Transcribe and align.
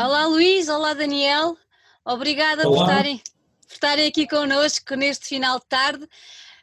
Olá 0.00 0.26
Luís, 0.26 0.70
olá 0.70 0.94
Daniel, 0.94 1.54
obrigada 2.02 2.62
por 2.62 2.80
estarem, 2.80 3.18
por 3.18 3.74
estarem, 3.74 4.08
aqui 4.08 4.26
connosco 4.26 4.94
neste 4.94 5.26
final 5.26 5.58
de 5.58 5.66
tarde. 5.66 6.04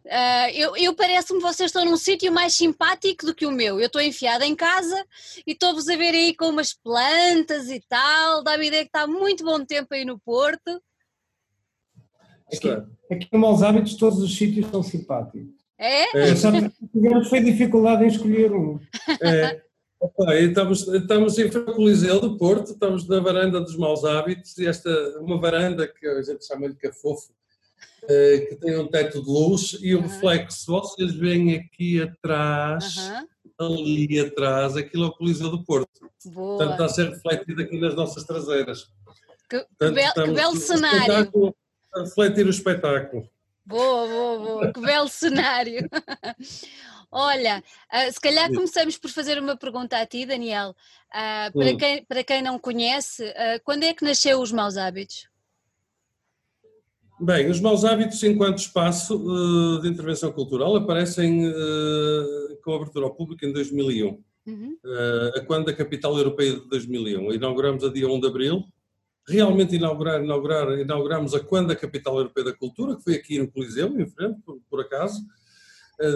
Uh, 0.03 0.49
eu, 0.55 0.75
eu 0.75 0.95
parece-me 0.95 1.37
que 1.37 1.45
vocês 1.45 1.69
estão 1.69 1.85
num 1.85 1.95
sítio 1.95 2.31
mais 2.31 2.55
simpático 2.55 3.27
do 3.27 3.35
que 3.35 3.45
o 3.45 3.51
meu. 3.51 3.79
Eu 3.79 3.85
estou 3.85 4.01
enfiada 4.01 4.47
em 4.47 4.55
casa 4.55 5.05
e 5.45 5.51
estou-vos 5.51 5.87
a 5.87 5.95
ver 5.95 6.15
aí 6.15 6.35
com 6.35 6.45
umas 6.45 6.73
plantas 6.73 7.69
e 7.69 7.79
tal. 7.87 8.43
Dá-me 8.43 8.65
ideia 8.65 8.83
que 8.83 8.89
está 8.89 9.05
muito 9.05 9.45
bom 9.45 9.63
tempo 9.63 9.93
aí 9.93 10.03
no 10.03 10.17
Porto. 10.17 10.81
Aqui, 12.51 12.69
aqui 13.11 13.27
no 13.31 13.37
Maus 13.37 13.61
Hábitos 13.61 13.95
todos 13.95 14.23
os 14.23 14.35
sítios 14.35 14.71
são 14.71 14.81
simpáticos. 14.81 15.53
É? 15.77 16.31
é. 16.31 16.35
Só 16.35 16.49
tivemos 16.91 17.29
foi 17.29 17.41
dificuldade 17.41 18.05
em 18.05 18.07
escolher 18.07 18.51
um. 18.51 18.79
É. 19.21 19.68
Opa, 19.99 20.33
estamos, 20.35 20.87
estamos 20.87 21.37
em 21.37 21.49
Coliseu 21.49 22.21
do 22.21 22.37
Porto, 22.37 22.71
estamos 22.71 23.05
na 23.05 23.19
varanda 23.19 23.59
dos 23.59 23.75
maus 23.75 24.05
hábitos 24.05 24.57
e 24.57 24.65
esta 24.65 24.89
uma 25.19 25.37
varanda 25.37 25.85
que 25.85 26.07
a 26.07 26.21
gente 26.21 26.45
chama 26.45 26.69
de 26.69 26.75
cafofo, 26.75 27.33
eh, 28.07 28.47
que 28.47 28.55
tem 28.55 28.79
um 28.79 28.87
teto 28.87 29.21
de 29.21 29.29
luz 29.29 29.77
e 29.81 29.93
o 29.93 30.01
reflexo, 30.01 30.71
vocês 30.71 31.13
veem 31.13 31.55
aqui 31.57 32.01
atrás, 32.01 33.11
ali 33.59 34.19
atrás, 34.21 34.77
aquilo 34.77 35.03
é 35.03 35.07
o 35.07 35.11
Coliseu 35.11 35.49
do 35.49 35.65
Porto. 35.65 36.09
Boa. 36.27 36.57
Portanto, 36.57 36.71
está 36.71 36.85
a 36.85 36.89
ser 36.89 37.09
refletido 37.09 37.61
aqui 37.61 37.77
nas 37.77 37.93
nossas 37.93 38.23
traseiras. 38.23 38.87
Que, 39.49 39.65
Portanto, 39.77 40.13
que, 40.13 40.31
belo 40.31 40.55
cenário. 40.55 41.53
A 41.93 42.01
refletir 42.01 42.45
o 42.45 42.51
espetáculo. 42.51 43.29
Boa, 43.65 44.07
boa, 44.07 44.39
boa, 44.39 44.73
que 44.73 44.79
belo 44.79 45.09
cenário. 45.09 45.89
Olha, 47.11 47.63
uh, 47.91 48.11
se 48.11 48.21
calhar 48.21 48.53
começamos 48.53 48.97
por 48.97 49.09
fazer 49.09 49.39
uma 49.39 49.57
pergunta 49.57 49.97
a 49.97 50.05
ti, 50.05 50.25
Daniel. 50.25 50.75
Uh, 51.09 51.57
para, 51.57 51.75
quem, 51.75 52.05
para 52.05 52.23
quem 52.23 52.41
não 52.41 52.59
conhece, 52.59 53.23
uh, 53.23 53.61
quando 53.63 53.83
é 53.83 53.93
que 53.93 54.05
nasceu 54.05 54.39
os 54.39 54.51
Maus 54.51 54.77
Hábitos? 54.77 55.27
Bem, 57.19 57.49
os 57.49 57.59
Maus 57.59 57.83
Hábitos, 57.83 58.23
enquanto 58.23 58.59
espaço 58.59 59.17
de 59.81 59.89
intervenção 59.89 60.31
cultural, 60.31 60.73
aparecem 60.77 61.51
com 62.63 62.75
abertura 62.75 63.07
ao 63.07 63.13
público 63.13 63.45
em 63.45 63.51
2001, 63.51 64.23
uhum. 64.47 64.77
a 65.35 65.41
quando 65.41 65.67
a 65.67 65.73
capital 65.73 66.17
europeia 66.17 66.53
de 66.53 66.69
2001. 66.69 67.33
Inauguramos 67.33 67.83
a 67.83 67.91
dia 67.91 68.07
1 68.07 68.21
de 68.21 68.27
abril. 68.27 68.63
Realmente 69.27 69.75
inaugurar, 69.75 70.23
inaugurar, 70.23 70.79
inauguramos 70.79 71.33
a 71.35 71.41
quando 71.41 71.71
a 71.71 71.75
capital 71.75 72.17
europeia 72.19 72.45
da 72.45 72.53
cultura, 72.53 72.95
que 72.95 73.03
foi 73.03 73.15
aqui 73.15 73.37
no 73.37 73.51
Coliseu, 73.51 73.99
em 73.99 74.07
frente, 74.07 74.39
por, 74.45 74.57
por 74.69 74.79
acaso 74.79 75.21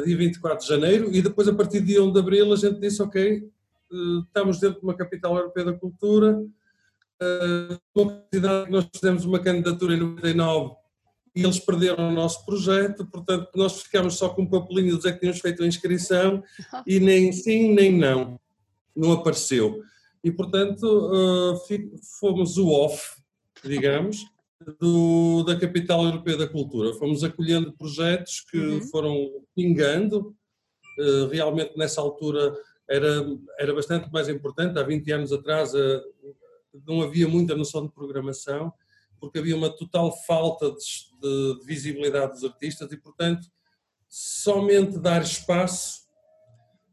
dia 0.06 0.18
24 0.18 0.60
de 0.60 0.68
janeiro, 0.68 1.10
e 1.12 1.22
depois, 1.22 1.48
a 1.48 1.54
partir 1.54 1.82
de 1.82 1.88
dia 1.88 2.04
1 2.04 2.12
de 2.12 2.20
abril, 2.20 2.54
a 2.54 2.56
gente 2.56 2.80
disse: 2.80 3.02
Ok, 3.02 3.22
eh, 3.22 3.96
estamos 4.26 4.60
dentro 4.60 4.80
de 4.80 4.86
uma 4.86 4.96
capital 4.96 5.36
europeia 5.38 5.68
da 5.68 5.74
cultura. 5.74 6.44
Eh, 7.22 7.78
nós 8.70 8.90
fizemos 8.94 9.26
uma 9.26 9.40
candidatura 9.40 9.94
em 9.94 10.00
99 10.00 10.76
e 11.36 11.44
eles 11.44 11.60
perderam 11.60 12.10
o 12.10 12.12
nosso 12.12 12.46
projeto, 12.46 13.06
portanto, 13.08 13.50
nós 13.56 13.82
ficámos 13.82 14.16
só 14.16 14.30
com 14.30 14.44
um 14.44 14.50
papelinho 14.50 14.92
de 14.92 14.98
dizer 14.98 15.14
que 15.14 15.20
tínhamos 15.20 15.40
feito 15.40 15.64
a 15.64 15.68
inscrição 15.68 16.44
e 16.86 17.00
nem 17.00 17.32
sim 17.32 17.74
nem 17.74 17.98
não, 17.98 18.40
não 18.96 19.14
apareceu. 19.14 19.82
E, 20.24 20.32
portanto, 20.32 21.12
eh, 21.70 21.90
fomos 22.20 22.58
o 22.58 22.70
off, 22.70 23.22
digamos, 23.64 24.26
do, 24.80 25.44
da 25.44 25.60
Capital 25.60 26.06
Europeia 26.06 26.38
da 26.38 26.48
Cultura. 26.48 26.94
Fomos 26.94 27.24
acolhendo 27.24 27.74
projetos 27.74 28.42
que 28.50 28.58
uhum. 28.58 28.82
foram 28.84 29.46
pingando. 29.56 30.36
Uh, 31.00 31.28
realmente, 31.32 31.78
nessa 31.78 32.02
altura, 32.02 32.56
era, 32.90 33.26
era 33.60 33.74
bastante 33.74 34.12
mais 34.12 34.30
importante. 34.30 34.78
Há 34.78 34.84
20 34.84 35.12
anos 35.12 35.34
atrás, 35.34 35.74
uh, 35.74 36.02
não 36.86 37.02
havia 37.02 37.28
muita 37.28 37.56
noção 37.56 37.86
de 37.86 37.92
programação, 37.92 38.74
porque 39.20 39.40
havia 39.40 39.56
uma 39.56 39.70
total 39.70 40.12
falta 40.26 40.72
de, 40.72 40.78
de, 41.22 41.60
de 41.60 41.66
visibilidade 41.66 42.34
dos 42.34 42.44
artistas 42.44 42.92
e, 42.92 42.98
portanto, 42.98 43.48
somente 44.10 45.00
dar 45.00 45.22
espaço 45.22 46.04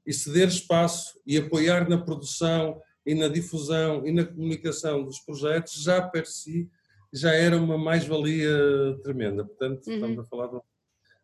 e 0.06 0.12
ceder 0.12 0.48
espaço 0.48 1.20
e 1.26 1.36
apoiar 1.36 1.88
na 1.88 1.98
produção 1.98 2.80
e 3.04 3.14
na 3.14 3.28
difusão 3.28 4.06
e 4.06 4.12
na 4.12 4.24
comunicação 4.24 5.04
dos 5.04 5.18
projetos 5.20 5.82
já 5.82 6.00
per 6.00 6.26
si 6.26 6.70
já 7.12 7.32
era 7.32 7.56
uma 7.56 7.76
mais-valia 7.76 8.98
tremenda. 9.02 9.44
Portanto, 9.44 9.86
uhum. 9.86 9.94
estamos 9.94 10.18
a 10.18 10.24
falar 10.24 10.46
de 10.48 10.56
um, 10.56 10.60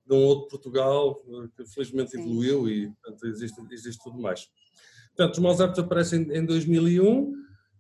de 0.07 0.15
um, 0.15 0.25
outro 0.25 0.49
Portugal 0.49 1.23
que 1.57 1.65
felizmente 1.67 2.13
Sim. 2.13 2.21
evoluiu 2.21 2.69
e 2.69 2.89
portanto, 2.89 3.27
existe, 3.27 3.61
existe 3.71 4.03
tudo 4.03 4.19
mais. 4.19 4.49
Portanto, 5.17 5.35
os 5.35 5.39
Maus 5.41 5.61
Hábitos 5.61 5.83
aparecem 5.83 6.23
em 6.33 6.45
2001. 6.45 7.03
Uh, 7.09 7.37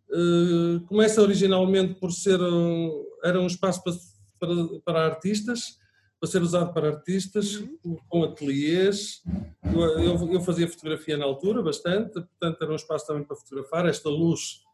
eh, 0.09 0.81
começa 0.87 1.21
originalmente 1.21 1.95
por 1.95 2.12
ser 2.12 2.41
um, 2.41 3.05
era 3.25 3.41
um 3.41 3.47
espaço 3.47 3.83
para, 3.83 3.93
para, 4.39 4.81
para 4.84 5.06
artistas, 5.06 5.78
para 6.19 6.31
ser 6.31 6.43
usado 6.43 6.72
para 6.72 6.89
artistas, 6.89 7.56
uhum. 7.56 7.99
com 8.09 8.25
ateliês. 8.25 9.22
Eu, 9.65 9.81
eu, 9.99 10.33
eu, 10.33 10.41
fazia 10.41 10.69
fotografia 10.69 11.16
na 11.16 11.25
altura, 11.25 11.61
bastante, 11.61 12.15
portanto 12.15 12.62
era 12.62 12.72
um 12.72 12.77
espaço 12.77 13.06
também 13.06 13.25
para 13.25 13.37
fotografar. 13.37 13.87
Esta 13.87 14.09
luz 14.09 14.65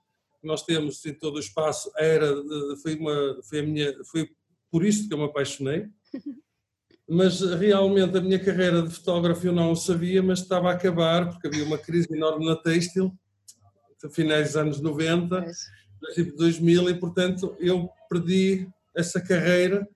nós 0.42 0.62
temos 0.62 1.04
em 1.06 1.14
todo 1.14 1.36
o 1.36 1.41
espaço 1.41 1.91
era 1.97 2.26
foi 2.82 2.97
uma 2.97 3.38
foi 3.42 3.60
a 3.60 3.62
minha 3.62 4.04
foi 4.04 4.28
por 4.70 4.84
isso 4.84 5.06
que 5.06 5.14
eu 5.14 5.19
me 5.19 5.25
apaixonei. 5.25 5.86
Mas 7.08 7.41
realmente 7.41 8.16
a 8.16 8.20
minha 8.20 8.38
carreira 8.38 8.82
de 8.82 8.91
fotógrafo 8.91 9.47
eu 9.47 9.53
não 9.53 9.72
o 9.72 9.76
sabia 9.76 10.22
mas 10.22 10.38
estava 10.38 10.70
a 10.70 10.72
acabar 10.72 11.28
porque 11.28 11.48
havia 11.48 11.64
uma 11.64 11.76
crise 11.76 12.06
enorme 12.10 12.47
na 12.47 12.56
têxtil 12.56 13.12
finais 14.10 14.48
dos 14.48 14.56
anos 14.56 14.80
90 14.80 15.44
tipo 16.14 16.36
2000 16.36 16.91
e 16.91 16.94
portanto 16.94 17.56
eu 17.59 17.91
perdi 18.09 18.69
essa 18.97 19.20
carreira 19.20 19.86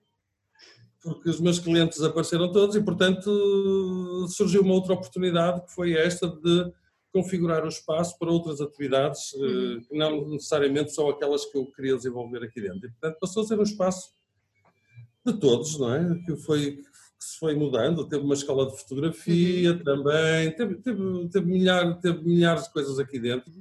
porque 1.01 1.29
os 1.29 1.39
meus 1.39 1.59
clientes 1.59 2.03
apareceram 2.03 2.51
todos 2.51 2.75
e 2.75 2.83
portanto 2.83 4.27
surgiu 4.29 4.61
uma 4.61 4.73
outra 4.73 4.93
oportunidade 4.93 5.65
que 5.65 5.71
foi 5.71 5.93
esta 5.93 6.27
de 6.27 6.71
configurar 7.17 7.65
o 7.65 7.67
espaço 7.67 8.17
para 8.19 8.31
outras 8.31 8.61
atividades, 8.61 9.33
uhum. 9.33 9.81
Eh, 9.91 9.97
não 9.97 10.29
necessariamente 10.29 10.93
só 10.93 11.09
aquelas 11.09 11.45
que 11.45 11.57
eu 11.57 11.65
queria 11.65 11.95
desenvolver 11.95 12.43
aqui 12.43 12.61
dentro. 12.61 12.87
E, 12.87 12.91
portanto, 12.91 13.17
passou 13.19 13.43
a 13.43 13.47
ser 13.47 13.59
um 13.59 13.63
espaço 13.63 14.13
de 15.25 15.33
todos, 15.33 15.79
não 15.79 15.93
é? 15.93 16.15
Que 16.25 16.35
foi 16.35 16.77
que 17.19 17.25
se 17.25 17.39
foi 17.39 17.55
mudando, 17.55 18.07
teve 18.07 18.23
uma 18.23 18.35
escola 18.35 18.69
de 18.69 18.77
fotografia 18.77 19.71
uhum. 19.71 19.83
também, 19.83 20.55
teve, 20.55 20.75
teve, 20.75 21.29
teve, 21.29 21.45
milhares, 21.47 21.97
teve 21.99 22.23
milhares 22.23 22.65
de 22.65 22.73
coisas 22.73 22.99
aqui 22.99 23.19
dentro. 23.19 23.51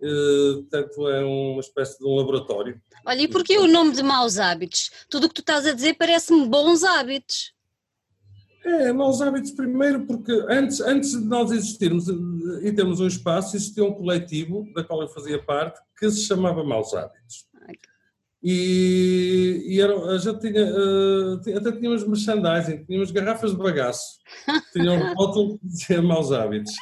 Uh, 0.00 0.62
portanto, 0.62 1.08
é 1.08 1.24
uma 1.24 1.60
espécie 1.60 1.98
de 1.98 2.04
um 2.04 2.16
laboratório. 2.16 2.80
Olha, 3.04 3.22
e 3.22 3.28
porquê 3.28 3.58
o 3.58 3.68
nome 3.68 3.92
de 3.92 4.02
maus 4.02 4.38
hábitos? 4.38 4.90
Tudo 5.08 5.24
o 5.24 5.28
que 5.28 5.36
tu 5.36 5.40
estás 5.40 5.64
a 5.66 5.72
dizer 5.72 5.94
parece-me 5.94 6.48
bons 6.48 6.82
hábitos. 6.82 7.52
É, 8.68 8.92
maus 8.92 9.22
hábitos 9.22 9.52
primeiro 9.52 10.04
porque 10.04 10.30
antes, 10.46 10.80
antes 10.80 11.12
de 11.12 11.24
nós 11.24 11.50
existirmos 11.50 12.06
e 12.62 12.70
termos 12.70 13.00
um 13.00 13.06
espaço, 13.06 13.56
existia 13.56 13.82
um 13.82 13.94
coletivo 13.94 14.68
da 14.74 14.84
qual 14.84 15.00
eu 15.00 15.08
fazia 15.08 15.42
parte 15.42 15.80
que 15.98 16.10
se 16.10 16.26
chamava 16.26 16.62
Maus 16.62 16.92
Hábitos. 16.92 17.48
E, 18.42 19.64
e 19.66 19.80
era, 19.80 19.96
a 20.12 20.18
gente 20.18 20.38
tinha, 20.40 20.64
uh, 20.64 21.40
até 21.56 21.72
tínhamos 21.72 22.06
merchandising, 22.06 22.84
tínhamos 22.84 23.10
garrafas 23.10 23.52
de 23.52 23.56
bagaço, 23.56 24.20
tinham 24.72 24.96
um 24.96 25.14
rótulo 25.14 25.58
que 25.58 25.66
dizia 25.66 26.02
Maus 26.02 26.30
Hábitos. 26.30 26.74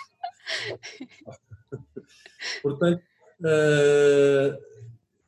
Portanto, 2.63 3.01
uh, 3.41 4.59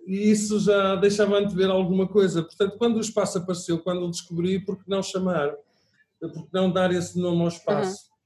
isso 0.07 0.59
já 0.61 0.97
deixava 0.97 1.39
antever 1.39 1.71
alguma 1.71 2.07
coisa. 2.07 2.43
Portanto, 2.43 2.77
quando 2.77 2.97
o 2.97 3.01
espaço 3.01 3.39
apareceu, 3.39 3.79
quando 3.79 4.05
o 4.05 4.11
descobri, 4.11 4.59
por 4.59 4.77
que 4.77 4.91
não 4.91 5.03
chamar? 5.03 5.55
Porque 6.21 6.49
não 6.53 6.71
dar 6.71 6.93
esse 6.93 7.19
nome 7.19 7.43
ao 7.43 7.49
espaço? 7.49 8.09
Uhum. 8.11 8.19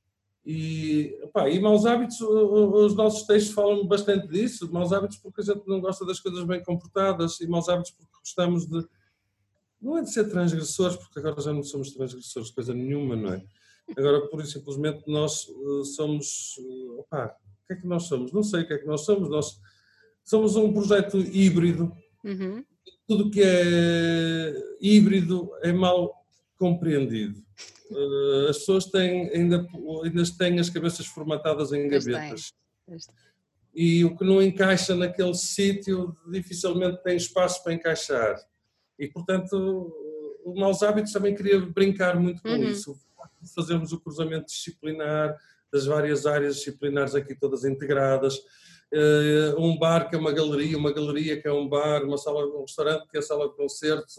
E, 0.44 1.20
opa, 1.22 1.48
e 1.48 1.60
maus 1.60 1.86
hábitos, 1.86 2.20
os 2.20 2.97
nossos 2.97 3.26
textos 3.26 3.54
falam 3.54 3.86
bastante 3.86 4.26
disso, 4.26 4.72
maus 4.72 4.92
hábitos 4.92 5.19
porque 5.19 5.41
a 5.41 5.44
gente 5.44 5.66
não 5.69 5.80
gosta 5.80 6.04
das 6.04 6.19
coisas 6.19 6.44
bem 6.44 6.62
comportadas 6.62 7.41
e 7.41 7.47
maus 7.47 7.69
hábitos 7.69 7.92
porque 7.92 8.12
gostamos 8.18 8.66
de, 8.66 8.84
não 9.80 9.98
é 9.98 10.03
de 10.03 10.12
ser 10.12 10.28
transgressores, 10.28 10.97
porque 10.97 11.18
agora 11.18 11.41
já 11.41 11.53
não 11.53 11.62
somos 11.62 11.92
transgressores 11.92 12.50
coisa 12.50 12.74
nenhuma, 12.74 13.16
não 13.16 13.34
é? 13.34 13.44
Agora, 13.97 14.27
por 14.28 14.41
isso, 14.41 14.53
simplesmente, 14.53 15.03
nós 15.06 15.47
uh, 15.48 15.84
somos, 15.84 16.56
uh, 16.59 17.00
opa, 17.00 17.36
o 17.65 17.66
que 17.66 17.72
é 17.74 17.77
que 17.77 17.86
nós 17.86 18.04
somos? 18.04 18.33
Não 18.33 18.42
sei 18.42 18.62
o 18.62 18.66
que 18.66 18.74
é 18.74 18.78
que 18.78 18.86
nós 18.86 19.03
somos, 19.03 19.28
nós 19.28 19.60
somos 20.24 20.56
um 20.56 20.72
projeto 20.72 21.18
híbrido, 21.18 21.92
uhum. 22.24 22.65
tudo 23.06 23.30
que 23.30 23.42
é 23.42 24.54
híbrido 24.80 25.50
é 25.62 25.72
mal 25.72 26.24
compreendido. 26.56 27.42
Uh, 27.92 28.48
as 28.48 28.59
pessoas 28.59 28.86
têm, 28.86 29.28
ainda, 29.30 29.66
ainda 30.04 30.22
têm 30.39 30.59
as 30.59 30.71
cabeças 30.71 31.06
formatadas 31.06 31.72
em 31.72 31.89
gavetas. 31.89 32.53
E 33.74 34.04
o 34.04 34.16
que 34.16 34.24
não 34.24 34.42
encaixa 34.42 34.94
naquele 34.94 35.34
sítio 35.34 36.15
dificilmente 36.30 37.03
tem 37.03 37.16
espaço 37.16 37.62
para 37.62 37.72
encaixar. 37.72 38.36
E, 38.98 39.09
portanto, 39.09 39.92
o 40.44 40.54
Maus 40.54 40.83
Hábitos 40.83 41.12
também 41.12 41.34
queria 41.34 41.60
brincar 41.60 42.18
muito 42.18 42.42
com 42.42 42.50
uhum. 42.50 42.65
isso. 42.65 42.97
Fazermos 43.54 43.92
o 43.92 44.00
cruzamento 44.00 44.47
disciplinar 44.47 45.36
das 45.72 45.86
várias 45.86 46.27
áreas 46.27 46.56
disciplinares 46.56 47.15
aqui 47.15 47.34
todas 47.34 47.65
integradas, 47.65 48.36
uh, 48.36 49.59
um 49.59 49.78
bar 49.78 50.09
que 50.09 50.15
é 50.15 50.18
uma 50.18 50.33
galeria, 50.33 50.77
uma 50.77 50.92
galeria 50.92 51.41
que 51.41 51.48
é 51.48 51.53
um 51.53 51.66
bar, 51.66 52.04
uma 52.04 52.18
sala, 52.18 52.44
um 52.44 52.60
restaurante 52.60 53.09
que 53.09 53.16
é 53.16 53.22
sala 53.22 53.48
de 53.48 53.56
concertos. 53.56 54.16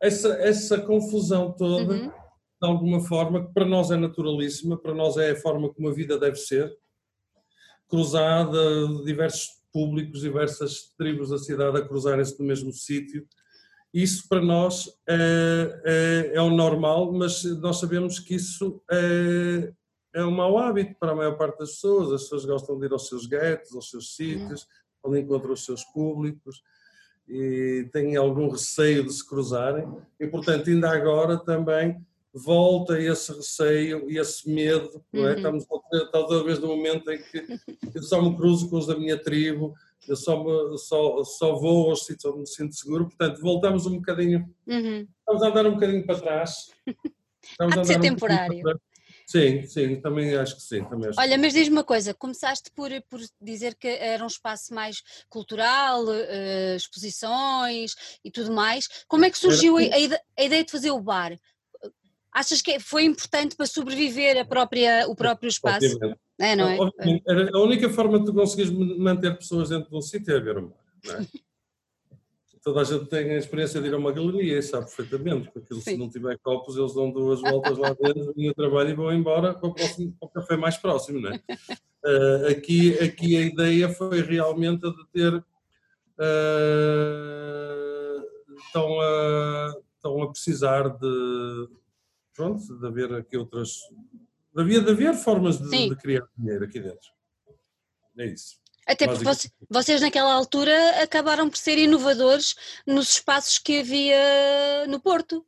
Essa, 0.00 0.28
essa 0.40 0.78
confusão 0.80 1.52
toda, 1.52 1.94
uhum. 1.94 2.12
De 2.64 2.70
alguma 2.70 3.00
forma, 3.00 3.44
que 3.44 3.52
para 3.52 3.66
nós 3.66 3.90
é 3.90 3.96
naturalíssima, 3.96 4.78
para 4.78 4.94
nós 4.94 5.18
é 5.18 5.32
a 5.32 5.36
forma 5.36 5.68
como 5.68 5.88
a 5.88 5.92
vida 5.92 6.18
deve 6.18 6.36
ser, 6.36 6.74
cruzada, 7.86 8.58
diversos 9.04 9.62
públicos, 9.70 10.20
diversas 10.20 10.94
tribos 10.96 11.28
da 11.28 11.38
cidade 11.38 11.76
a 11.76 11.86
cruzarem-se 11.86 12.38
no 12.40 12.46
mesmo 12.46 12.72
sítio. 12.72 13.26
Isso 13.92 14.26
para 14.28 14.40
nós 14.40 14.88
é, 15.06 15.80
é, 15.84 16.36
é, 16.36 16.40
o 16.40 16.50
normal, 16.50 17.12
mas 17.12 17.44
nós 17.60 17.78
sabemos 17.78 18.18
que 18.18 18.34
isso 18.34 18.82
é, 18.90 19.72
é 20.14 20.24
um 20.24 20.30
mau 20.30 20.58
hábito 20.58 20.96
para 20.98 21.12
a 21.12 21.14
maior 21.14 21.36
parte 21.36 21.58
das 21.58 21.72
pessoas. 21.72 22.12
As 22.12 22.22
pessoas 22.22 22.44
gostam 22.46 22.78
de 22.78 22.86
ir 22.86 22.92
aos 22.92 23.06
seus 23.08 23.26
guetos, 23.26 23.74
aos 23.74 23.90
seus 23.90 24.16
sítios, 24.16 24.66
onde 25.04 25.20
encontram 25.20 25.52
os 25.52 25.64
seus 25.64 25.84
públicos 25.84 26.62
e 27.28 27.88
têm 27.92 28.16
algum 28.16 28.48
receio 28.48 29.04
de 29.04 29.12
se 29.12 29.26
cruzarem. 29.26 29.86
E, 30.18 30.26
portanto, 30.26 30.70
ainda 30.70 30.90
agora 30.90 31.36
também 31.36 32.04
volta 32.34 33.00
esse 33.00 33.32
receio 33.32 34.10
e 34.10 34.18
esse 34.18 34.50
medo, 34.50 35.04
não 35.12 35.28
é? 35.28 35.30
Uhum. 35.30 35.36
Estamos 35.36 35.66
talvez 36.10 36.58
no 36.58 36.68
momento 36.68 37.10
em 37.10 37.22
que 37.22 37.46
eu 37.94 38.02
só 38.02 38.20
me 38.20 38.36
cruzo 38.36 38.68
com 38.68 38.76
os 38.76 38.86
da 38.86 38.98
minha 38.98 39.16
tribo, 39.16 39.72
eu 40.08 40.16
só, 40.16 40.42
me, 40.42 40.76
só, 40.76 41.22
só 41.22 41.54
vou 41.54 41.90
aos 41.90 42.04
sítios 42.04 42.24
onde 42.26 42.40
me 42.40 42.46
sinto 42.46 42.74
seguro, 42.74 43.06
portanto 43.06 43.40
voltamos 43.40 43.86
um 43.86 43.96
bocadinho, 43.96 44.52
uhum. 44.66 45.06
estamos 45.18 45.42
a 45.42 45.48
andar 45.48 45.66
um 45.66 45.74
bocadinho 45.74 46.04
para 46.04 46.20
trás. 46.20 46.70
Estamos 47.42 47.76
Há 47.76 47.80
de 47.82 47.86
ser 47.86 47.98
um 47.98 48.00
temporário. 48.00 48.62
Sim, 49.26 49.66
sim, 49.66 50.00
também 50.00 50.34
acho 50.34 50.56
que 50.56 50.62
sim. 50.62 50.84
Também 50.84 51.08
acho 51.08 51.18
Olha, 51.18 51.38
mas 51.38 51.54
diz-me 51.54 51.76
uma 51.76 51.84
coisa, 51.84 52.12
começaste 52.12 52.70
por, 52.74 52.90
por 53.08 53.20
dizer 53.40 53.74
que 53.74 53.88
era 53.88 54.22
um 54.22 54.26
espaço 54.26 54.74
mais 54.74 55.02
cultural, 55.30 56.04
uh, 56.04 56.76
exposições 56.76 57.94
e 58.22 58.30
tudo 58.30 58.52
mais. 58.52 58.86
Como 59.08 59.24
é 59.24 59.30
que 59.30 59.38
surgiu 59.38 59.78
a, 59.78 59.80
a, 59.80 60.44
ideia 60.44 60.64
de 60.64 60.70
fazer 60.70 60.90
o 60.90 61.00
bar? 61.00 61.38
Achas 62.34 62.60
que 62.60 62.80
foi 62.80 63.04
importante 63.04 63.54
para 63.54 63.64
sobreviver 63.64 64.36
a 64.36 64.44
própria, 64.44 65.08
o 65.08 65.14
próprio 65.14 65.48
espaço? 65.48 65.86
Obviamente. 65.86 66.18
É, 66.38 66.56
não 66.56 66.68
é? 66.68 66.78
A 67.52 67.58
única 67.60 67.88
forma 67.88 68.18
de 68.18 68.26
tu 68.26 68.34
conseguires 68.34 68.72
manter 68.72 69.36
pessoas 69.38 69.68
dentro 69.68 69.88
de 69.88 69.96
um 69.96 70.02
sítio 70.02 70.34
é 70.36 70.40
ver 70.40 70.58
um 70.58 70.66
bar, 70.66 70.84
não 71.06 71.14
é? 71.14 71.26
Toda 72.64 72.80
a 72.80 72.84
gente 72.84 73.04
tem 73.04 73.30
a 73.30 73.36
experiência 73.36 73.78
de 73.78 73.88
ir 73.88 73.94
a 73.94 73.98
uma 73.98 74.10
galeria 74.10 74.58
e 74.58 74.62
sabe 74.62 74.86
perfeitamente, 74.86 75.50
porque 75.52 75.74
se 75.74 75.98
não 75.98 76.08
tiver 76.08 76.38
copos, 76.38 76.78
eles 76.78 76.94
dão 76.94 77.10
duas 77.10 77.42
voltas 77.42 77.76
lá 77.76 77.90
dentro, 77.92 78.32
vêm 78.34 78.48
ao 78.48 78.54
trabalho 78.54 78.88
e 78.88 78.94
vão 78.94 79.12
embora 79.12 79.52
para 79.52 79.68
o, 79.68 79.74
próximo, 79.74 80.16
para 80.18 80.26
o 80.26 80.30
café 80.30 80.56
mais 80.56 80.78
próximo, 80.78 81.20
não 81.20 81.30
é? 81.30 81.42
Uh, 82.02 82.46
aqui, 82.56 82.98
aqui 83.00 83.36
a 83.36 83.42
ideia 83.42 83.90
foi 83.90 84.22
realmente 84.22 84.86
a 84.86 84.88
de 84.88 85.06
ter. 85.12 85.34
Uh, 86.18 87.04
estão, 88.66 88.98
a, 88.98 89.76
estão 89.96 90.22
a 90.22 90.30
precisar 90.30 90.88
de. 90.88 91.68
Pronto, 92.34 92.78
de 92.78 92.86
haver 92.86 93.12
aqui 93.14 93.36
outras. 93.36 93.78
Havia 94.56 94.80
de 94.80 94.90
haver 94.90 95.14
formas 95.14 95.58
de, 95.58 95.88
de 95.88 95.96
criar 95.96 96.26
dinheiro 96.36 96.64
aqui 96.64 96.80
dentro. 96.80 97.10
É 98.18 98.26
isso. 98.26 98.56
Até 98.86 99.06
porque 99.06 99.24
vocês, 99.24 99.52
vocês, 99.68 100.00
naquela 100.00 100.32
altura 100.32 101.02
acabaram 101.02 101.48
por 101.48 101.56
ser 101.56 101.78
inovadores 101.78 102.54
nos 102.86 103.10
espaços 103.12 103.58
que 103.58 103.80
havia 103.80 104.86
no 104.88 105.00
Porto. 105.00 105.44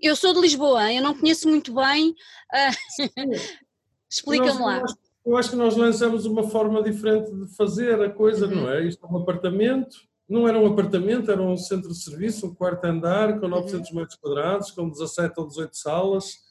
Eu 0.00 0.14
sou 0.14 0.32
de 0.32 0.40
Lisboa, 0.40 0.92
eu 0.92 1.02
não 1.02 1.18
conheço 1.18 1.48
muito 1.48 1.74
bem. 1.74 2.10
Uh, 2.10 2.98
Explica-me 4.10 4.60
lá. 4.60 4.82
Eu 5.26 5.36
acho 5.36 5.50
que 5.50 5.56
nós 5.56 5.76
lançamos 5.76 6.24
uma 6.24 6.48
forma 6.48 6.82
diferente 6.82 7.30
de 7.30 7.54
fazer 7.54 8.00
a 8.00 8.10
coisa, 8.10 8.46
uhum. 8.46 8.62
não 8.62 8.70
é? 8.70 8.84
Isto 8.86 9.04
é 9.04 9.10
um 9.10 9.18
apartamento, 9.18 9.96
não 10.28 10.46
era 10.46 10.58
um 10.58 10.66
apartamento, 10.66 11.30
era 11.30 11.40
um 11.40 11.56
centro 11.56 11.88
de 11.88 12.02
serviço, 12.02 12.46
um 12.46 12.54
quarto 12.54 12.84
andar 12.84 13.40
com 13.40 13.48
900 13.48 13.90
uhum. 13.90 13.96
metros 13.96 14.18
quadrados, 14.18 14.70
com 14.70 14.88
17 14.88 15.34
ou 15.38 15.46
18 15.46 15.76
salas 15.76 16.48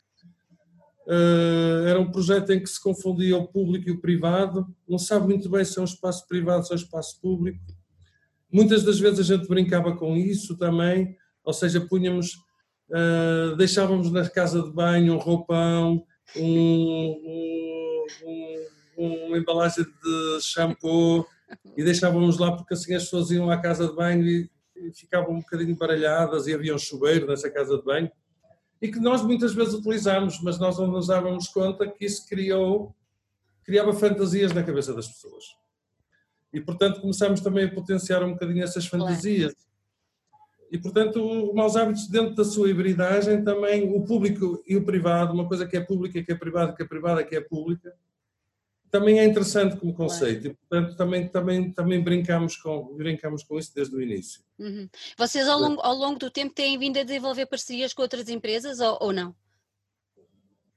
Uh, 1.07 1.87
era 1.87 2.01
um 2.01 2.11
projeto 2.11 2.51
em 2.51 2.59
que 2.59 2.69
se 2.69 2.83
confundia 2.83 3.37
o 3.37 3.47
público 3.47 3.87
e 3.87 3.93
o 3.93 4.01
privado, 4.01 4.67
não 4.85 4.99
sabe 4.99 5.27
muito 5.27 5.49
bem 5.49 5.63
se 5.63 5.79
é 5.79 5.81
um 5.81 5.85
espaço 5.85 6.27
privado 6.27 6.57
ou 6.57 6.63
se 6.65 6.73
é 6.73 6.75
um 6.75 6.79
espaço 6.79 7.21
público. 7.21 7.63
Muitas 8.51 8.83
das 8.83 8.99
vezes 8.99 9.21
a 9.21 9.23
gente 9.23 9.47
brincava 9.47 9.95
com 9.95 10.17
isso 10.17 10.57
também, 10.57 11.15
ou 11.45 11.53
seja, 11.53 11.79
punhamos, 11.79 12.33
uh, 12.89 13.55
deixávamos 13.55 14.11
na 14.11 14.29
casa 14.29 14.61
de 14.61 14.69
banho 14.69 15.13
um 15.13 15.17
roupão, 15.17 16.03
um, 16.35 17.15
um, 17.23 18.05
um, 18.97 19.27
uma 19.27 19.37
embalagem 19.37 19.85
de 19.85 20.41
shampoo 20.41 21.25
e 21.75 21.83
deixávamos 21.83 22.37
lá 22.37 22.55
porque 22.55 22.73
assim 22.73 22.93
as 22.93 23.03
pessoas 23.03 23.31
iam 23.31 23.49
à 23.49 23.57
casa 23.57 23.87
de 23.87 23.95
banho 23.95 24.25
e, 24.25 24.49
e 24.75 24.91
ficavam 24.93 25.35
um 25.35 25.39
bocadinho 25.39 25.75
baralhadas 25.75 26.47
e 26.47 26.53
havia 26.53 26.75
um 26.75 26.79
chuveiro 26.79 27.27
nessa 27.27 27.49
casa 27.49 27.77
de 27.77 27.83
banho 27.83 28.11
e 28.81 28.89
que 28.89 28.99
nós 28.99 29.23
muitas 29.23 29.53
vezes 29.53 29.73
utilizamos, 29.73 30.39
mas 30.41 30.59
nós 30.59 30.77
não 30.77 30.87
nos 30.87 31.07
dávamos 31.07 31.47
conta 31.47 31.87
que 31.87 32.05
isso 32.05 32.27
criou, 32.27 32.95
criava 33.63 33.93
fantasias 33.93 34.53
na 34.53 34.63
cabeça 34.63 34.93
das 34.93 35.07
pessoas. 35.07 35.43
E, 36.53 36.61
portanto, 36.61 37.01
começamos 37.01 37.41
também 37.41 37.65
a 37.65 37.73
potenciar 37.73 38.23
um 38.23 38.33
bocadinho 38.33 38.63
essas 38.63 38.85
fantasias. 38.85 39.53
E, 40.71 40.77
portanto, 40.77 41.21
o 41.21 41.55
Maus 41.55 41.75
Hábitos, 41.75 42.07
dentro 42.07 42.35
da 42.35 42.43
sua 42.43 42.69
hibridagem, 42.69 43.43
também 43.43 43.93
o 43.95 44.03
público 44.03 44.63
e 44.67 44.75
o 44.75 44.85
privado, 44.85 45.33
uma 45.33 45.47
coisa 45.47 45.65
que 45.65 45.75
é 45.75 45.81
pública, 45.81 46.21
que 46.23 46.31
é 46.31 46.35
privada, 46.35 46.73
que 46.73 46.83
é 46.83 46.85
privada, 46.85 47.23
que 47.23 47.35
é 47.35 47.41
pública, 47.41 47.93
também 48.89 49.19
é 49.19 49.25
interessante 49.25 49.77
como 49.77 49.93
conceito 49.93 50.47
e, 50.47 50.53
portanto, 50.53 50.95
também, 50.95 51.27
também, 51.27 51.71
também 51.71 52.03
brincamos, 52.03 52.55
com, 52.55 52.95
brincamos 52.95 53.43
com 53.43 53.57
isso 53.57 53.73
desde 53.73 53.95
o 53.95 54.01
início. 54.01 54.41
Uhum. 54.57 54.89
Vocês, 55.17 55.47
ao 55.47 55.59
longo, 55.59 55.81
ao 55.81 55.95
longo 55.95 56.19
do 56.19 56.31
tempo, 56.31 56.53
têm 56.53 56.77
vindo 56.77 56.97
a 56.97 57.03
desenvolver 57.03 57.45
parcerias 57.45 57.93
com 57.93 58.01
outras 58.01 58.29
empresas 58.29 58.79
ou, 58.79 58.97
ou 59.01 59.13
não? 59.13 59.35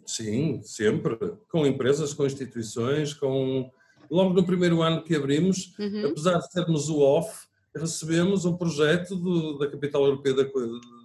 Sim, 0.05 0.61
sempre. 0.63 1.17
Com 1.49 1.67
empresas, 1.67 2.13
com 2.13 2.27
instituições, 2.27 3.15
com... 3.15 3.71
Logo 4.11 4.35
no 4.35 4.45
primeiro 4.45 4.83
ano 4.83 5.05
que 5.05 5.15
abrimos, 5.15 5.73
uhum. 5.79 6.09
apesar 6.09 6.39
de 6.39 6.51
sermos 6.51 6.89
o 6.89 6.99
OFF, 6.99 7.47
recebemos 7.77 8.45
um 8.45 8.57
projeto 8.57 9.15
do, 9.15 9.57
da 9.57 9.71
Capital 9.71 10.05
Europeia 10.05 10.35
de 10.35 10.51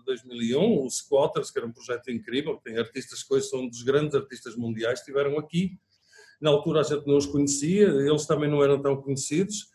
2001, 0.07 0.84
o 0.84 0.90
Squatters, 0.90 1.52
que 1.52 1.60
era 1.60 1.68
um 1.68 1.72
projeto 1.72 2.10
incrível, 2.10 2.60
tem 2.63 2.80
artistas 2.80 3.22
que 3.22 3.31
hoje 3.31 3.48
são 3.48 3.62
um 3.62 3.69
dos 3.69 3.84
grandes 3.84 4.16
artistas 4.16 4.56
mundiais, 4.56 5.00
estiveram 5.00 5.38
aqui 5.38 5.78
na 6.41 6.49
altura 6.49 6.81
a 6.81 6.83
gente 6.83 7.05
não 7.07 7.17
os 7.17 7.25
conhecia, 7.25 7.87
eles 7.87 8.25
também 8.25 8.49
não 8.49 8.63
eram 8.63 8.81
tão 8.81 8.95
conhecidos, 9.01 9.69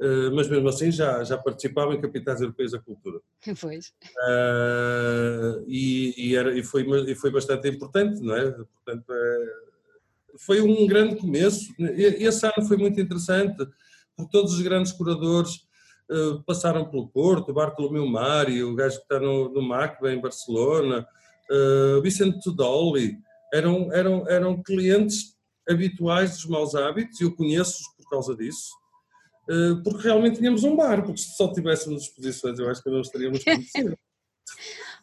eh, 0.00 0.30
mas 0.30 0.48
mesmo 0.48 0.66
assim 0.66 0.90
já, 0.90 1.22
já 1.22 1.36
participavam 1.36 1.92
em 1.92 2.00
capitais 2.00 2.40
europeias 2.40 2.72
da 2.72 2.78
cultura. 2.78 3.20
Pois. 3.60 3.92
Uh, 4.26 5.62
e, 5.66 6.14
e, 6.16 6.36
era, 6.36 6.58
e, 6.58 6.62
foi, 6.62 6.86
e 7.10 7.14
foi 7.14 7.30
bastante 7.30 7.68
importante, 7.68 8.22
não 8.22 8.34
é? 8.34 8.50
Portanto, 8.50 9.04
é, 9.10 9.46
foi 10.38 10.60
um 10.62 10.86
grande 10.86 11.16
começo. 11.16 11.74
Esse 11.78 12.46
ano 12.46 12.66
foi 12.66 12.78
muito 12.78 12.98
interessante, 12.98 13.56
porque 14.16 14.30
todos 14.30 14.54
os 14.54 14.62
grandes 14.62 14.92
curadores 14.92 15.66
uh, 16.10 16.42
passaram 16.44 16.88
pelo 16.88 17.08
Porto, 17.08 17.52
Bartolomeu 17.52 18.06
Mário, 18.06 18.70
o 18.70 18.74
gajo 18.74 18.96
que 18.96 19.02
está 19.02 19.20
no, 19.20 19.50
no 19.50 19.60
MAC, 19.60 20.02
em 20.06 20.20
Barcelona, 20.20 21.06
uh, 21.50 22.00
Vicente 22.00 22.40
Tudoli, 22.40 23.18
eram, 23.52 23.92
eram, 23.92 24.28
eram 24.28 24.62
clientes 24.62 25.36
habituais 25.68 26.32
dos 26.32 26.46
maus 26.46 26.74
hábitos, 26.74 27.20
e 27.20 27.24
eu 27.24 27.34
conheço-os 27.34 27.88
por 27.96 28.08
causa 28.10 28.36
disso, 28.36 28.70
eh, 29.48 29.80
porque 29.82 30.02
realmente 30.02 30.38
tínhamos 30.38 30.62
um 30.62 30.76
bar, 30.76 31.02
porque 31.02 31.20
se 31.20 31.36
só 31.36 31.52
tivéssemos 31.52 32.04
exposições 32.04 32.58
eu 32.58 32.68
acho 32.68 32.82
que 32.82 32.90
não 32.90 33.00
estaríamos 33.00 33.42
conhecidos. 33.44 33.96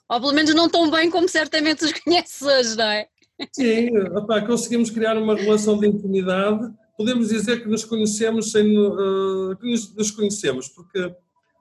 Ou 0.10 0.22
pelo 0.22 0.34
menos 0.34 0.54
não 0.56 0.70
tão 0.70 0.90
bem 0.90 1.10
como 1.10 1.28
certamente 1.28 1.84
os 1.84 1.92
conheces 1.92 2.42
hoje, 2.42 2.78
não 2.78 2.86
é? 2.86 3.08
Sim, 3.52 3.98
opa, 4.16 4.42
conseguimos 4.42 4.90
criar 4.90 5.18
uma 5.18 5.36
relação 5.36 5.78
de 5.78 5.88
intimidade, 5.88 6.74
podemos 6.98 7.28
dizer 7.28 7.62
que 7.62 7.68
nos 7.68 7.84
conhecemos 7.84 8.52
sem 8.52 8.78
uh, 8.78 9.58
nos 9.62 10.12
conhecemos, 10.12 10.70
porque 10.70 11.14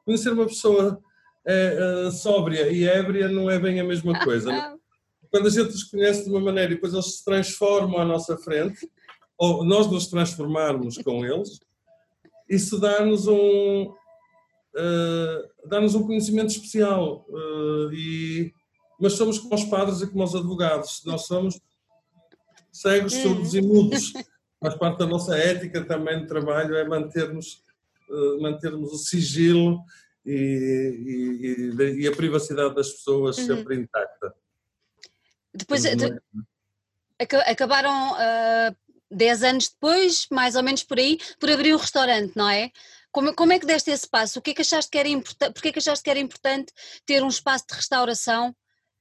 conhecer 0.04 0.32
uma 0.32 0.46
pessoa 0.46 1.02
é, 1.44 2.06
uh, 2.06 2.12
sóbria 2.12 2.70
e 2.70 2.84
ébria 2.84 3.28
não 3.28 3.50
é 3.50 3.58
bem 3.58 3.80
a 3.80 3.84
mesma 3.84 4.18
coisa. 4.24 4.50
Quando 5.30 5.46
a 5.46 5.50
gente 5.50 5.70
os 5.70 5.84
conhece 5.84 6.24
de 6.24 6.30
uma 6.30 6.40
maneira 6.40 6.72
e 6.72 6.74
depois 6.74 6.92
eles 6.92 7.16
se 7.16 7.24
transformam 7.24 7.98
à 7.98 8.04
nossa 8.04 8.36
frente, 8.36 8.88
ou 9.38 9.64
nós 9.64 9.90
nos 9.90 10.06
transformarmos 10.06 10.98
com 10.98 11.24
eles, 11.24 11.60
isso 12.48 12.78
dá-nos 12.78 13.26
um, 13.26 13.82
uh, 13.84 15.68
dá-nos 15.68 15.94
um 15.94 16.06
conhecimento 16.06 16.50
especial. 16.50 17.26
Uh, 17.28 17.92
e, 17.92 18.52
mas 19.00 19.14
somos 19.14 19.38
como 19.38 19.54
os 19.54 19.64
padres 19.64 20.00
e 20.00 20.06
como 20.06 20.24
os 20.24 20.34
advogados, 20.34 21.02
nós 21.04 21.26
somos 21.26 21.60
cegos, 22.72 23.14
hum. 23.14 23.22
surdos 23.22 23.54
e 23.54 23.60
mudos. 23.60 24.12
Faz 24.60 24.74
parte 24.74 24.98
da 24.98 25.06
nossa 25.06 25.36
ética 25.36 25.84
também 25.84 26.20
de 26.20 26.26
trabalho 26.26 26.74
é 26.76 26.88
mantermos, 26.88 27.62
uh, 28.08 28.40
mantermos 28.40 28.92
o 28.92 28.96
sigilo 28.96 29.78
e, 30.24 31.74
e, 31.78 32.02
e, 32.02 32.08
a 32.08 32.16
privacidade 32.16 32.74
das 32.74 32.90
pessoas 32.90 33.38
uhum. 33.38 33.46
sempre 33.46 33.76
intacta. 33.76 34.34
Depois 35.56 35.82
de, 35.82 36.20
acabaram 37.18 38.12
uh, 38.12 38.76
10 39.10 39.42
anos 39.42 39.68
depois, 39.68 40.26
mais 40.30 40.56
ou 40.56 40.62
menos 40.62 40.82
por 40.82 40.98
aí, 40.98 41.18
por 41.38 41.50
abrir 41.50 41.72
o 41.72 41.78
restaurante, 41.78 42.36
não 42.36 42.48
é? 42.48 42.70
Como, 43.10 43.34
como 43.34 43.52
é 43.52 43.58
que 43.58 43.66
deste 43.66 43.90
esse 43.90 44.08
passo? 44.08 44.38
O 44.38 44.42
que 44.42 44.50
é 44.50 44.54
que 44.54 44.62
achaste 44.62 44.90
que 44.90 44.98
era 44.98 45.08
importante? 45.08 45.52
Porquê 45.54 45.68
é 45.68 45.72
que 45.72 45.78
achaste 45.78 46.04
que 46.04 46.10
era 46.10 46.18
importante 46.18 46.72
ter 47.06 47.22
um 47.22 47.28
espaço 47.28 47.64
de 47.68 47.74
restauração? 47.74 48.54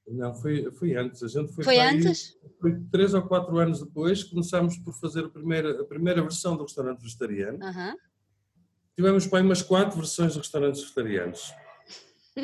Não, 0.08 0.34
foi, 0.34 0.70
foi 0.72 0.94
antes. 0.96 1.22
A 1.22 1.28
gente 1.28 1.52
foi, 1.52 1.64
foi 1.64 1.78
antes? 1.78 2.38
Aí, 2.42 2.50
foi 2.60 2.80
três 2.90 3.12
ou 3.12 3.22
quatro 3.22 3.58
anos 3.58 3.80
depois, 3.80 4.24
começámos 4.24 4.78
por 4.78 4.94
fazer 4.94 5.24
a 5.26 5.28
primeira, 5.28 5.82
a 5.82 5.84
primeira 5.84 6.22
versão 6.22 6.56
do 6.56 6.62
restaurante 6.62 7.02
vegetariano. 7.02 7.58
Uhum. 7.62 7.96
Tivemos 8.94 9.26
bem 9.26 9.42
umas 9.42 9.60
quatro 9.60 9.96
versões 9.96 10.32
de 10.32 10.38
restaurantes 10.38 10.80
vegetarianos 10.80 11.52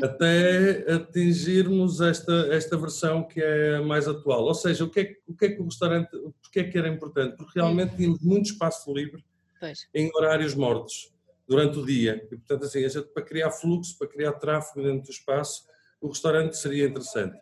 até 0.00 0.92
atingirmos 0.92 2.00
esta, 2.00 2.32
esta 2.50 2.76
versão 2.78 3.26
que 3.26 3.42
é 3.42 3.80
mais 3.80 4.08
atual. 4.08 4.44
Ou 4.44 4.54
seja, 4.54 4.84
o 4.84 4.90
que 4.90 5.00
é, 5.00 5.16
o 5.26 5.37
que, 5.37 5.46
é 5.46 5.49
que 5.50 5.61
o 5.61 5.64
restaurante, 5.64 6.11
porque 6.40 6.61
é 6.61 6.64
que 6.64 6.78
era 6.78 6.88
importante? 6.88 7.37
Porque 7.37 7.58
realmente 7.58 7.96
tínhamos 7.96 8.20
muito 8.22 8.52
espaço 8.52 8.92
livre 8.92 9.22
pois. 9.61 9.87
em 9.94 10.11
horários 10.14 10.54
mortos 10.54 11.12
durante 11.46 11.78
o 11.78 11.84
dia. 11.84 12.26
E, 12.30 12.37
portanto, 12.37 12.64
assim, 12.64 12.84
a 12.84 12.88
gente, 12.88 13.08
para 13.08 13.22
criar 13.22 13.50
fluxo, 13.50 13.99
para 13.99 14.08
criar 14.08 14.32
tráfego 14.32 14.82
dentro 14.82 15.04
do 15.04 15.11
espaço, 15.11 15.64
o 16.00 16.08
restaurante 16.08 16.56
seria 16.56 16.87
interessante. 16.87 17.37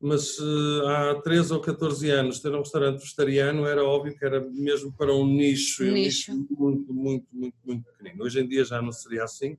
Mas 0.00 0.38
uh, 0.38 0.86
há 0.86 1.20
13 1.22 1.52
ou 1.52 1.60
14 1.60 2.10
anos 2.10 2.40
ter 2.40 2.54
um 2.54 2.60
restaurante 2.60 3.00
vegetariano 3.00 3.66
era 3.66 3.84
óbvio 3.84 4.16
que 4.16 4.24
era 4.24 4.40
mesmo 4.40 4.92
para 4.92 5.14
um 5.14 5.26
nicho, 5.26 5.84
um 5.84 5.92
nicho. 5.92 6.32
nicho 6.32 6.56
muito, 6.58 6.94
muito, 6.94 7.26
muito, 7.30 7.56
muito 7.62 7.84
pequenino. 7.84 8.24
Hoje 8.24 8.40
em 8.40 8.48
dia 8.48 8.64
já 8.64 8.80
não 8.80 8.92
seria 8.92 9.24
assim, 9.24 9.58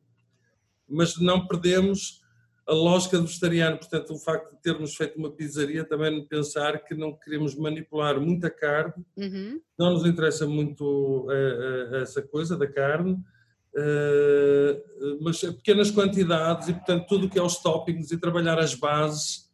mas 0.90 1.20
não 1.20 1.46
perdemos 1.46 2.21
a 2.68 2.74
lógica 2.74 3.18
do 3.18 3.26
vegetariano, 3.26 3.78
portanto, 3.78 4.14
o 4.14 4.20
facto 4.20 4.52
de 4.52 4.62
termos 4.62 4.96
feito 4.96 5.18
uma 5.18 5.32
pizzaria 5.32 5.84
também 5.84 6.26
pensar 6.26 6.84
que 6.84 6.94
não 6.94 7.14
queremos 7.14 7.56
manipular 7.56 8.20
muita 8.20 8.50
carne, 8.50 9.06
uhum. 9.18 9.60
não 9.78 9.92
nos 9.92 10.06
interessa 10.06 10.46
muito 10.46 10.84
uh, 10.84 11.28
uh, 11.28 11.96
essa 11.96 12.22
coisa 12.22 12.58
da 12.58 12.68
carne, 12.68 13.14
uh, 13.14 15.18
mas 15.22 15.42
pequenas 15.42 15.90
quantidades 15.90 16.70
e, 16.70 16.74
portanto, 16.74 17.08
tudo 17.08 17.26
o 17.26 17.30
que 17.30 17.40
é 17.40 17.42
os 17.42 17.58
toppings 17.58 18.12
e 18.12 18.18
trabalhar 18.18 18.60
as 18.60 18.76
bases. 18.76 19.50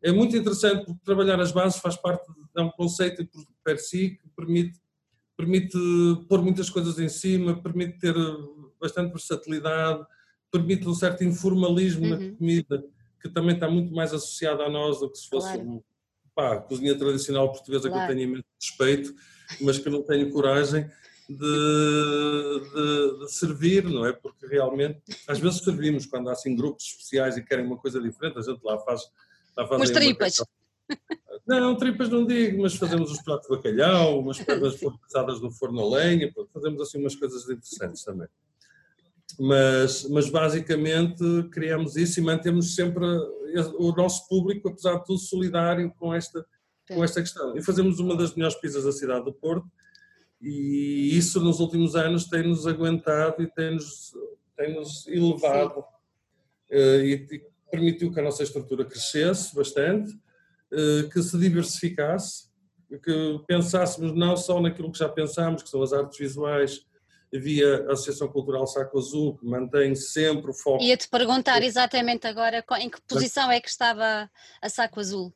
É 0.00 0.12
muito 0.12 0.36
interessante 0.36 0.86
porque 0.86 1.04
trabalhar 1.04 1.40
as 1.40 1.50
bases 1.50 1.80
faz 1.80 1.96
parte 1.96 2.24
de 2.54 2.62
um 2.62 2.70
conceito 2.70 3.28
per 3.64 3.78
si 3.78 4.10
que 4.10 4.28
permite, 4.36 4.78
permite 5.36 5.76
pôr 6.28 6.40
muitas 6.40 6.70
coisas 6.70 7.00
em 7.00 7.08
cima, 7.08 7.60
permite 7.60 7.98
ter 7.98 8.14
bastante 8.80 9.10
versatilidade, 9.10 10.06
permite 10.50 10.88
um 10.88 10.94
certo 10.94 11.24
informalismo 11.24 12.04
uhum. 12.04 12.10
na 12.10 12.36
comida, 12.36 12.84
que 13.20 13.28
também 13.28 13.54
está 13.54 13.68
muito 13.68 13.92
mais 13.94 14.12
associado 14.12 14.62
a 14.62 14.68
nós 14.68 15.00
do 15.00 15.10
que 15.10 15.18
se 15.18 15.28
fosse 15.28 15.52
claro. 15.54 15.84
pá, 16.34 16.56
cozinha 16.58 16.96
tradicional 16.96 17.50
portuguesa 17.50 17.88
claro. 17.88 18.06
que 18.06 18.12
eu 18.12 18.16
tenho 18.16 18.28
imenso 18.28 18.46
respeito, 18.60 19.14
mas 19.60 19.78
que 19.78 19.90
não 19.90 20.02
tenho 20.02 20.30
coragem 20.30 20.88
de, 21.28 21.36
de, 21.36 23.18
de, 23.18 23.32
servir, 23.32 23.84
não 23.84 24.06
é? 24.06 24.12
Porque 24.12 24.46
realmente, 24.46 25.02
às 25.26 25.38
vezes 25.38 25.60
servimos 25.60 26.06
quando 26.06 26.28
há 26.30 26.32
assim 26.32 26.56
grupos 26.56 26.84
especiais 26.84 27.36
e 27.36 27.42
querem 27.42 27.66
uma 27.66 27.76
coisa 27.76 28.00
diferente, 28.00 28.38
a 28.38 28.42
gente 28.42 28.60
lá 28.62 28.78
faz. 28.78 29.02
Lá 29.56 29.66
faz 29.66 29.80
umas 29.80 29.90
tripas. 29.90 30.42
Não, 31.46 31.76
tripas 31.76 32.08
não 32.08 32.26
digo, 32.26 32.62
mas 32.62 32.74
fazemos 32.76 33.10
os 33.10 33.22
pratos 33.22 33.48
de 33.48 33.56
bacalhau, 33.56 34.20
umas 34.20 34.38
coisas 34.44 34.80
passadas 35.02 35.40
no 35.40 35.50
forno 35.50 35.80
a 35.80 35.98
lenha, 35.98 36.32
fazemos 36.52 36.80
assim 36.80 36.98
umas 36.98 37.14
coisas 37.14 37.42
interessantes 37.48 38.04
também 38.04 38.28
mas, 39.38 40.08
mas 40.08 40.28
basicamente 40.28 41.22
criamos 41.52 41.96
isso 41.96 42.18
e 42.18 42.22
mantemos 42.22 42.74
sempre 42.74 43.04
o 43.78 43.92
nosso 43.92 44.26
público, 44.28 44.68
apesar 44.68 44.96
de 44.96 45.04
tudo, 45.04 45.18
solidário 45.18 45.92
com 45.96 46.12
esta, 46.12 46.44
com 46.88 47.04
esta 47.04 47.20
questão. 47.20 47.56
E 47.56 47.62
fazemos 47.62 48.00
uma 48.00 48.16
das 48.16 48.34
melhores 48.34 48.56
pizzas 48.56 48.84
da 48.84 48.92
cidade 48.92 49.24
do 49.24 49.32
Porto 49.32 49.70
e 50.40 51.16
isso 51.16 51.40
nos 51.40 51.60
últimos 51.60 51.96
anos 51.96 52.26
tem-nos 52.26 52.66
aguentado 52.66 53.42
e 53.42 53.46
tem-nos 53.46 54.12
tem 54.56 54.74
-nos 54.74 55.06
elevado 55.06 55.80
uh, 55.80 57.00
e, 57.02 57.26
e, 57.30 57.42
permitiu 57.70 58.10
que 58.12 58.18
a 58.18 58.22
nossa 58.22 58.42
estrutura 58.42 58.84
crescesse 58.84 59.54
bastante, 59.54 60.12
uh, 60.72 61.08
que 61.10 61.22
se 61.22 61.38
diversificasse, 61.38 62.48
que 63.04 63.40
pensássemos 63.46 64.14
não 64.14 64.36
só 64.36 64.60
naquilo 64.60 64.90
que 64.90 64.98
já 64.98 65.08
pensámos, 65.08 65.62
que 65.62 65.68
são 65.68 65.82
as 65.82 65.92
artes 65.92 66.18
visuais, 66.18 66.86
havia 67.34 67.86
a 67.88 67.92
Associação 67.92 68.28
Cultural 68.28 68.66
Saco 68.66 68.98
Azul, 68.98 69.36
que 69.36 69.46
mantém 69.46 69.94
sempre 69.94 70.50
o 70.50 70.54
foco. 70.54 70.82
Ia-te 70.82 71.08
perguntar 71.08 71.62
exatamente 71.62 72.26
agora 72.26 72.64
em 72.80 72.90
que 72.90 73.00
posição 73.02 73.50
é 73.50 73.60
que 73.60 73.68
estava 73.68 74.30
a 74.60 74.68
Saco 74.68 75.00
Azul. 75.00 75.32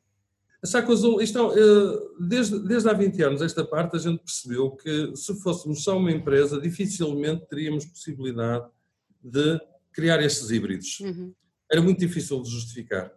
A 0.63 0.67
Saco 0.67 0.91
Azul, 0.91 1.21
isto, 1.21 1.51
eh, 1.51 1.99
desde, 2.19 2.57
desde 2.59 2.89
há 2.89 2.93
20 2.93 3.21
anos, 3.21 3.41
esta 3.41 3.65
parte, 3.65 3.97
a 3.97 3.99
gente 3.99 4.23
percebeu 4.23 4.71
que 4.71 5.13
se 5.15 5.35
fôssemos 5.41 5.83
só 5.83 5.97
uma 5.97 6.11
empresa, 6.11 6.59
dificilmente 6.59 7.45
teríamos 7.47 7.85
possibilidade 7.85 8.65
de 9.21 9.59
criar 9.91 10.21
estes 10.21 10.49
híbridos. 10.49 10.99
Uhum. 11.01 11.33
Era 11.69 11.81
muito 11.81 11.99
difícil 11.99 12.41
de 12.41 12.49
justificar. 12.49 13.11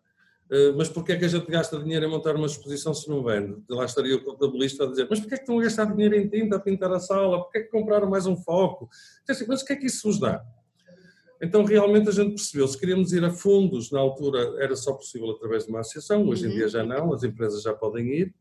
Eh, 0.51 0.73
mas 0.77 0.89
porquê 0.89 1.13
é 1.13 1.17
que 1.17 1.25
a 1.25 1.29
gente 1.29 1.51
gasta 1.51 1.79
dinheiro 1.79 2.07
em 2.07 2.09
montar 2.09 2.37
uma 2.37 2.47
exposição 2.47 2.95
se 2.95 3.09
não 3.09 3.23
vende? 3.23 3.57
Lá 3.69 3.85
estaria 3.85 4.17
o 4.17 4.23
contabilista 4.23 4.85
a 4.85 4.87
dizer, 4.87 5.07
mas 5.11 5.19
porquê 5.19 5.35
é 5.35 5.39
que 5.39 5.43
estão 5.43 5.59
a 5.59 5.63
gastar 5.63 5.87
dinheiro 5.87 6.15
em 6.15 6.29
tinta 6.29 6.57
a 6.57 6.61
pintar 6.61 6.93
a 6.93 7.01
sala? 7.01 7.43
Porquê 7.43 7.59
é 7.59 7.63
que 7.63 7.71
compraram 7.71 8.09
mais 8.09 8.27
um 8.27 8.37
foco? 8.37 8.89
Mas 9.49 9.63
o 9.63 9.65
que 9.65 9.73
é 9.73 9.77
que 9.77 9.87
isso 9.87 10.07
nos 10.07 10.21
dá? 10.21 10.45
Então 11.43 11.65
realmente 11.65 12.09
a 12.09 12.13
gente 12.13 12.31
percebeu, 12.31 12.67
se 12.67 12.79
queríamos 12.79 13.13
ir 13.13 13.25
a 13.25 13.31
fundos, 13.31 13.91
na 13.91 13.99
altura 13.99 14.55
era 14.59 14.75
só 14.75 14.93
possível 14.93 15.31
através 15.31 15.65
de 15.65 15.71
uma 15.71 15.81
associação, 15.81 16.27
hoje 16.27 16.47
em 16.47 16.51
dia 16.51 16.69
já 16.69 16.83
não, 16.83 17.13
as 17.13 17.25
empresas 17.25 17.63
já 17.63 17.75
podem 17.75 18.07
ir, 18.09 18.35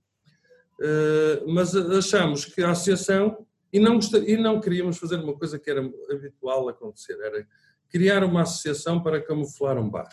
eh, 0.82 1.44
mas 1.46 1.76
achamos 1.76 2.46
que 2.46 2.64
a 2.64 2.72
associação, 2.72 3.46
e 3.74 3.80
não, 3.82 4.00
e 4.26 4.38
não 4.38 4.62
queríamos 4.62 4.98
fazer 4.98 5.18
uma 5.18 5.38
coisa 5.38 5.60
que 5.60 5.70
era 5.70 5.82
habitual 6.10 6.70
acontecer, 6.70 7.18
era 7.20 7.46
criar 7.90 8.24
uma 8.24 8.44
associação 8.44 9.04
para 9.04 9.22
camuflar 9.22 9.78
um 9.78 9.90
bar. 9.90 10.10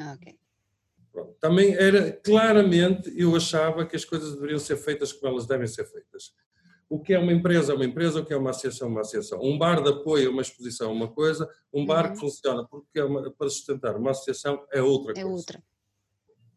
Ah, 0.00 0.14
ok. 0.16 0.38
Pronto. 1.16 1.34
Também 1.40 1.72
era, 1.72 2.12
claramente, 2.12 3.10
eu 3.16 3.34
achava 3.34 3.86
que 3.86 3.96
as 3.96 4.04
coisas 4.04 4.34
deveriam 4.34 4.58
ser 4.58 4.76
feitas 4.76 5.14
como 5.14 5.32
elas 5.32 5.46
devem 5.46 5.66
ser 5.66 5.86
feitas. 5.86 6.34
O 6.90 7.00
que 7.00 7.14
é 7.14 7.18
uma 7.18 7.32
empresa 7.32 7.72
é 7.72 7.74
uma 7.74 7.86
empresa, 7.86 8.20
o 8.20 8.24
que 8.24 8.34
é 8.34 8.36
uma 8.36 8.50
associação 8.50 8.88
é 8.88 8.90
uma 8.90 9.00
associação. 9.00 9.40
Um 9.42 9.56
bar 9.56 9.82
de 9.82 9.88
apoio 9.88 10.28
a 10.28 10.30
uma 10.30 10.42
exposição 10.42 10.90
é 10.90 10.92
uma 10.92 11.08
coisa, 11.08 11.48
um 11.72 11.86
bar 11.86 12.08
uhum. 12.08 12.12
que 12.12 12.20
funciona 12.20 12.66
porque 12.68 12.98
é 12.98 13.04
uma, 13.04 13.30
para 13.30 13.48
sustentar 13.48 13.96
uma 13.96 14.10
associação 14.10 14.62
é 14.70 14.82
outra 14.82 15.12
é 15.12 15.22
coisa. 15.22 15.26
É 15.26 15.32
outra. 15.32 15.62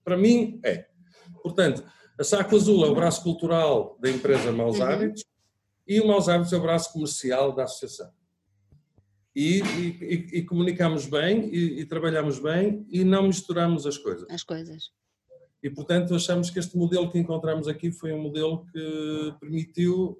Para 0.04 0.18
mim, 0.18 0.60
é. 0.66 0.88
Portanto, 1.42 1.82
a 2.20 2.24
Saco 2.26 2.58
Azul 2.58 2.86
é 2.86 2.90
o 2.90 2.96
braço 2.96 3.24
cultural 3.24 3.98
da 4.02 4.10
empresa 4.10 4.52
Maus 4.52 4.78
uhum. 4.78 4.84
Hábitos 4.84 5.24
e 5.88 6.02
o 6.02 6.08
Maus 6.08 6.28
Hábitos 6.28 6.52
é 6.52 6.58
o 6.58 6.62
braço 6.62 6.92
comercial 6.92 7.56
da 7.56 7.64
associação 7.64 8.12
e, 9.40 9.62
e, 10.02 10.40
e 10.40 10.44
comunicamos 10.44 11.06
bem 11.06 11.50
e, 11.54 11.80
e, 11.80 11.86
trabalhamos 11.86 12.40
bem 12.40 12.86
e 12.90 13.06
não 13.06 13.28
misturamos 13.28 13.88
as 13.88 13.98
coisas. 13.98 14.30
As 14.30 14.44
coisas. 14.44 14.92
E, 15.64 15.70
portanto, 15.70 16.14
achamos 16.14 16.50
que 16.50 16.60
este 16.60 16.78
modelo 16.78 17.10
que 17.10 17.18
encontramos 17.18 17.68
aqui 17.68 17.90
foi 17.90 18.12
um 18.12 18.22
modelo 18.22 18.66
que 18.66 19.34
permitiu, 19.40 20.20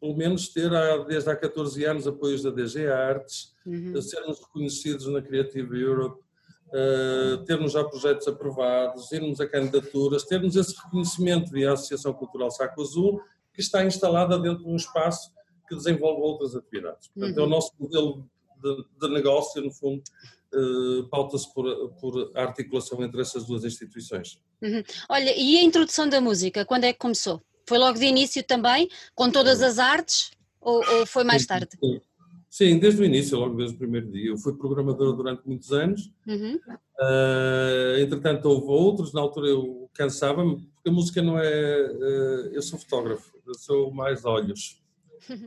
pelo 0.00 0.16
menos, 0.16 0.48
ter 0.48 0.70
desde 1.08 1.28
há 1.28 1.34
14 1.34 1.84
anos 1.84 2.06
apoios 2.06 2.42
da 2.42 2.50
DG 2.50 2.86
Artes, 2.86 3.54
uhum. 3.66 4.00
sermos 4.00 4.38
reconhecidos 4.40 5.08
na 5.08 5.20
Creative 5.20 5.80
Europe, 5.80 6.22
uh, 6.68 7.44
termos 7.44 7.72
já 7.72 7.82
projetos 7.82 8.28
aprovados, 8.28 9.10
irmos 9.10 9.40
a 9.40 9.48
candidaturas, 9.48 10.24
termos 10.24 10.54
esse 10.54 10.76
reconhecimento 10.80 11.50
via 11.50 11.72
Associação 11.72 12.12
Cultural 12.12 12.52
Saco 12.52 12.82
Azul, 12.82 13.20
que 13.52 13.60
está 13.60 13.84
instalada 13.84 14.38
dentro 14.38 14.64
de 14.64 14.70
um 14.70 14.76
espaço 14.76 15.32
que 15.68 15.76
desenvolve 15.76 16.22
outras 16.22 16.54
atividades. 16.56 17.08
Portanto, 17.08 17.36
uhum. 17.36 17.42
é 17.42 17.42
o 17.42 17.44
uhum. 17.44 17.50
nosso 17.50 17.72
modelo 17.78 18.30
de, 18.62 18.84
de 19.00 19.14
negócio, 19.14 19.62
no 19.62 19.70
fundo, 19.70 20.02
uh, 20.54 21.04
pauta-se 21.08 21.52
por, 21.52 21.90
por 22.00 22.30
articulação 22.34 23.02
entre 23.02 23.20
essas 23.20 23.44
duas 23.44 23.64
instituições. 23.64 24.40
Uhum. 24.62 24.82
Olha, 25.08 25.32
e 25.36 25.58
a 25.58 25.62
introdução 25.62 26.08
da 26.08 26.20
música, 26.20 26.64
quando 26.64 26.84
é 26.84 26.92
que 26.92 26.98
começou? 26.98 27.40
Foi 27.68 27.78
logo 27.78 27.98
de 27.98 28.06
início 28.06 28.42
também, 28.42 28.88
com 29.14 29.30
todas 29.30 29.62
as 29.62 29.78
artes, 29.78 30.30
ou, 30.60 30.82
ou 30.94 31.06
foi 31.06 31.22
mais 31.22 31.46
tarde? 31.46 31.68
Sim, 31.78 32.00
sim, 32.48 32.78
desde 32.78 33.02
o 33.02 33.04
início, 33.04 33.38
logo 33.38 33.56
desde 33.56 33.76
o 33.76 33.78
primeiro 33.78 34.10
dia. 34.10 34.30
Eu 34.30 34.38
fui 34.38 34.56
programador 34.56 35.14
durante 35.14 35.46
muitos 35.46 35.70
anos, 35.72 36.10
uhum. 36.26 36.58
uh, 36.66 37.98
entretanto 38.00 38.46
houve 38.46 38.68
outros, 38.68 39.12
na 39.12 39.20
altura 39.20 39.48
eu 39.48 39.88
cansava-me, 39.92 40.56
porque 40.74 40.88
a 40.88 40.92
música 40.92 41.22
não 41.22 41.38
é... 41.38 41.92
Uh, 41.92 42.54
eu 42.54 42.62
sou 42.62 42.78
fotógrafo, 42.78 43.32
eu 43.46 43.54
sou 43.54 43.92
mais 43.92 44.24
olhos 44.24 44.80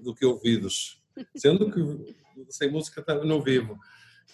do 0.03 0.13
que 0.13 0.25
ouvidos, 0.25 1.01
sendo 1.35 1.71
que 1.71 1.81
sem 2.49 2.71
música 2.71 3.03
não 3.23 3.41
vivo. 3.41 3.77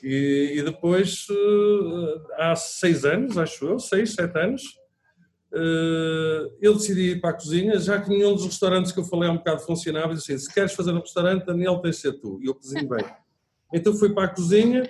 E, 0.03 0.53
e 0.57 0.61
depois, 0.61 1.25
eh, 1.29 2.21
há 2.37 2.55
seis 2.55 3.03
anos, 3.03 3.37
acho 3.37 3.65
eu, 3.65 3.79
seis, 3.79 4.13
sete 4.13 4.37
anos, 4.37 4.61
eh, 5.53 6.51
eu 6.61 6.73
decidi 6.73 7.11
ir 7.11 7.21
para 7.21 7.31
a 7.31 7.33
cozinha, 7.33 7.79
já 7.79 7.99
que 7.99 8.09
nenhum 8.09 8.33
dos 8.33 8.45
restaurantes 8.45 8.91
que 8.91 8.99
eu 8.99 9.03
falei 9.03 9.29
há 9.29 9.31
um 9.31 9.37
bocado 9.37 9.61
funcionava, 9.61 10.13
e 10.13 10.15
disse 10.15 10.33
assim, 10.33 10.45
se 10.45 10.53
queres 10.53 10.73
fazer 10.73 10.91
um 10.91 10.99
restaurante, 10.99 11.45
Daniel, 11.45 11.79
tens 11.79 11.95
de 11.95 12.01
ser 12.01 12.13
tu. 12.13 12.39
E 12.41 12.47
eu 12.47 12.53
cozinho 12.53 12.87
bem. 12.87 13.05
Então 13.73 13.93
fui 13.93 14.13
para 14.13 14.25
a 14.25 14.29
cozinha, 14.29 14.87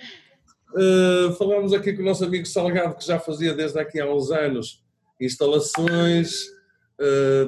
uh, 0.74 1.34
falámos 1.34 1.74
aqui 1.74 1.94
com 1.94 2.02
o 2.02 2.06
nosso 2.06 2.26
amigo 2.26 2.46
Salgado, 2.46 2.96
que 2.96 3.06
já 3.06 3.20
fazia 3.20 3.54
desde 3.54 3.80
aqui 3.80 4.00
há 4.00 4.12
uns 4.12 4.30
anos 4.30 4.84
instalações, 5.20 6.46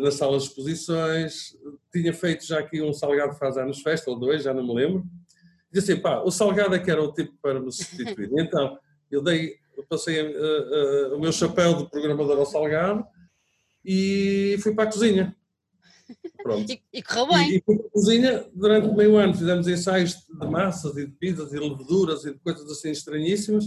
nas 0.02 0.16
salas 0.16 0.44
de 0.44 0.50
exposições. 0.50 1.58
Tinha 1.92 2.14
feito 2.14 2.46
já 2.46 2.60
aqui 2.60 2.82
um 2.82 2.94
Salgado 2.94 3.36
faz 3.36 3.58
anos 3.58 3.82
festa, 3.82 4.10
ou 4.10 4.20
dois, 4.20 4.44
já 4.44 4.54
não 4.54 4.66
me 4.66 4.74
lembro. 4.74 5.06
E 5.74 5.80
assim, 5.80 5.96
pá, 5.98 6.22
o 6.22 6.32
Salgado 6.32 6.76
é 6.76 6.80
que 6.80 6.90
era 6.90 7.02
o 7.02 7.14
tipo 7.14 7.34
para 7.42 7.60
me 7.60 7.72
substituir. 7.72 8.30
então, 8.38 8.78
eu 9.12 9.22
dei, 9.22 9.56
eu 9.78 9.84
passei 9.88 10.22
uh, 10.22 11.12
uh, 11.12 11.16
o 11.16 11.20
meu 11.20 11.32
chapéu 11.32 11.76
de 11.76 11.90
programador 11.90 12.38
ao 12.38 12.46
Salgado 12.46 13.06
e 13.84 14.58
fui 14.62 14.74
para 14.74 14.86
a 14.86 14.92
cozinha. 14.92 15.36
Pronto. 16.42 16.70
E, 16.72 16.82
e 16.94 17.04
correu 17.04 17.28
bem. 17.28 17.52
E, 17.52 17.58
e 17.58 17.62
fui 17.62 17.78
para 17.78 17.86
a 17.86 17.92
cozinha 17.92 18.46
durante 18.54 18.96
meio 18.96 19.18
ano. 19.18 19.34
Fizemos 19.36 19.68
ensaios 19.68 20.16
de 20.28 20.48
massas 20.48 20.98
e 20.98 21.06
de 21.06 21.12
pizzas 21.12 21.54
e 21.54 21.60
leveduras 21.60 22.26
e 22.26 22.34
de 22.34 22.40
coisas 22.40 22.70
assim 22.72 22.90
estranhíssimas. 22.90 23.66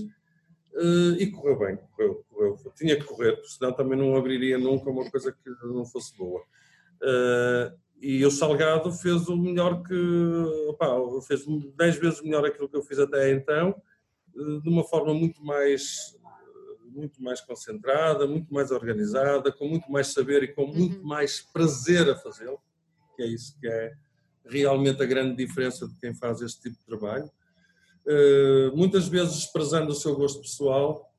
Uh, 0.75 1.13
e 1.19 1.31
correu 1.31 1.59
bem, 1.59 1.79
correu, 1.95 2.25
correu. 2.31 2.59
Tinha 2.75 2.97
que 2.97 3.05
correr, 3.05 3.39
senão 3.45 3.73
também 3.73 3.99
não 3.99 4.17
abriria 4.17 4.57
nunca 4.57 4.91
uma 4.91 5.11
coisa 5.11 5.31
que 5.31 5.51
não 5.67 5.85
fosse 5.85 6.17
boa. 6.17 6.41
Uh, 7.03 7.77
e 8.01 8.25
o 8.25 8.31
Salgado 8.31 8.91
fez 8.93 9.29
o 9.29 9.37
melhor 9.37 9.83
que. 9.83 9.95
Opa, 10.69 10.97
fez 11.27 11.45
10 11.77 11.97
vezes 11.97 12.23
melhor 12.23 12.45
aquilo 12.45 12.69
que 12.69 12.77
eu 12.77 12.83
fiz 12.83 12.99
até 12.99 13.33
então, 13.33 13.75
uh, 14.35 14.61
de 14.61 14.69
uma 14.69 14.83
forma 14.85 15.13
muito 15.13 15.45
mais 15.45 16.17
muito 16.95 17.23
mais 17.23 17.41
concentrada, 17.41 18.27
muito 18.27 18.53
mais 18.53 18.71
organizada, 18.71 19.51
com 19.51 19.67
muito 19.67 19.91
mais 19.91 20.09
saber 20.09 20.43
e 20.43 20.49
com 20.49 20.67
muito 20.67 20.99
uhum. 20.99 21.05
mais 21.05 21.41
prazer 21.41 22.09
a 22.11 22.15
fazê-lo, 22.15 22.61
que 23.17 23.23
é 23.23 23.27
isso 23.27 23.59
que 23.59 23.67
é 23.67 23.93
realmente 24.45 25.03
a 25.03 25.07
grande 25.07 25.37
diferença 25.37 25.89
de 25.89 25.95
quem 25.97 26.15
faz 26.15 26.41
este 26.43 26.63
tipo 26.63 26.77
de 26.79 26.85
trabalho. 26.85 27.31
Uh, 28.07 28.77
muitas 28.77 29.09
vezes 29.09 29.35
desprezando 29.37 29.93
o 29.93 29.95
seu 29.95 30.17
gosto 30.17 30.41
pessoal, 30.41 31.13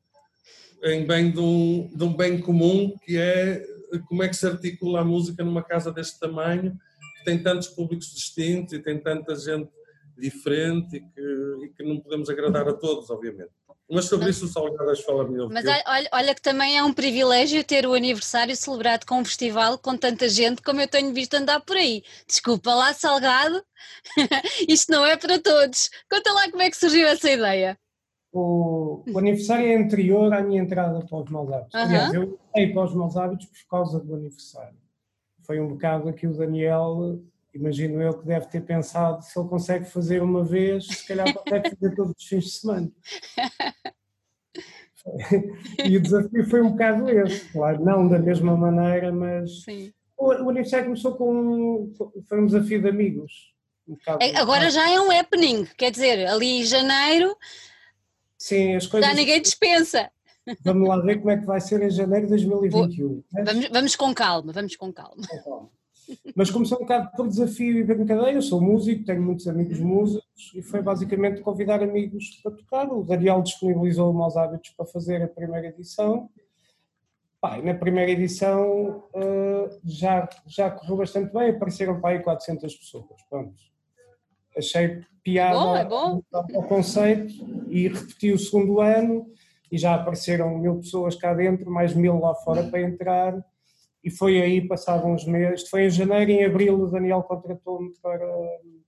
em 0.83 1.05
bem 1.05 1.31
de 1.31 1.39
um, 1.39 1.89
de 1.95 2.03
um 2.03 2.13
bem 2.13 2.39
comum, 2.39 2.93
que 3.05 3.17
é 3.17 3.63
como 4.07 4.23
é 4.23 4.27
que 4.27 4.35
se 4.35 4.45
articula 4.45 5.01
a 5.01 5.05
música 5.05 5.43
numa 5.43 5.63
casa 5.63 5.91
deste 5.91 6.19
tamanho, 6.19 6.77
que 7.17 7.25
tem 7.25 7.41
tantos 7.41 7.69
públicos 7.69 8.13
distintos 8.13 8.73
e 8.73 8.79
tem 8.79 8.99
tanta 8.99 9.35
gente 9.35 9.69
diferente 10.17 10.97
e 10.97 10.99
que, 10.99 11.65
e 11.65 11.69
que 11.69 11.83
não 11.83 11.99
podemos 11.99 12.29
agradar 12.29 12.67
a 12.67 12.73
todos, 12.73 13.09
obviamente. 13.09 13.51
Mas 13.89 14.05
sobre 14.05 14.29
isso 14.29 14.45
o 14.45 14.47
Salgadas 14.47 15.01
fala 15.01 15.27
melhor. 15.27 15.49
Mas 15.49 15.65
olha, 15.65 16.09
olha, 16.11 16.35
que 16.35 16.41
também 16.41 16.77
é 16.77 16.83
um 16.83 16.93
privilégio 16.93 17.63
ter 17.63 17.85
o 17.85 17.93
aniversário 17.93 18.55
celebrado 18.55 19.05
com 19.05 19.19
um 19.19 19.25
festival 19.25 19.77
com 19.77 19.97
tanta 19.97 20.27
gente 20.29 20.61
como 20.61 20.81
eu 20.81 20.87
tenho 20.87 21.13
visto 21.13 21.35
andar 21.35 21.59
por 21.61 21.75
aí. 21.75 22.01
Desculpa 22.27 22.73
lá, 22.73 22.93
Salgado, 22.93 23.63
isto 24.67 24.91
não 24.91 25.05
é 25.05 25.17
para 25.17 25.39
todos. 25.39 25.89
Conta 26.09 26.31
lá 26.31 26.49
como 26.49 26.63
é 26.63 26.69
que 26.69 26.77
surgiu 26.77 27.07
essa 27.07 27.29
ideia. 27.29 27.77
O, 28.31 29.03
o 29.07 29.19
aniversário 29.19 29.67
é 29.67 29.75
anterior 29.75 30.33
à 30.33 30.41
minha 30.41 30.61
entrada 30.61 31.05
para 31.05 31.17
os 31.17 31.29
maus 31.29 31.51
hábitos. 31.51 31.75
Aliás, 31.75 32.13
eu 32.13 32.39
entrei 32.49 32.73
para 32.73 32.85
os 32.85 32.95
maus 32.95 33.15
hábitos 33.15 33.45
por 33.45 33.69
causa 33.69 33.99
do 33.99 34.15
aniversário. 34.15 34.77
Foi 35.45 35.59
um 35.59 35.67
bocado 35.67 36.09
aqui 36.09 36.25
o 36.25 36.35
Daniel 36.35 37.21
imagino 37.53 38.01
eu 38.01 38.17
que 38.17 38.25
deve 38.25 38.48
ter 38.48 38.62
pensado 38.62 39.24
se 39.24 39.38
ele 39.38 39.48
consegue 39.48 39.86
fazer 39.86 40.22
uma 40.22 40.43
vez, 40.43 40.88
se 40.88 41.07
calhar 41.07 41.31
consegue 41.33 41.69
fazer 41.69 41.95
todos 41.95 42.13
os 42.17 42.25
fins 42.25 42.45
de 42.45 42.51
semana. 42.51 42.91
e 45.86 45.98
o 45.98 46.01
desafio 46.01 46.50
foi 46.50 46.62
um 46.62 46.72
bocado 46.72 47.10
esse, 47.10 47.51
claro, 47.51 47.83
não 47.83 48.07
da 48.07 48.19
mesma 48.19 48.55
maneira, 48.55 49.12
mas 49.12 49.63
Sim. 49.63 49.93
O, 50.17 50.27
o 50.27 50.50
aniversário 50.50 50.86
começou 50.86 51.15
com 51.15 51.91
foi 52.27 52.41
um 52.41 52.45
desafio 52.45 52.81
de 52.81 52.89
amigos. 52.89 53.53
Um 53.88 53.98
é, 54.22 54.38
agora 54.38 54.69
já 54.69 54.89
é 54.89 55.00
um 55.00 55.12
happening, 55.12 55.65
quer 55.77 55.91
dizer, 55.91 56.25
ali 56.27 56.62
em 56.62 56.63
janeiro 56.63 57.36
Sim, 58.38 58.75
as 58.75 58.88
coisas, 58.88 59.10
já 59.10 59.15
ninguém 59.15 59.41
dispensa. 59.41 60.10
Vamos 60.62 60.88
lá 60.88 61.00
ver 61.00 61.17
como 61.17 61.31
é 61.31 61.38
que 61.38 61.45
vai 61.45 61.62
ser 61.62 61.81
em 61.81 61.89
janeiro 61.89 62.25
de 62.25 62.31
2021. 62.31 63.24
Vamos, 63.31 63.69
vamos 63.69 63.95
com 63.95 64.13
calma, 64.13 64.51
vamos 64.51 64.75
com 64.75 64.91
calma. 64.91 65.24
Com 65.27 65.43
calma. 65.43 65.69
Mas 66.36 66.50
começou 66.50 66.77
um 66.77 66.81
bocado 66.81 67.12
por 67.15 67.27
desafio 67.27 67.77
e 67.77 67.83
brincadeira. 67.83 68.31
Eu 68.31 68.41
sou 68.41 68.62
músico, 68.62 69.05
tenho 69.05 69.22
muitos 69.22 69.48
amigos 69.48 69.79
músicos 69.79 70.51
e 70.55 70.62
foi 70.62 70.81
basicamente 70.81 71.41
convidar 71.41 71.81
amigos 71.81 72.39
para 72.41 72.51
tocar. 72.51 72.91
O 72.91 73.03
Daniel 73.03 73.41
disponibilizou 73.41 74.12
o 74.12 74.13
Maus 74.13 74.36
Hábitos 74.36 74.72
para 74.72 74.86
fazer 74.86 75.22
a 75.22 75.27
primeira 75.27 75.67
edição. 75.67 76.29
Pá, 77.39 77.62
na 77.62 77.74
primeira 77.74 78.12
edição 78.12 79.04
uh, 79.13 79.80
já, 79.84 80.30
já 80.47 80.71
correu 80.71 80.97
bastante 80.97 81.34
bem, 81.34 81.49
apareceram 81.49 81.99
para 81.99 82.12
aí 82.12 82.23
400 82.23 82.73
pessoas. 82.75 83.21
Pronto. 83.30 83.54
Achei 84.58 85.04
piada 85.23 85.60
bom, 85.60 85.75
é 85.75 85.86
bom. 85.86 86.21
ao 86.32 86.63
conceito 86.63 87.34
e 87.69 87.88
repeti 87.88 88.32
o 88.32 88.38
segundo 88.38 88.80
ano 88.80 89.25
e 89.71 89.77
já 89.77 89.95
apareceram 89.95 90.58
mil 90.58 90.77
pessoas 90.77 91.15
cá 91.15 91.34
dentro, 91.34 91.69
mais 91.71 91.93
mil 91.93 92.19
lá 92.19 92.36
fora 92.36 92.63
para 92.63 92.82
entrar 92.82 93.43
e 94.03 94.11
foi 94.11 94.41
aí, 94.41 94.67
passados 94.67 95.05
uns 95.05 95.25
meses, 95.25 95.69
foi 95.69 95.85
em 95.85 95.89
janeiro, 95.89 96.31
em 96.31 96.45
abril 96.45 96.79
o 96.79 96.89
Daniel 96.89 97.23
contratou-me 97.23 97.93
para, 98.01 98.27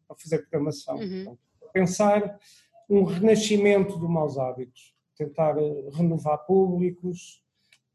para 0.08 0.18
fazer 0.18 0.40
programação. 0.40 0.98
Uhum. 0.98 1.38
pensar 1.74 2.38
um 2.90 3.04
renascimento 3.04 3.98
do 3.98 4.10
Maus 4.10 4.38
Hábitos, 4.38 4.94
tentar 5.18 5.58
eh, 5.58 5.90
renovar 5.94 6.46
públicos 6.46 7.42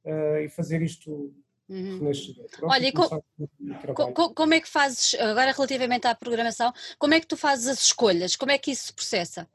uh, 0.04 0.38
e 0.38 0.48
fazer 0.48 0.82
isto 0.82 1.32
Uhum. 1.70 2.10
Olha, 2.62 2.92
co 3.94 4.34
como 4.34 4.54
é 4.54 4.60
que 4.60 4.68
fazes, 4.68 5.14
agora 5.14 5.52
relativamente 5.52 6.04
à 6.04 6.16
programação, 6.16 6.72
como 6.98 7.14
é 7.14 7.20
que 7.20 7.28
tu 7.28 7.36
fazes 7.36 7.68
as 7.68 7.84
escolhas? 7.84 8.34
Como 8.34 8.50
é 8.50 8.58
que 8.58 8.72
isso 8.72 8.86
se 8.86 8.92
processa? 8.92 9.48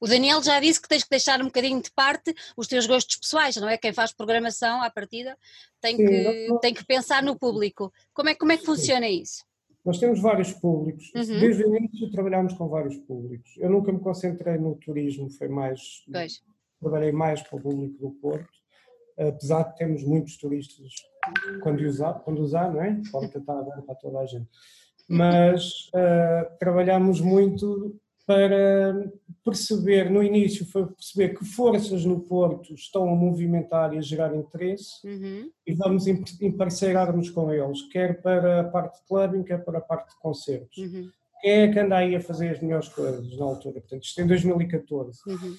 O 0.00 0.06
Daniel 0.06 0.42
já 0.42 0.60
disse 0.60 0.80
que 0.80 0.88
tens 0.88 1.02
que 1.02 1.10
deixar 1.10 1.40
um 1.40 1.46
bocadinho 1.46 1.82
de 1.82 1.90
parte 1.90 2.34
os 2.56 2.66
teus 2.66 2.86
gostos 2.86 3.16
pessoais, 3.16 3.56
não 3.56 3.68
é? 3.68 3.76
Quem 3.76 3.92
faz 3.92 4.12
programação 4.12 4.82
à 4.82 4.90
partida 4.90 5.36
tem, 5.80 5.96
Sim, 5.96 6.06
que, 6.06 6.58
tem 6.60 6.74
que 6.74 6.84
pensar 6.84 7.22
no 7.22 7.38
público. 7.38 7.92
Como 8.14 8.28
é, 8.28 8.34
como 8.34 8.52
é 8.52 8.56
que 8.56 8.64
funciona 8.64 9.06
Sim. 9.06 9.20
isso? 9.22 9.44
Nós 9.84 9.98
temos 9.98 10.20
vários 10.20 10.52
públicos. 10.52 11.10
Uhum. 11.14 11.40
Desde 11.40 11.64
o 11.64 11.76
início 11.76 12.10
trabalhamos 12.10 12.52
com 12.54 12.68
vários 12.68 12.96
públicos. 12.98 13.50
Eu 13.56 13.70
nunca 13.70 13.92
me 13.92 14.00
concentrei 14.00 14.58
no 14.58 14.74
turismo, 14.76 15.30
foi 15.30 15.48
mais. 15.48 16.04
Pois. 16.12 16.42
Trabalhei 16.80 17.10
mais 17.10 17.42
para 17.42 17.58
o 17.58 17.60
público 17.60 17.98
do 17.98 18.10
Porto, 18.12 18.48
apesar 19.18 19.62
de 19.64 19.76
termos 19.76 20.04
muitos 20.04 20.36
turistas 20.36 20.92
quando 21.62 21.80
usar, 21.80 22.14
quando 22.20 22.40
usar 22.40 22.72
não 22.72 22.82
é? 22.82 23.00
Pode 23.10 23.32
tentar 23.32 23.62
dar 23.62 23.82
para 23.82 23.94
toda 23.96 24.20
a 24.20 24.26
gente. 24.26 24.48
Mas 25.08 25.88
uh, 25.88 26.58
trabalhamos 26.58 27.20
muito 27.20 27.98
para 28.28 29.10
perceber, 29.42 30.10
no 30.10 30.22
início 30.22 30.66
foi 30.66 30.84
perceber 30.84 31.30
que 31.30 31.46
forças 31.46 32.04
no 32.04 32.20
Porto 32.20 32.74
estão 32.74 33.08
a 33.08 33.16
movimentar 33.16 33.94
e 33.94 33.98
a 33.98 34.02
gerar 34.02 34.36
interesse 34.36 34.90
uhum. 35.02 35.50
e 35.66 35.72
vamos 35.72 36.06
emparcerarmos 36.06 37.30
com 37.30 37.50
eles, 37.50 37.80
quer 37.88 38.20
para 38.20 38.60
a 38.60 38.64
parte 38.64 39.00
de 39.00 39.06
clubbing, 39.06 39.42
quer 39.44 39.64
para 39.64 39.78
a 39.78 39.80
parte 39.80 40.10
de 40.10 40.20
concertos. 40.20 40.76
Uhum. 40.76 41.10
Quem 41.40 41.52
é 41.52 41.72
que 41.72 41.78
anda 41.78 41.96
aí 41.96 42.14
a 42.14 42.20
fazer 42.20 42.50
as 42.50 42.60
melhores 42.60 42.88
coisas 42.88 43.34
na 43.38 43.46
altura? 43.46 43.80
Portanto, 43.80 44.04
isto 44.04 44.20
em 44.20 44.26
2014. 44.26 45.20
Uhum. 45.26 45.56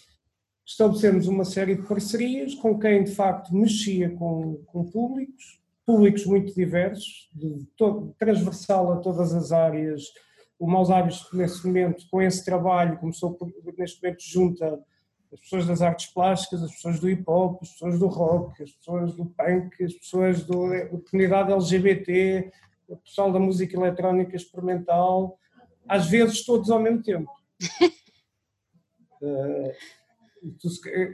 Estabelecemos 0.63 1.25
uma 1.25 1.45
série 1.45 1.73
de 1.73 1.87
parcerias 1.87 2.53
com 2.53 2.77
quem 2.77 3.03
de 3.03 3.15
facto 3.15 3.51
mexia 3.55 4.11
com, 4.11 4.61
com 4.67 4.85
públicos, 4.85 5.59
públicos 5.87 6.23
muito 6.27 6.53
diversos, 6.53 7.31
de 7.33 7.65
todo, 7.75 8.13
transversal 8.19 8.91
a 8.91 8.97
todas 8.97 9.33
as 9.33 9.51
áreas, 9.51 10.03
o 10.59 10.67
Maus 10.67 10.91
Hábitos, 10.91 11.25
nesse 11.31 11.65
momento, 11.65 12.05
com 12.11 12.21
esse 12.21 12.43
trabalho, 12.43 12.97
começou 12.97 13.33
por, 13.33 13.49
neste 13.77 14.03
momento, 14.03 14.21
junta 14.21 14.83
as 15.31 15.39
pessoas 15.39 15.65
das 15.65 15.81
artes 15.81 16.07
plásticas, 16.07 16.61
as 16.61 16.71
pessoas 16.73 16.99
do 16.99 17.09
hip 17.09 17.23
hop, 17.25 17.61
as 17.61 17.69
pessoas 17.69 17.97
do 17.99 18.07
rock, 18.07 18.61
as 18.63 18.71
pessoas 18.71 19.15
do 19.15 19.25
punk, 19.25 19.83
as 19.83 19.93
pessoas 19.93 20.43
do, 20.43 20.69
da 20.69 20.87
comunidade 21.09 21.53
LGBT, 21.53 22.51
o 22.89 22.97
pessoal 22.97 23.31
da 23.31 23.39
música 23.39 23.77
eletrónica 23.77 24.35
experimental, 24.35 25.39
às 25.87 26.07
vezes 26.07 26.43
todos 26.43 26.69
ao 26.69 26.79
mesmo 26.79 27.01
tempo. 27.03 27.31
uh, 29.21 29.71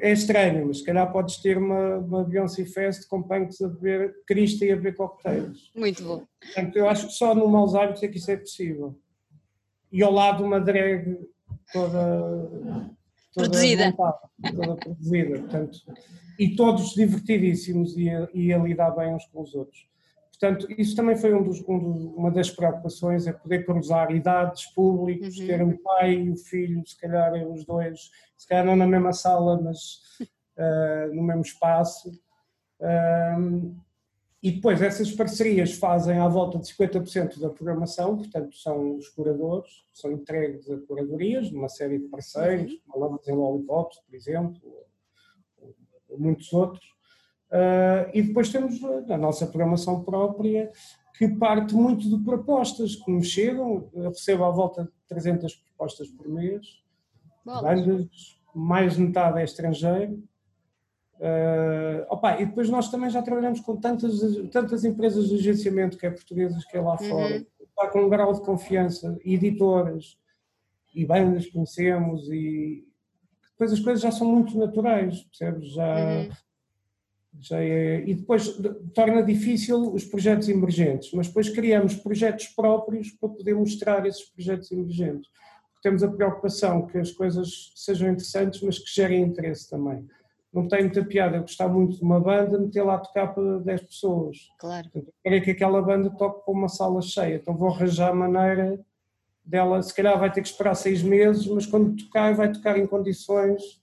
é 0.02 0.12
estranho, 0.12 0.68
mas 0.68 0.80
se 0.80 0.86
calhar 0.86 1.12
podes 1.12 1.38
ter 1.38 1.58
uma, 1.58 1.98
uma 1.98 2.24
Beyoncé 2.24 2.64
Fest 2.66 3.08
com 3.08 3.22
punks 3.22 3.62
a 3.62 3.68
beber 3.68 4.16
Cristo 4.26 4.64
e 4.64 4.72
a 4.72 4.76
beber 4.76 4.96
coquetéis. 4.96 5.72
Muito 5.76 6.04
bom. 6.04 6.26
Portanto, 6.40 6.76
eu 6.78 6.88
acho 6.88 7.08
que 7.08 7.14
só 7.14 7.36
no 7.36 7.48
Maus 7.48 7.76
Hábitos 7.76 8.04
é 8.04 8.08
que 8.08 8.18
isso 8.18 8.32
é 8.32 8.38
possível 8.38 8.98
e 9.96 10.04
ao 10.04 10.12
lado 10.12 10.44
uma 10.44 10.60
drag 10.60 11.18
toda, 11.72 12.50
toda 13.34 13.50
produzida. 13.50 13.86
Montada, 13.86 14.20
toda 14.54 14.76
produzida, 14.76 15.40
portanto, 15.40 15.80
e 16.38 16.54
todos 16.54 16.94
divertidíssimos 16.94 17.96
e 17.96 18.10
a, 18.10 18.28
e 18.34 18.54
a, 18.54 18.58
lidar 18.58 18.92
bem 18.92 19.16
uns 19.16 19.26
com 19.28 19.42
os 19.42 19.56
outros. 19.56 19.88
Portanto, 20.38 20.68
isso 20.78 20.98
também 20.98 21.16
foi 21.16 21.34
um 21.34 21.42
dos, 21.42 21.64
um 21.66 21.80
dos, 21.80 22.04
uma 22.14 22.30
das 22.30 22.50
preocupações, 22.50 23.26
é 23.26 23.32
poder 23.32 23.66
cruzar 23.66 24.12
idades, 24.12 24.66
públicos, 24.74 25.38
uhum. 25.38 25.48
ter 25.48 25.64
um 25.64 25.78
pai 25.78 26.16
e 26.16 26.30
o 26.30 26.36
filho, 26.36 26.86
se 26.86 27.00
calhar 27.00 27.34
os 27.48 27.66
dois, 27.66 28.12
se 28.38 28.46
calhar 28.46 28.66
não 28.66 28.76
na 28.76 28.86
mesma 28.86 29.14
sala, 29.14 29.62
mas 29.62 29.80
uh, 30.58 31.08
no 31.16 31.24
mesmo 31.24 31.42
espaço. 31.42 32.12
Um, 32.82 33.78
e 34.44 34.52
depois 34.52 34.82
essas 34.82 35.12
parcerias 35.12 35.74
fazem 35.74 36.20
à 36.20 36.28
volta 36.28 36.60
de 36.60 36.66
50% 36.66 37.40
da 37.40 37.50
programação, 37.50 38.18
portanto 38.18 38.56
são 38.56 38.96
os 38.96 39.10
curadores, 39.10 39.86
são 39.94 40.12
entregues 40.12 40.70
a 40.70 40.78
curadorias, 40.82 41.52
uma 41.52 41.70
série 41.70 41.98
de 41.98 42.08
parceiros, 42.08 42.72
uhum. 42.72 42.80
falamos 42.92 43.28
em 43.28 43.34
Lollipops, 43.34 44.00
por 44.00 44.16
exemplo, 44.16 44.60
ou, 45.58 45.76
ou 46.10 46.20
muitos 46.20 46.52
outros, 46.54 46.96
Uh, 47.56 48.10
e 48.14 48.22
depois 48.22 48.50
temos 48.50 48.84
a 48.84 49.18
nossa 49.18 49.46
programação 49.46 50.04
própria, 50.04 50.72
que 51.18 51.28
parte 51.28 51.74
muito 51.74 52.10
de 52.10 52.24
propostas 52.24 52.96
que 52.96 53.10
nos 53.10 53.28
chegam. 53.28 53.90
Eu 53.94 54.10
recebo 54.10 54.44
à 54.44 54.52
volta 54.52 54.84
de 54.84 54.90
300 55.08 55.56
propostas 55.56 56.10
por 56.10 56.28
mês, 56.28 56.84
bandas, 57.46 58.38
mais 58.54 58.96
de 58.96 59.02
metade 59.02 59.40
é 59.40 59.44
estrangeiro. 59.44 60.22
Uh, 61.20 62.06
opa, 62.10 62.42
e 62.42 62.46
depois 62.46 62.70
nós 62.70 62.90
também 62.90 63.10
já 63.10 63.22
trabalhamos 63.22 63.62
com 63.62 63.78
tantas, 63.78 64.20
tantas 64.52 64.84
empresas 64.84 65.30
de 65.30 65.36
agenciamento, 65.36 65.98
que 65.98 66.06
é 66.06 66.10
portuguesas, 66.10 66.66
que 66.66 66.76
é 66.76 66.82
lá 66.82 66.98
uhum. 67.00 67.10
fora, 67.10 67.46
está 67.62 67.88
com 67.88 68.04
um 68.04 68.10
grau 68.10 68.34
de 68.34 68.42
confiança, 68.42 69.18
editoras 69.24 70.18
e 70.94 71.06
bandas 71.06 71.46
que 71.46 71.54
conhecemos, 71.54 72.30
e 72.30 72.86
depois 73.52 73.72
as 73.72 73.80
coisas 73.80 74.02
já 74.02 74.12
são 74.12 74.28
muito 74.28 74.58
naturais, 74.58 75.22
percebes? 75.24 75.72
Já, 75.72 75.96
uhum. 75.96 76.30
já 77.40 77.62
é, 77.62 78.04
e 78.06 78.14
depois 78.14 78.60
torna 78.94 79.24
difícil 79.24 79.94
os 79.94 80.04
projetos 80.04 80.50
emergentes, 80.50 81.14
mas 81.14 81.28
depois 81.28 81.50
criamos 81.50 81.96
projetos 81.96 82.48
próprios 82.48 83.12
para 83.12 83.30
poder 83.30 83.56
mostrar 83.56 84.06
esses 84.06 84.24
projetos 84.26 84.70
emergentes. 84.70 85.30
Porque 85.72 85.90
temos 85.90 86.04
a 86.04 86.12
preocupação 86.12 86.86
que 86.88 86.98
as 86.98 87.12
coisas 87.12 87.72
sejam 87.74 88.10
interessantes, 88.10 88.62
mas 88.62 88.78
que 88.78 88.94
gerem 88.94 89.22
interesse 89.22 89.70
também 89.70 90.06
não 90.56 90.70
tem 90.70 90.84
muita 90.84 91.04
piada 91.04 91.36
eu 91.36 91.42
gostar 91.42 91.68
muito 91.68 91.98
de 91.98 92.02
uma 92.02 92.20
banda, 92.20 92.58
meter 92.58 92.82
lá 92.82 92.96
a 92.96 93.00
tocar 93.00 93.28
para 93.28 93.60
10 93.60 93.82
pessoas. 93.82 94.38
Claro. 94.58 94.90
Portanto, 94.90 95.14
quero 95.22 95.44
que 95.44 95.52
aquela 95.52 95.82
banda 95.82 96.10
toque 96.12 96.46
para 96.46 96.54
uma 96.54 96.70
sala 96.70 97.02
cheia, 97.02 97.36
então 97.36 97.58
vou 97.58 97.70
arranjar 97.70 98.12
a 98.12 98.16
maneira 98.16 98.80
dela, 99.44 99.84
se 99.84 99.94
calhar 99.94 100.18
vai 100.18 100.32
ter 100.32 100.42
que 100.42 100.48
esperar 100.48 100.74
seis 100.74 101.04
meses, 101.04 101.46
mas 101.48 101.66
quando 101.66 101.98
tocar 101.98 102.34
vai 102.34 102.52
tocar 102.52 102.78
em 102.80 102.88
condições 102.88 103.82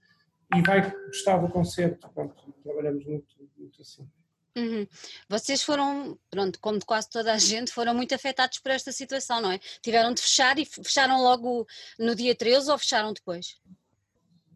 e 0.56 0.62
vai 0.62 0.90
gostar 1.06 1.36
do 1.36 1.48
concerto. 1.48 2.08
Pronto, 2.08 2.34
trabalhamos 2.62 3.04
muito, 3.04 3.36
muito 3.56 3.82
assim. 3.82 4.08
Uhum. 4.56 4.86
Vocês 5.28 5.62
foram, 5.62 6.18
pronto, 6.30 6.58
como 6.58 6.78
quase 6.84 7.08
toda 7.08 7.32
a 7.32 7.38
gente, 7.38 7.70
foram 7.70 7.94
muito 7.94 8.14
afetados 8.14 8.58
por 8.58 8.70
esta 8.70 8.92
situação, 8.92 9.40
não 9.40 9.52
é? 9.52 9.58
Tiveram 9.82 10.12
de 10.12 10.22
fechar 10.22 10.58
e 10.58 10.64
fecharam 10.64 11.22
logo 11.22 11.66
no 11.98 12.14
dia 12.14 12.34
13 12.34 12.70
ou 12.70 12.78
fecharam 12.78 13.12
depois? 13.12 13.60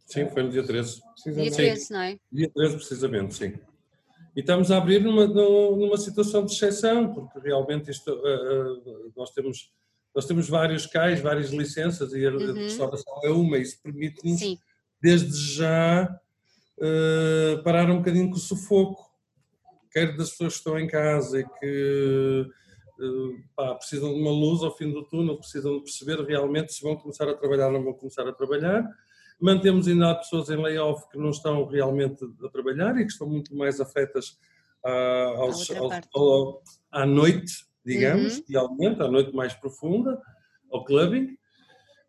Sim, 0.06 0.28
foi 0.30 0.44
no 0.44 0.50
dia 0.50 0.64
13. 0.64 1.02
Dia 1.26 1.50
13, 1.50 1.92
não 1.92 2.00
é? 2.00 2.18
Dia 2.30 2.50
13, 2.54 2.76
precisamente, 2.76 3.34
sim. 3.34 3.54
E 4.36 4.40
estamos 4.40 4.70
a 4.70 4.76
abrir 4.76 5.02
numa, 5.02 5.26
numa 5.26 5.96
situação 5.96 6.44
de 6.44 6.52
exceção, 6.52 7.12
porque 7.12 7.40
realmente 7.40 7.90
isto, 7.90 8.12
uh, 8.12 8.14
uh, 8.14 9.12
nós, 9.16 9.30
temos, 9.30 9.72
nós 10.14 10.26
temos 10.26 10.48
vários 10.48 10.86
cais, 10.86 11.20
várias 11.20 11.50
licenças 11.50 12.12
e 12.12 12.24
a 12.24 12.30
uhum. 12.30 12.52
restauração 12.52 13.20
é 13.24 13.30
uma, 13.30 13.58
e 13.58 13.62
isso 13.62 13.82
permite-nos, 13.82 14.40
desde 15.00 15.54
já, 15.54 16.20
uh, 16.78 17.62
parar 17.64 17.90
um 17.90 17.98
bocadinho 17.98 18.30
com 18.30 18.36
o 18.36 18.40
sufoco, 18.40 19.10
quer 19.90 20.16
das 20.16 20.30
pessoas 20.30 20.52
que 20.52 20.58
estão 20.58 20.78
em 20.78 20.86
casa 20.86 21.40
e 21.40 21.48
que 21.58 22.46
pá, 23.56 23.74
precisam 23.74 24.12
de 24.14 24.20
uma 24.20 24.30
luz 24.30 24.62
ao 24.62 24.76
fim 24.76 24.92
do 24.92 25.02
túnel, 25.02 25.38
precisam 25.38 25.78
de 25.78 25.84
perceber 25.84 26.20
realmente 26.20 26.72
se 26.72 26.82
vão 26.82 26.94
começar 26.94 27.28
a 27.28 27.34
trabalhar 27.34 27.68
ou 27.68 27.72
não 27.72 27.82
vão 27.82 27.94
começar 27.94 28.28
a 28.28 28.32
trabalhar, 28.32 28.86
Mantemos 29.40 29.86
ainda 29.86 30.14
pessoas 30.14 30.48
em 30.50 30.56
layoff 30.56 31.08
que 31.10 31.18
não 31.18 31.30
estão 31.30 31.64
realmente 31.66 32.24
a 32.44 32.48
trabalhar 32.48 32.96
e 32.96 33.04
que 33.04 33.12
estão 33.12 33.28
muito 33.28 33.54
mais 33.54 33.80
afetas 33.80 34.38
à, 34.84 34.90
aos, 35.36 35.70
ao, 36.14 36.62
à 36.90 37.04
noite, 37.04 37.52
digamos, 37.84 38.42
uhum. 38.48 39.02
à 39.02 39.08
noite 39.08 39.34
mais 39.34 39.54
profunda, 39.54 40.20
ao 40.70 40.84
clubbing. 40.84 41.36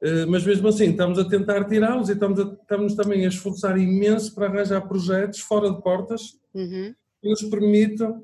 Eh, 0.02 0.26
mas 0.26 0.44
mesmo 0.46 0.68
assim, 0.68 0.92
estamos 0.92 1.18
a 1.18 1.28
tentar 1.28 1.66
tirá-los 1.66 2.10
e 2.10 2.14
estamos, 2.14 2.40
a, 2.40 2.44
estamos 2.44 2.96
também 2.96 3.26
a 3.26 3.30
esforçar 3.30 3.78
imenso 3.78 4.34
para 4.34 4.48
arranjar 4.48 4.88
projetos 4.88 5.40
fora 5.40 5.72
de 5.72 5.82
portas 5.82 6.38
uhum. 6.54 6.94
que 7.22 7.30
nos 7.30 7.42
permitam 7.44 8.24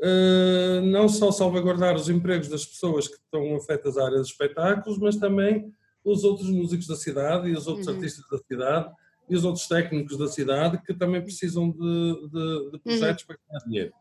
uh, 0.00 0.80
não 0.82 1.08
só 1.08 1.30
salvaguardar 1.30 1.94
os 1.94 2.08
empregos 2.08 2.48
das 2.48 2.64
pessoas 2.64 3.06
que 3.06 3.16
estão 3.16 3.54
afetas 3.54 3.98
à 3.98 4.06
área 4.06 4.18
dos 4.18 4.28
espetáculos, 4.28 4.98
mas 4.98 5.16
também 5.16 5.72
os 6.04 6.24
outros 6.24 6.48
músicos 6.48 6.86
da 6.86 6.96
cidade 6.96 7.48
e 7.48 7.52
os 7.52 7.66
outros 7.66 7.86
uhum. 7.86 7.94
artistas 7.94 8.24
da 8.30 8.38
cidade 8.38 8.94
e 9.28 9.36
os 9.36 9.44
outros 9.44 9.66
técnicos 9.66 10.16
da 10.18 10.26
cidade 10.26 10.80
que 10.84 10.94
também 10.94 11.22
precisam 11.22 11.70
de, 11.70 12.28
de, 12.28 12.70
de 12.72 12.78
projetos 12.78 13.22
uhum. 13.22 13.26
para 13.26 13.38
ganhar 13.48 13.64
dinheiro. 13.66 13.92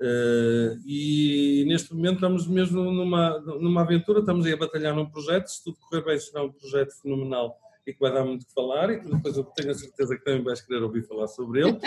Uh, 0.00 0.78
e 0.86 1.64
neste 1.66 1.92
momento 1.92 2.14
estamos 2.14 2.46
mesmo 2.46 2.84
numa, 2.92 3.40
numa 3.40 3.80
aventura, 3.82 4.20
estamos 4.20 4.46
aí 4.46 4.52
a 4.52 4.56
batalhar 4.56 4.94
num 4.94 5.10
projeto, 5.10 5.48
se 5.48 5.64
tudo 5.64 5.76
correr 5.80 6.04
bem 6.04 6.18
será 6.20 6.44
um 6.44 6.52
projeto 6.52 6.92
fenomenal 7.02 7.58
e 7.88 7.94
que 7.94 8.00
vai 8.00 8.12
dar 8.12 8.22
muito 8.22 8.46
que 8.46 8.52
falar 8.52 8.90
e 8.90 9.00
que 9.00 9.08
depois 9.08 9.34
eu 9.34 9.44
tenho 9.44 9.70
a 9.70 9.74
certeza 9.74 10.14
que 10.14 10.22
também 10.22 10.44
vais 10.44 10.60
querer 10.60 10.82
ouvir 10.82 11.08
falar 11.08 11.26
sobre 11.26 11.66
ele, 11.66 11.80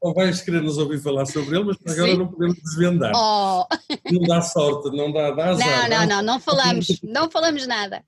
ou 0.00 0.14
vais 0.14 0.40
querer 0.40 0.62
nos 0.62 0.78
ouvir 0.78 0.98
falar 0.98 1.26
sobre 1.26 1.56
ele, 1.56 1.64
mas 1.66 1.76
agora 1.92 2.12
Sim. 2.12 2.18
não 2.18 2.28
podemos 2.28 2.56
desvendar. 2.56 3.12
Oh. 3.14 3.66
Não 4.10 4.22
dá 4.22 4.40
sorte, 4.40 4.96
não 4.96 5.12
dá, 5.12 5.30
dá 5.32 5.50
azar. 5.50 5.90
Não, 5.90 5.98
não, 5.98 6.06
não, 6.06 6.22
não 6.22 6.40
falamos, 6.40 6.86
não 7.02 7.30
falamos 7.30 7.66
nada. 7.66 8.02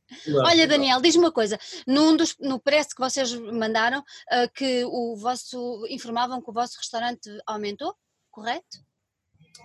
Olha, 0.47 0.67
Daniel, 0.67 1.03
diz-me 1.03 1.25
uma 1.25 1.33
coisa, 1.33 1.59
num 1.87 2.17
dos, 2.17 2.35
no 2.41 2.59
press 2.59 2.95
que 2.95 3.01
vocês 3.01 3.35
mandaram, 3.35 4.01
uh, 4.01 4.51
que 4.55 4.83
o 4.87 5.15
vosso, 5.15 5.87
informavam 5.91 6.41
que 6.41 6.49
o 6.49 6.55
vosso 6.55 6.79
restaurante 6.79 7.29
aumentou, 7.47 7.95
correto? 8.31 8.79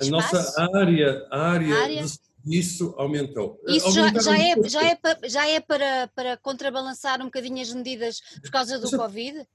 A 0.02 0.06
nossa 0.06 0.68
área, 0.76 1.26
a 1.32 1.52
área, 1.52 1.76
a 1.76 1.84
área? 1.84 2.04
De 2.04 2.29
isso 2.50 2.96
aumentou. 2.98 3.62
Isso 3.68 3.92
já, 3.92 4.12
já, 4.20 4.38
é, 4.38 4.70
já, 4.70 4.84
é, 4.84 4.96
para, 4.96 5.30
já 5.30 5.48
é 5.48 5.60
para, 5.60 6.08
para 6.16 6.38
contrabalançar 6.38 7.22
um 7.22 7.26
bocadinho 7.26 7.62
as 7.62 7.74
medidas 7.74 8.20
por 8.42 8.50
causa 8.50 8.80
do 8.80 8.90
Covid? 8.90 9.46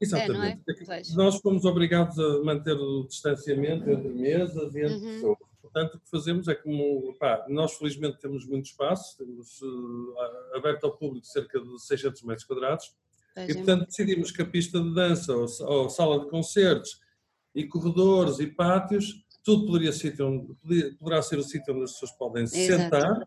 Exatamente. 0.00 0.62
É, 0.68 0.98
é? 0.98 1.02
Nós 1.14 1.36
fomos 1.40 1.64
obrigados 1.64 2.18
a 2.18 2.42
manter 2.42 2.74
o 2.74 3.06
distanciamento 3.06 3.88
entre 3.88 4.08
mesas 4.08 4.74
e 4.74 4.80
entre 4.80 4.94
uhum. 4.94 5.14
pessoas. 5.14 5.38
Portanto, 5.60 5.94
o 5.94 6.00
que 6.00 6.10
fazemos 6.10 6.48
é 6.48 6.54
como, 6.54 7.14
pá, 7.18 7.46
nós 7.48 7.74
felizmente 7.74 8.18
temos 8.18 8.44
muito 8.46 8.66
espaço, 8.66 9.16
temos 9.16 9.60
uh, 9.62 10.56
aberto 10.56 10.84
ao 10.84 10.96
público 10.96 11.26
cerca 11.26 11.60
de 11.60 11.78
600 11.80 12.22
metros 12.22 12.44
quadrados, 12.44 12.92
e 13.36 13.54
portanto 13.54 13.86
decidimos 13.86 14.32
que 14.32 14.42
a 14.42 14.46
pista 14.46 14.80
de 14.80 14.92
dança 14.92 15.32
ou, 15.32 15.46
ou 15.60 15.88
sala 15.88 16.18
de 16.18 16.28
concertos 16.28 17.00
e 17.54 17.64
corredores 17.64 18.40
e 18.40 18.48
pátios 18.48 19.24
tudo 19.42 19.66
poderia 19.66 19.92
ser, 19.92 20.16
poderá 20.98 21.22
ser 21.22 21.38
o 21.38 21.42
sítio 21.42 21.74
onde 21.74 21.84
as 21.84 21.92
pessoas 21.92 22.12
podem 22.12 22.46
se 22.46 22.66
sentar 22.66 23.22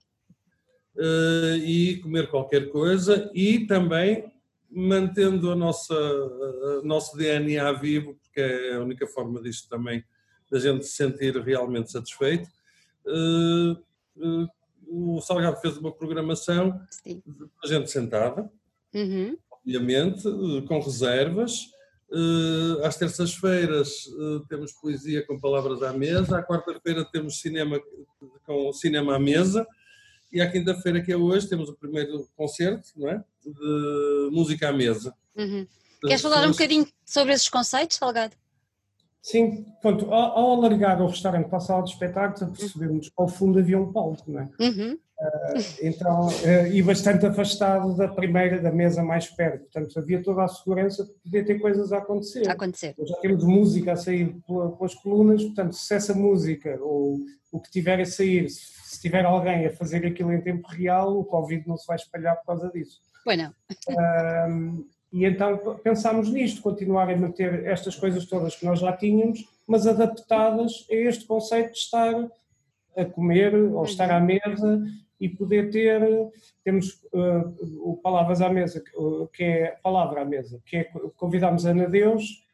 uh, 0.95 1.55
e 1.63 1.99
comer 2.01 2.29
qualquer 2.29 2.69
coisa 2.69 3.29
e 3.33 3.65
também 3.65 4.31
mantendo 4.69 5.51
a 5.51 5.55
nossa, 5.55 5.93
a 5.93 6.81
nosso 6.83 7.15
DNA 7.15 7.71
vivo, 7.73 8.15
porque 8.15 8.39
é 8.39 8.75
a 8.75 8.81
única 8.81 9.05
forma 9.05 9.41
disto 9.41 9.69
também 9.69 10.03
da 10.49 10.59
gente 10.59 10.85
se 10.85 10.95
sentir 10.95 11.35
realmente 11.41 11.91
satisfeito. 11.91 12.49
Uh, 13.05 13.73
uh, 14.17 14.47
o 14.87 15.21
Salgado 15.21 15.59
fez 15.59 15.77
uma 15.77 15.91
programação 15.91 16.79
Sim. 16.89 17.21
de 17.25 17.69
gente 17.69 17.89
sentada, 17.89 18.49
uhum. 18.93 19.35
obviamente, 19.51 20.23
com 20.67 20.79
reservas, 20.79 21.71
Uh, 22.15 22.85
às 22.85 22.95
terças-feiras 22.95 24.05
uh, 24.05 24.41
temos 24.47 24.71
poesia 24.71 25.25
com 25.25 25.39
palavras 25.39 25.81
à 25.81 25.91
mesa, 25.91 26.37
à 26.37 26.43
quarta-feira 26.43 27.03
temos 27.03 27.41
cinema 27.41 27.81
com 28.45 28.71
cinema 28.71 29.15
à 29.15 29.19
mesa 29.19 29.65
e 30.31 30.39
à 30.39 30.51
quinta-feira, 30.51 31.01
que 31.01 31.11
é 31.11 31.17
hoje, 31.17 31.49
temos 31.49 31.69
o 31.69 31.73
primeiro 31.73 32.27
concerto 32.35 32.89
não 32.95 33.09
é? 33.09 33.23
de 33.43 34.29
música 34.31 34.69
à 34.69 34.73
mesa. 34.73 35.13
Uhum. 35.35 35.65
Queres 36.01 36.21
falar 36.21 36.45
um 36.47 36.51
bocadinho 36.51 36.87
sobre 37.03 37.33
esses 37.33 37.49
conceitos, 37.49 37.97
Salgado? 37.97 38.35
Sim, 39.21 39.65
pronto, 39.81 40.13
ao, 40.13 40.37
ao 40.37 40.53
alargar 40.53 41.01
o 41.01 41.07
restaurante 41.07 41.47
para 41.47 41.57
a 41.57 41.61
sala 41.61 41.83
de 41.83 41.91
espetáculos, 41.91 42.59
percebemos 42.59 43.07
que 43.07 43.13
ao 43.17 43.27
fundo 43.27 43.57
havia 43.57 43.79
um 43.79 43.91
palco, 43.91 44.29
não 44.29 44.41
é? 44.41 44.49
Uhum. 44.59 44.99
Uh, 45.23 45.57
então, 45.81 46.27
uh, 46.27 46.67
e 46.67 46.81
bastante 46.81 47.25
afastado 47.25 47.95
da 47.95 48.09
primeira, 48.09 48.59
da 48.59 48.71
mesa 48.71 49.01
mais 49.01 49.29
perto. 49.29 49.61
Portanto, 49.61 49.97
havia 49.97 50.21
toda 50.21 50.43
a 50.43 50.47
segurança 50.49 51.05
de 51.05 51.13
poder 51.13 51.45
ter 51.45 51.59
coisas 51.59 51.93
a 51.93 51.99
acontecer. 51.99 52.49
A 52.49 52.51
acontecer. 52.51 52.93
Já 52.99 53.15
temos 53.17 53.43
música 53.43 53.93
a 53.93 53.95
sair 53.95 54.35
pelas 54.45 54.93
colunas, 54.95 55.41
portanto, 55.43 55.73
se 55.73 55.93
essa 55.93 56.13
música 56.13 56.77
ou 56.81 57.19
o 57.53 57.59
que 57.61 57.71
tiver 57.71 58.01
a 58.01 58.05
sair, 58.05 58.49
se 58.49 58.99
tiver 58.99 59.23
alguém 59.23 59.65
a 59.65 59.71
fazer 59.71 60.05
aquilo 60.05 60.33
em 60.33 60.41
tempo 60.41 60.67
real, 60.67 61.17
o 61.17 61.23
Covid 61.23 61.67
não 61.67 61.77
se 61.77 61.87
vai 61.87 61.95
espalhar 61.95 62.35
por 62.37 62.47
causa 62.47 62.69
disso. 62.69 62.99
Pois 63.23 63.37
não. 63.37 63.53
E 65.13 65.25
então 65.25 65.79
pensámos 65.83 66.29
nisto, 66.29 66.61
continuar 66.61 67.07
a 67.09 67.15
manter 67.15 67.65
estas 67.67 67.95
coisas 67.95 68.25
todas 68.25 68.55
que 68.55 68.65
nós 68.65 68.79
já 68.79 68.91
tínhamos, 68.91 69.47
mas 69.67 69.85
adaptadas 69.85 70.85
a 70.91 70.95
este 70.95 71.25
conceito 71.25 71.71
de 71.71 71.77
estar 71.77 72.27
a 72.97 73.05
comer 73.05 73.53
ou 73.55 73.83
estar 73.83 74.09
à 74.11 74.19
mesa 74.19 74.83
e 75.23 75.29
poder 75.29 75.71
ter, 75.71 76.01
temos 76.65 77.01
uh, 77.13 77.89
o 77.89 77.95
Palavras 77.95 78.41
à 78.41 78.49
Mesa, 78.49 78.83
que 79.31 79.41
é 79.41 79.77
Palavra 79.81 80.21
à 80.21 80.25
Mesa, 80.25 80.61
que 80.65 80.75
é, 80.75 80.83
convidámos 81.15 81.65
a 81.65 81.69
Ana 81.69 81.87
Deus, 81.87 82.45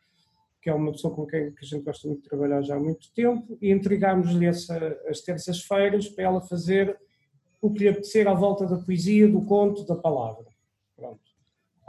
que 0.61 0.69
é 0.69 0.73
uma 0.73 0.91
pessoa 0.91 1.15
com 1.15 1.25
quem 1.25 1.51
que 1.51 1.65
a 1.65 1.67
gente 1.67 1.83
gosta 1.83 2.07
muito 2.07 2.21
de 2.21 2.29
trabalhar 2.29 2.61
já 2.61 2.75
há 2.75 2.79
muito 2.79 3.11
tempo, 3.15 3.57
e 3.59 3.71
entregámos-lhe 3.71 4.47
as 4.47 5.21
terças-feiras 5.25 6.07
para 6.09 6.25
ela 6.25 6.41
fazer 6.41 6.95
o 7.59 7.71
que 7.71 7.79
lhe 7.79 7.89
apetecer 7.89 8.27
à 8.27 8.35
volta 8.35 8.67
da 8.67 8.77
poesia, 8.77 9.27
do 9.27 9.41
conto, 9.41 9.83
da 9.83 9.95
palavra. 9.95 10.45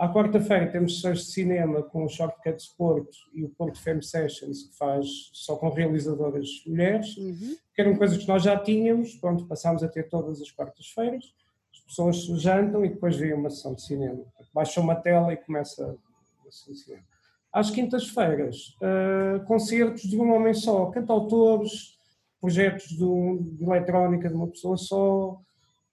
À 0.00 0.08
quarta-feira 0.08 0.66
temos 0.66 0.94
sessões 0.94 1.18
de 1.18 1.32
cinema 1.32 1.82
com 1.82 2.06
o 2.06 2.08
Shortcut 2.08 2.56
Sport 2.56 3.06
e 3.34 3.44
o 3.44 3.50
Porto 3.50 3.78
Femme 3.78 4.02
Sessions, 4.02 4.62
que 4.62 4.78
faz 4.78 5.06
só 5.34 5.56
com 5.56 5.68
realizadoras 5.68 6.48
mulheres, 6.66 7.18
uhum. 7.18 7.54
que 7.74 7.82
eram 7.82 7.94
coisas 7.94 8.16
que 8.16 8.26
nós 8.26 8.42
já 8.42 8.58
tínhamos, 8.58 9.16
pronto, 9.16 9.44
passámos 9.44 9.82
a 9.82 9.88
ter 9.88 10.08
todas 10.08 10.40
as 10.40 10.50
quartas-feiras, 10.50 11.34
as 11.70 11.80
pessoas 11.80 12.16
jantam 12.40 12.82
e 12.82 12.88
depois 12.88 13.14
vêm 13.14 13.34
uma 13.34 13.50
sessão 13.50 13.74
de 13.74 13.82
cinema. 13.82 14.24
Baixam 14.54 14.84
uma 14.84 14.94
tela 14.94 15.34
e 15.34 15.36
começa 15.36 15.84
a 15.84 16.50
sessão 16.50 16.72
de 16.72 16.80
cinema. 16.80 17.04
Às 17.52 17.70
quintas-feiras, 17.70 18.74
uh, 18.80 19.44
concertos 19.44 20.04
de 20.04 20.16
um 20.18 20.32
homem 20.32 20.54
só, 20.54 20.86
cantautores, 20.86 21.98
projetos 22.40 22.88
de, 22.88 23.04
um, 23.04 23.36
de 23.36 23.62
eletrónica 23.62 24.30
de 24.30 24.34
uma 24.34 24.46
pessoa 24.46 24.78
só, 24.78 25.38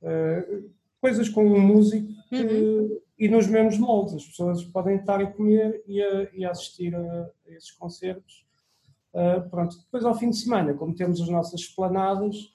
uh, 0.02 0.70
coisas 1.02 1.28
com 1.28 1.44
um 1.46 1.60
músico 1.60 2.08
que, 2.30 2.42
uhum. 2.42 3.02
E 3.18 3.28
nos 3.28 3.48
mesmos 3.48 3.78
moldes. 3.78 4.16
As 4.16 4.26
pessoas 4.26 4.64
podem 4.64 4.98
estar 4.98 5.20
a 5.22 5.26
comer 5.26 5.84
e 5.88 6.02
a, 6.02 6.30
e 6.34 6.46
a 6.46 6.52
assistir 6.52 6.96
a, 6.96 7.00
a, 7.00 7.32
esses 7.48 7.72
concertos. 7.72 8.46
Uh, 9.14 9.50
pronto. 9.50 9.78
Depois, 9.78 10.06
ao 10.06 10.16
fim 10.16 10.30
de 10.30 10.38
semana, 10.38 10.74
como 10.74 10.94
temos 10.94 11.20
as 11.22 11.30
nossas 11.30 11.62
esplanadas, 11.62 12.54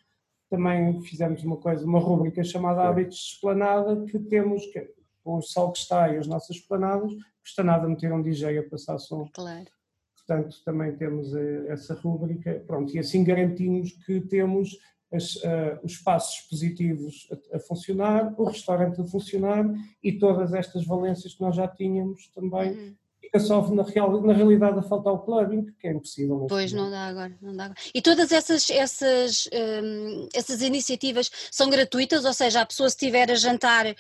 também 0.48 1.01
fizemos 1.03 1.42
uma 1.42 1.57
coisa, 1.57 1.85
uma 1.85 1.98
rubrica 1.98 2.44
chamada 2.44 2.83
Hábitos 2.83 3.16
de 3.16 3.35
Esplanada, 3.35 4.05
que 4.05 4.18
temos, 4.18 4.66
que, 4.66 4.88
com 5.25 5.38
o 5.38 5.42
sol 5.42 5.72
que 5.72 5.79
está 5.79 6.12
e 6.12 6.18
as 6.18 6.27
nossas 6.27 6.57
esplanadas, 6.57 7.11
custa 7.40 7.64
nada 7.64 7.88
meter 7.88 8.12
um 8.12 8.22
DJ 8.22 8.59
a 8.59 8.68
passar 8.68 8.98
som. 8.98 9.29
Claro. 9.33 9.66
Portanto, 10.14 10.57
também 10.64 10.94
temos 10.94 11.35
eh, 11.35 11.66
essa 11.68 11.94
rubrica, 11.94 12.62
pronto, 12.66 12.94
e 12.94 12.98
assim 12.98 13.25
garantimos 13.25 13.92
que 14.07 14.20
temos 14.20 14.79
as, 15.12 15.37
uh, 15.37 15.79
os 15.83 15.92
espaços 15.92 16.40
expositivos 16.40 17.29
a, 17.31 17.57
a, 17.57 17.61
funcionar, 17.61 18.35
o 18.38 18.44
restaurante 18.44 19.01
a 19.01 19.05
funcionar 19.05 19.64
e 20.03 20.12
todas 20.12 20.55
estas 20.55 20.85
valências 20.87 21.35
que 21.35 21.40
nós 21.40 21.55
já 21.55 21.68
tínhamos 21.68 22.29
também. 22.35 22.72
Uhum. 22.72 22.94
Fica 23.20 23.38
só 23.38 23.66
na, 23.70 23.83
real, 23.85 24.20
na 24.20 24.33
realidade 24.33 24.79
a 24.79 24.83
faltar 24.83 25.12
o 25.12 25.20
clubbing, 25.20 25.66
que 25.79 25.87
é 25.87 25.92
impossível. 25.92 26.46
Pois, 26.48 26.72
não 26.72 26.90
dá, 26.90 27.07
agora, 27.07 27.37
não 27.40 27.55
dá 27.55 27.64
agora. 27.66 27.79
E 27.94 28.03
todas 28.03 28.33
essas, 28.33 28.68
essas, 28.68 29.48
um, 29.53 30.29
essas 30.35 30.61
iniciativas 30.61 31.31
são 31.51 31.70
gratuitas? 31.70 32.25
Ou 32.25 32.33
seja, 32.33 32.61
a 32.61 32.66
pessoa 32.66 32.90
se 32.90 32.96
estiver 32.96 33.31
a 33.31 33.37
jantar 33.37 33.87
uh, 33.87 33.94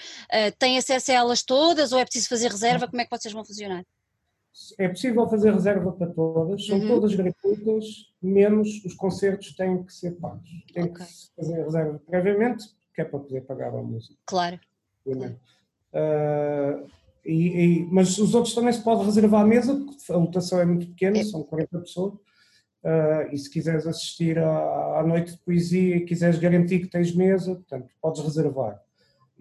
tem 0.58 0.76
acesso 0.76 1.12
a 1.12 1.14
elas 1.14 1.42
todas 1.42 1.92
ou 1.92 1.98
é 1.98 2.04
preciso 2.04 2.28
fazer 2.28 2.50
reserva? 2.50 2.88
Como 2.88 3.00
é 3.00 3.04
que 3.04 3.16
vocês 3.16 3.32
vão 3.32 3.44
funcionar? 3.44 3.84
É 4.78 4.88
possível 4.88 5.28
fazer 5.28 5.52
reserva 5.52 5.92
para 5.92 6.08
todas, 6.08 6.66
são 6.66 6.78
uhum. 6.78 6.88
todas 6.88 7.14
gratuitas, 7.14 8.12
menos 8.20 8.84
os 8.84 8.94
concertos 8.94 9.54
têm 9.54 9.82
que 9.82 9.92
ser 9.92 10.12
pagos. 10.12 10.48
Tem 10.72 10.84
okay. 10.84 11.06
que 11.06 11.12
fazer 11.36 11.64
reserva 11.64 12.02
previamente, 12.06 12.64
que 12.94 13.00
é 13.00 13.04
para 13.04 13.18
poder 13.18 13.40
pagar 13.42 13.74
a 13.74 13.82
música. 13.82 14.14
Claro. 14.26 14.60
claro. 15.04 15.38
Uh, 15.94 16.86
e, 17.24 17.34
e, 17.34 17.86
mas 17.86 18.18
os 18.18 18.34
outros 18.34 18.54
também 18.54 18.72
se 18.72 18.82
pode 18.82 19.04
reservar 19.04 19.42
a 19.42 19.46
mesa, 19.46 19.74
porque 19.74 20.12
a 20.12 20.16
lotação 20.16 20.60
é 20.60 20.66
muito 20.66 20.86
pequena, 20.88 21.18
é. 21.18 21.24
são 21.24 21.42
40 21.42 21.78
pessoas. 21.80 22.14
Uh, 22.14 23.32
e 23.32 23.38
se 23.38 23.48
quiseres 23.48 23.86
assistir 23.86 24.38
à, 24.38 24.98
à 24.98 25.06
noite 25.06 25.32
de 25.32 25.38
poesia 25.38 25.96
e 25.96 26.04
quiseres 26.04 26.38
garantir 26.38 26.80
que 26.80 26.88
tens 26.88 27.14
mesa, 27.14 27.54
portanto, 27.54 27.88
podes 28.00 28.22
reservar 28.22 28.81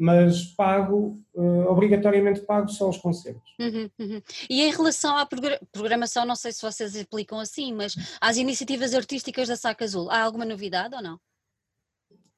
mas 0.02 0.46
pago, 0.46 1.16
uh, 1.36 1.68
obrigatoriamente 1.68 2.42
pago 2.42 2.68
só 2.70 2.90
os 2.90 2.98
concertos. 2.98 3.54
Uhum, 3.60 3.88
uhum. 4.00 4.22
E 4.50 4.64
em 4.64 4.72
relação 4.72 5.16
à 5.16 5.28
programação, 5.72 6.26
não 6.26 6.36
sei 6.36 6.52
se 6.52 6.60
vocês 6.60 7.00
aplicam 7.00 7.40
assim, 7.40 7.72
mas 7.72 7.96
às 8.20 8.38
iniciativas 8.38 8.96
artísticas 8.96 9.48
da 9.48 9.56
Saca 9.56 9.86
Azul, 9.86 10.10
há 10.10 10.24
alguma 10.24 10.44
novidade 10.44 10.96
ou 10.96 11.04
não? 11.04 11.20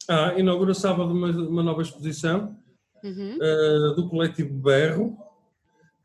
Ah, 0.10 0.34
inaugura 0.38 0.74
sábado 0.74 1.14
uma, 1.14 1.30
uma 1.30 1.64
nova 1.64 1.82
exposição 1.82 2.54
uhum. 3.02 3.38
uh, 3.38 3.96
do 3.96 4.10
coletivo 4.10 4.54
Berro, 4.54 5.18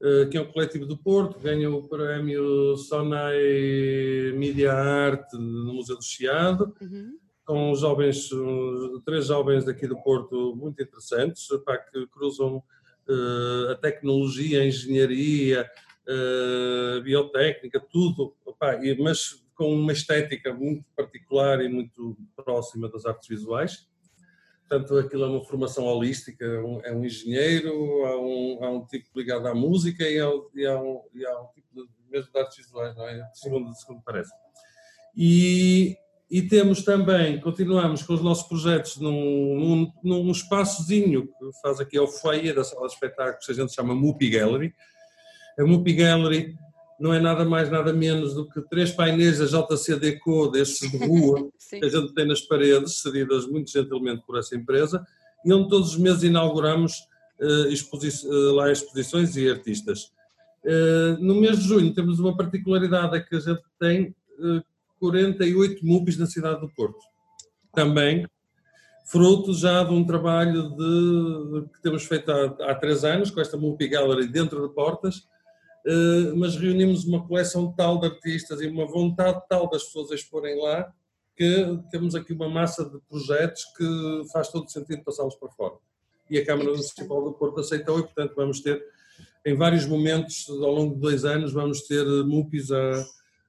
uh, 0.01 0.31
que 0.31 0.39
é 0.39 0.41
um 0.41 0.53
coletivo 0.53 0.87
do 0.87 0.97
Porto, 0.97 1.41
ganha 1.41 1.69
o 1.69 1.89
prémio 1.89 2.77
Sonai 2.77 4.33
Media 4.37 4.73
Art 4.73 5.33
no 5.33 5.75
Museu 5.75 5.97
do 5.97 6.05
Chiado. 6.05 6.73
Uhum 6.81 7.19
com 7.49 7.75
jovens, 7.75 8.29
três 9.07 9.29
jovens 9.29 9.65
daqui 9.65 9.87
do 9.87 9.97
Porto 10.03 10.55
muito 10.55 10.83
interessantes, 10.83 11.49
pá, 11.65 11.79
que 11.79 12.07
cruzam 12.09 12.59
uh, 13.09 13.73
a 13.73 13.75
tecnologia, 13.75 14.61
a 14.61 14.67
engenharia, 14.67 15.67
uh, 16.07 17.01
biotécnica, 17.01 17.81
tudo, 17.81 18.37
pá, 18.59 18.75
e, 18.85 18.95
mas 19.03 19.43
com 19.55 19.73
uma 19.73 19.93
estética 19.93 20.53
muito 20.53 20.85
particular 20.95 21.65
e 21.65 21.71
muito 21.71 22.19
próxima 22.37 22.87
das 22.87 23.07
artes 23.07 23.27
visuais. 23.27 23.89
Portanto, 24.69 24.99
aquilo 24.99 25.25
é 25.25 25.29
uma 25.29 25.43
formação 25.43 25.87
holística, 25.87 26.45
é 26.45 26.61
um, 26.61 26.85
é 26.85 26.93
engenheiro, 26.93 27.73
há 28.05 28.21
um, 28.21 28.77
um 28.77 28.87
tipo 28.87 29.09
ligado 29.17 29.49
à 29.49 29.55
música 29.55 30.05
e 30.07 30.19
há, 30.21 30.29
um, 30.29 31.01
um 31.03 31.47
tipo 31.55 31.69
de, 31.73 31.89
mesmo 32.11 32.31
de 32.31 32.39
artes 32.39 32.59
visuais, 32.59 32.95
não 32.95 33.09
é? 33.09 33.27
Segundo, 33.33 33.75
segundo 33.75 34.03
parece. 34.05 34.35
E 35.17 35.97
e 36.31 36.43
temos 36.43 36.83
também, 36.83 37.41
continuamos 37.41 38.03
com 38.03 38.13
os 38.13 38.21
nossos 38.21 38.47
projetos 38.47 38.99
num, 38.99 39.91
num, 40.03 40.25
num 40.25 40.31
espaçozinho 40.31 41.27
que 41.27 41.61
faz 41.63 41.81
aqui 41.81 41.97
ao 41.97 42.07
foyer 42.07 42.55
da 42.55 42.63
sala 42.63 42.87
de 42.87 42.93
espetáculos, 42.93 43.47
que 43.47 43.53
a 43.53 43.55
gente 43.55 43.75
chama 43.75 43.95
Mupi 43.95 44.29
Gallery. 44.29 44.75
A 45.59 45.65
Mupi 45.65 45.95
Gallery 45.95 46.55
não 47.01 47.15
é 47.15 47.21
nada 47.21 47.47
mais, 47.47 47.71
nada 47.71 47.95
menos 47.95 48.35
do 48.35 48.47
que 48.47 48.61
três 48.69 48.91
painéis 48.91 49.39
da 49.39 49.47
JC 49.47 49.99
Deco, 49.99 50.49
destes 50.49 50.91
de 50.91 50.99
rua, 50.99 51.49
que 51.71 51.85
a 51.85 51.89
gente 51.89 52.13
tem 52.13 52.27
nas 52.27 52.43
paredes, 52.43 53.01
cedidas 53.01 53.47
muito 53.47 53.71
gentilmente 53.71 54.23
por 54.27 54.37
essa 54.39 54.55
empresa, 54.55 55.07
e 55.43 55.53
onde 55.53 55.71
todos 55.71 55.93
os 55.93 55.97
meses 55.97 56.25
inauguramos 56.25 56.93
uh, 57.41 57.69
exposi 57.69 58.27
uh, 58.27 58.53
lá 58.53 58.71
exposições 58.71 59.35
e 59.35 59.49
artistas. 59.49 60.13
Uh, 60.63 61.17
no 61.21 61.37
mês 61.37 61.59
de 61.59 61.69
junho 61.69 61.95
temos 61.95 62.19
uma 62.19 62.37
particularidade 62.37 63.17
é 63.17 63.21
que 63.21 63.37
a 63.37 63.41
gente 63.41 63.63
tem 63.81 64.15
48 64.99 65.85
MUPIs 65.85 66.19
na 66.19 66.27
cidade 66.27 66.61
do 66.61 66.69
Porto. 66.69 66.99
Também 67.75 68.27
fruto 69.09 69.55
já 69.55 69.83
de 69.83 69.93
um 69.93 70.05
trabalho 70.05 70.71
de, 70.77 71.69
que 71.73 71.81
temos 71.83 72.05
feito 72.05 72.31
há, 72.31 72.45
há 72.71 72.75
três 72.75 73.05
anos, 73.05 73.31
com 73.31 73.41
esta 73.41 73.57
MUPI 73.57 73.89
Gallery 73.89 74.29
dentro 74.29 74.69
de 74.69 74.75
portas, 74.75 75.27
eh, 75.87 76.33
mas 76.37 76.57
reunimos 76.57 77.07
uma 77.07 77.27
coleção 77.27 77.73
tal 77.73 77.99
de 77.99 78.07
artistas 78.07 78.61
e 78.61 78.67
uma 78.67 78.87
vontade 78.87 79.41
tal 79.49 79.69
das 79.71 79.85
pessoas 79.85 80.13
a 80.13 80.15
exporem 80.15 80.61
lá, 80.63 80.93
que 81.35 81.81
temos 81.91 82.15
aqui 82.15 82.35
uma 82.35 82.51
massa 82.51 82.85
de 82.85 82.99
projetos 83.09 83.65
que 83.77 84.23
faz 84.31 84.49
todo 84.49 84.71
sentido 84.71 85.03
passá-los 85.03 85.37
para 85.37 85.49
fora. 85.53 85.75
E 86.29 86.37
a 86.37 86.45
Câmara 86.45 86.71
Municipal 86.71 87.25
do 87.25 87.33
Porto 87.33 87.61
aceitou 87.61 88.01
e, 88.01 88.03
portanto, 88.03 88.35
vamos 88.37 88.61
ter, 88.61 88.85
em 89.47 89.55
vários 89.55 89.87
momentos, 89.87 90.47
ao 90.51 90.71
longo 90.71 90.97
de 90.97 91.01
dois 91.01 91.25
anos, 91.25 91.55
vamos 91.55 91.81
ter 91.83 92.05
MUPIs 92.05 92.71
a 92.71 93.07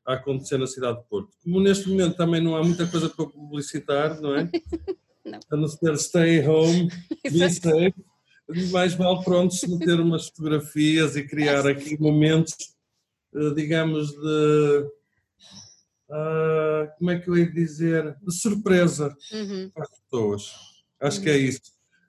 a 0.10 0.15
acontecer 0.15 0.58
na 0.58 0.65
cidade 0.65 0.98
de 0.98 1.06
Porto. 1.06 1.30
Como 1.43 1.60
neste 1.60 1.88
momento 1.88 2.17
também 2.17 2.41
não 2.41 2.56
há 2.56 2.63
muita 2.63 2.88
coisa 2.88 3.08
para 3.10 3.28
publicitar, 3.28 4.19
não 4.19 4.36
é? 4.36 4.50
não. 5.24 5.39
A 5.52 5.56
não 5.56 5.67
ser 5.67 5.95
stay 6.00 6.48
home, 6.48 6.89
be 7.32 7.50
safe, 7.52 7.93
mais 8.72 8.95
vale 8.95 9.24
pronto 9.24 9.54
se 9.54 9.69
meter 9.69 10.00
umas 10.00 10.28
fotografias 10.30 11.15
e 11.15 11.28
criar 11.28 11.67
aqui 11.67 11.95
momentos, 12.02 12.56
eh, 13.36 13.54
digamos, 13.56 14.10
de. 14.10 14.88
Uh, 16.10 16.89
como 16.98 17.12
é 17.12 17.19
que 17.19 17.30
eu 17.30 17.38
ia 17.38 17.52
dizer? 17.52 18.15
De 18.24 18.34
surpresa 18.34 19.15
uhum. 19.32 19.69
para 19.72 19.84
as 19.84 19.91
pessoas. 19.91 20.52
Acho 21.00 21.17
uhum. 21.19 21.24
que 21.24 21.30
é 21.30 21.36
uhum. 21.36 21.39
isso. 21.39 21.62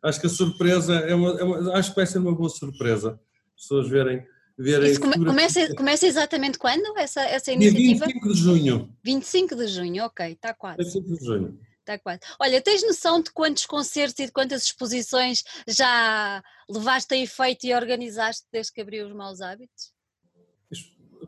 Acho 0.03 0.21
que 0.23 0.27
a 0.27 0.31
surpresa 0.31 0.95
é 0.95 1.15
uma, 1.15 1.39
é 1.39 1.45
uma, 1.45 1.75
acho 1.75 1.91
que 1.91 1.97
vai 1.97 2.07
ser 2.07 2.17
uma 2.17 2.35
boa 2.35 2.49
surpresa. 2.49 3.21
As 3.55 3.63
pessoas 3.65 3.91
verem 3.91 4.27
ver 4.61 4.83
Isso 4.85 5.01
come, 5.01 5.25
começa, 5.25 5.75
começa 5.75 6.07
exatamente 6.07 6.59
quando 6.59 6.97
essa, 6.99 7.23
essa 7.23 7.51
iniciativa? 7.53 8.07
Dia 8.07 8.15
25 8.15 8.29
de 8.29 8.41
junho. 8.41 8.97
25 9.03 9.57
de 9.57 9.67
junho, 9.67 10.05
ok, 10.05 10.33
está 10.33 10.55
quase. 10.55 10.79
25 10.79 11.19
de 11.19 11.25
junho. 11.25 11.61
Está 11.81 11.99
quase. 11.99 12.21
Olha, 12.39 12.61
tens 12.61 12.83
noção 12.83 13.23
de 13.23 13.33
quantos 13.33 13.65
concertos 13.65 14.19
e 14.19 14.27
de 14.27 14.33
quantas 14.33 14.65
exposições 14.65 15.43
já 15.67 16.43
levaste 16.69 17.15
a 17.15 17.17
efeito 17.17 17.67
e 17.67 17.75
organizaste 17.75 18.47
desde 18.53 18.73
que 18.73 18.81
abriu 18.81 19.07
os 19.07 19.13
maus 19.15 19.41
hábitos? 19.41 19.93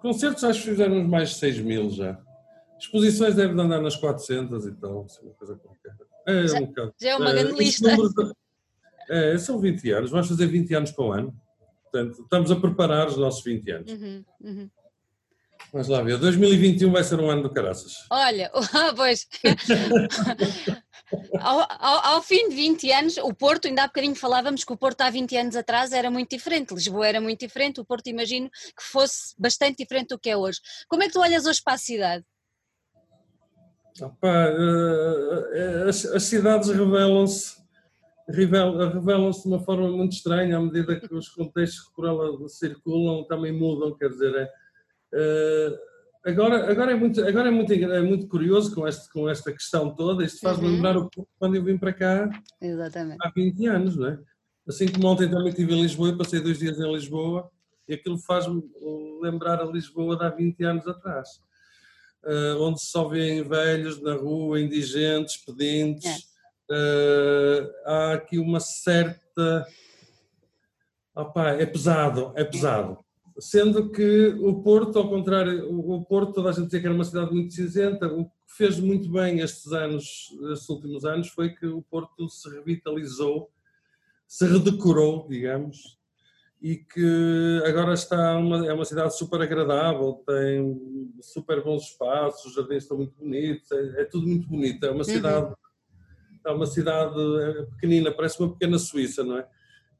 Concertos 0.01 0.45
acho 0.45 0.63
que 0.63 0.71
fizemos 0.71 1.09
mais 1.09 1.31
de 1.31 1.37
6 1.37 1.61
mil 1.61 1.91
já. 1.91 2.19
Exposições 2.79 3.35
devem 3.35 3.59
andar 3.59 3.81
nas 3.81 3.97
400 3.97 4.67
e 4.67 4.73
tal, 4.73 5.05
assim, 5.05 5.23
uma 5.23 5.35
coisa 5.35 5.55
qualquer. 5.57 5.95
É, 6.27 6.47
já, 6.47 6.59
um. 6.61 6.73
Já 7.01 7.11
é 7.11 7.17
uma 7.17 7.33
grande 7.33 7.53
é, 7.53 7.65
lista. 7.65 7.89
É, 9.09 9.39
são 9.39 9.59
20 9.59 9.91
anos, 9.91 10.11
vamos 10.11 10.29
fazer 10.29 10.47
20 10.47 10.75
anos 10.75 10.91
para 10.91 11.05
o 11.05 11.13
ano. 11.13 11.42
Portanto, 11.93 12.23
estamos 12.23 12.51
a 12.51 12.57
preparar 12.57 13.07
os 13.07 13.19
nossos 13.19 13.45
20 13.45 13.71
anos. 13.71 13.93
Uhum, 13.93 14.25
uhum. 14.41 14.71
Vamos 15.71 15.89
lá 15.89 16.03
ver, 16.03 16.19
2021 16.19 16.91
vai 16.91 17.05
ser 17.05 17.21
um 17.21 17.31
ano 17.31 17.43
do 17.43 17.51
caraças. 17.51 18.07
Olha, 18.11 18.51
pois. 18.97 19.29
ao, 21.39 21.61
ao, 21.61 22.15
ao, 22.15 22.23
fim 22.23 22.49
de 22.49 22.57
20 22.57 22.93
anos, 22.93 23.17
o 23.19 23.33
Porto, 23.35 23.69
ainda 23.69 23.85
há 23.85 23.87
bocadinho 23.87 24.15
falávamos 24.15 24.65
que 24.65 24.73
o 24.73 24.77
Porto 24.77 25.03
há 25.03 25.11
20 25.11 25.37
anos 25.37 25.57
atrás 25.57 25.93
era 25.93 26.11
muito 26.11 26.31
diferente, 26.31 26.75
Lisboa 26.75 27.07
era 27.07 27.21
muito 27.21 27.41
diferente, 27.41 27.81
o 27.81 27.85
Porto 27.85 28.07
imagino 28.09 28.51
que 28.51 28.83
fosse 28.83 29.35
bastante 29.39 29.79
diferente 29.79 30.09
do 30.09 30.19
que 30.19 30.31
é 30.31 30.37
hoje. 30.37 30.61
Como 30.89 31.03
é 31.03 31.07
que 31.07 31.13
tu 31.13 31.21
olhas 31.21 31.47
hoje 31.47 31.61
para 31.63 31.75
a 31.75 31.79
cidade? 31.79 32.25
Opa, 34.01 34.51
uh, 34.51 35.89
as, 35.89 36.05
as 36.07 36.23
cidades 36.23 36.69
revelam-se 36.71 37.62
revelam-se 38.29 39.43
de 39.43 39.49
uma 39.49 39.61
forma 39.61 39.89
muito 39.91 40.13
estranha 40.13 40.57
à 40.57 40.61
medida 40.61 40.99
que 40.99 41.15
os 41.15 41.29
contextos 41.29 41.91
por 41.95 42.07
ela 42.07 42.49
circulam 42.49 43.25
também 43.25 43.53
mudam, 43.53 43.97
quer 43.97 44.09
dizer, 44.09 44.35
é, 44.35 44.51
é, 45.15 45.79
agora, 46.25 46.71
agora, 46.71 46.93
é 46.93 46.95
muito, 46.95 47.25
agora 47.27 47.49
é, 47.49 47.51
muito, 47.51 47.73
é 47.73 48.01
muito 48.01 48.29
curioso 48.29 48.75
com, 48.75 48.87
este, 48.87 49.11
com 49.13 49.29
esta 49.29 49.53
questão 49.53 49.95
toda, 49.95 50.25
isto 50.25 50.41
faz-me 50.41 50.67
uhum. 50.67 50.75
lembrar 50.75 50.97
o, 50.97 51.11
quando 51.39 51.57
eu 51.57 51.65
vim 51.65 51.77
para 51.77 51.93
cá 51.93 52.31
Exatamente. 52.61 53.19
há 53.21 53.31
20 53.31 53.67
anos, 53.67 53.97
não 53.97 54.09
é? 54.09 54.19
Assim 54.69 54.87
como 54.87 55.09
ontem 55.09 55.29
também 55.29 55.49
estive 55.49 55.75
em 55.75 55.83
Lisboa, 55.83 56.17
passei 56.17 56.41
dois 56.41 56.59
dias 56.59 56.79
em 56.79 56.93
Lisboa, 56.93 57.51
e 57.89 57.95
aquilo 57.95 58.17
faz-me 58.17 58.63
lembrar 59.21 59.61
a 59.61 59.65
Lisboa 59.65 60.17
de 60.17 60.25
há 60.25 60.31
20 60.31 60.63
anos 60.63 60.87
atrás, 60.87 61.29
uh, 62.25 62.61
onde 62.61 62.81
só 62.81 63.09
vêem 63.09 63.43
velhos 63.43 64.01
na 64.01 64.15
rua, 64.15 64.61
indigentes, 64.61 65.37
pedintes. 65.45 66.32
Uh, 66.71 67.71
há 67.85 68.13
aqui 68.15 68.39
uma 68.39 68.61
certa. 68.61 69.67
Opa, 71.15 71.51
é 71.51 71.67
pesado, 71.67 72.33
é 72.35 72.45
pesado. 72.45 72.99
Sendo 73.39 73.91
que 73.91 74.29
o 74.41 74.63
Porto, 74.63 74.99
ao 74.99 75.09
contrário, 75.09 75.69
o 75.71 76.05
Porto, 76.05 76.35
toda 76.35 76.51
a 76.51 76.53
gente 76.53 76.67
dizia 76.67 76.81
que 76.81 76.87
era 76.87 76.95
uma 76.95 77.05
cidade 77.05 77.33
muito 77.33 77.53
cinzenta, 77.53 78.07
o 78.07 78.27
que 78.27 78.31
fez 78.57 78.79
muito 78.79 79.11
bem 79.11 79.41
estes 79.41 79.73
anos, 79.73 80.29
estes 80.53 80.69
últimos 80.69 81.05
anos, 81.05 81.29
foi 81.29 81.51
que 81.51 81.67
o 81.67 81.83
Porto 81.83 82.29
se 82.29 82.49
revitalizou, 82.49 83.51
se 84.27 84.47
redecorou, 84.47 85.27
digamos, 85.29 85.99
e 86.63 86.77
que 86.77 87.61
agora 87.67 87.93
está 87.93 88.37
uma, 88.37 88.65
é 88.65 88.73
uma 88.73 88.85
cidade 88.85 89.17
super 89.17 89.41
agradável, 89.43 90.23
tem 90.25 90.81
super 91.21 91.63
bons 91.65 91.91
espaços, 91.91 92.45
os 92.45 92.55
jardins 92.55 92.85
estão 92.85 92.97
muito 92.97 93.19
bonitos, 93.19 93.71
é, 93.73 94.03
é 94.03 94.05
tudo 94.05 94.29
muito 94.29 94.49
bonito. 94.49 94.87
É 94.87 94.91
uma 94.91 94.99
uhum. 94.99 95.55
É 96.47 96.51
uma 96.51 96.67
cidade 96.67 97.15
é 97.43 97.63
pequenina, 97.75 98.11
parece 98.11 98.41
uma 98.41 98.53
pequena 98.53 98.79
Suíça, 98.79 99.23
não 99.25 99.39
é? 99.39 99.47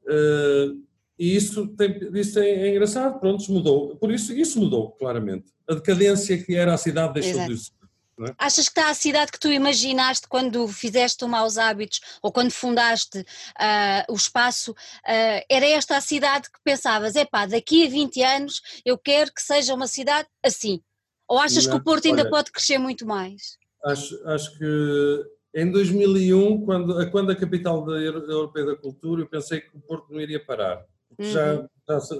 Uh, 0.03 0.83
e 1.17 1.35
isso, 1.35 1.67
tem, 1.75 1.97
isso 2.15 2.39
é, 2.39 2.49
é, 2.49 2.69
engraçado, 2.71 3.19
pronto, 3.19 3.51
mudou. 3.51 3.95
Por 3.97 4.11
isso, 4.11 4.33
isso 4.33 4.59
mudou, 4.59 4.91
claramente. 4.91 5.51
A 5.69 5.75
decadência 5.75 6.37
que 6.43 6.55
era 6.55 6.73
a 6.73 6.77
cidade 6.77 7.13
deixou 7.13 7.31
Exato. 7.31 7.47
de 7.47 7.53
existir. 7.53 7.83
É? 8.21 8.35
Achas 8.37 8.69
que 8.69 8.79
está 8.79 8.89
a 8.91 8.93
cidade 8.93 9.31
que 9.31 9.39
tu 9.39 9.51
imaginaste 9.51 10.27
quando 10.27 10.67
fizeste 10.67 11.25
o 11.25 11.27
Maus 11.27 11.57
Hábitos 11.57 11.99
ou 12.21 12.31
quando 12.31 12.51
fundaste 12.51 13.19
uh, 13.19 14.11
o 14.11 14.15
espaço? 14.15 14.71
Uh, 14.71 15.41
era 15.49 15.65
esta 15.65 15.97
a 15.97 16.01
cidade 16.01 16.49
que 16.49 16.59
pensavas, 16.63 17.15
epá, 17.15 17.45
daqui 17.45 17.87
a 17.87 17.89
20 17.89 18.23
anos 18.23 18.61
eu 18.85 18.97
quero 18.97 19.33
que 19.33 19.41
seja 19.41 19.73
uma 19.73 19.87
cidade 19.87 20.27
assim? 20.43 20.79
Ou 21.27 21.39
achas 21.39 21.65
Não, 21.65 21.71
que 21.71 21.77
o 21.79 21.83
Porto 21.83 22.05
ainda 22.05 22.21
olha, 22.21 22.29
pode 22.29 22.51
crescer 22.51 22.77
muito 22.77 23.05
mais? 23.05 23.57
Acho, 23.83 24.27
acho 24.27 24.57
que 24.57 25.23
em 25.53 25.69
2001, 25.71 26.65
quando, 26.65 27.11
quando 27.11 27.31
a 27.31 27.35
capital 27.35 27.85
da 27.85 27.99
Europeia 27.99 28.65
da 28.65 28.75
Cultura, 28.75 29.21
eu 29.21 29.27
pensei 29.27 29.61
que 29.61 29.75
o 29.75 29.79
Porto 29.79 30.11
não 30.11 30.19
iria 30.19 30.43
parar. 30.43 30.83
Uhum. 31.17 31.25
Já, 31.25 31.67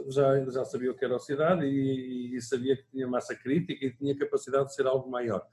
já, 0.10 0.52
já, 0.52 0.66
sabia 0.66 0.92
o 0.92 0.96
que 0.96 1.04
era 1.04 1.16
a 1.16 1.20
cidade 1.20 1.66
e, 1.66 2.36
e 2.36 2.42
sabia 2.42 2.76
que 2.76 2.86
tinha 2.92 3.08
massa 3.08 3.36
crítica 3.36 3.86
e 3.86 3.92
tinha 3.92 4.16
capacidade 4.16 4.68
de 4.68 4.76
ser 4.76 4.86
algo 4.86 5.10
maior. 5.10 5.44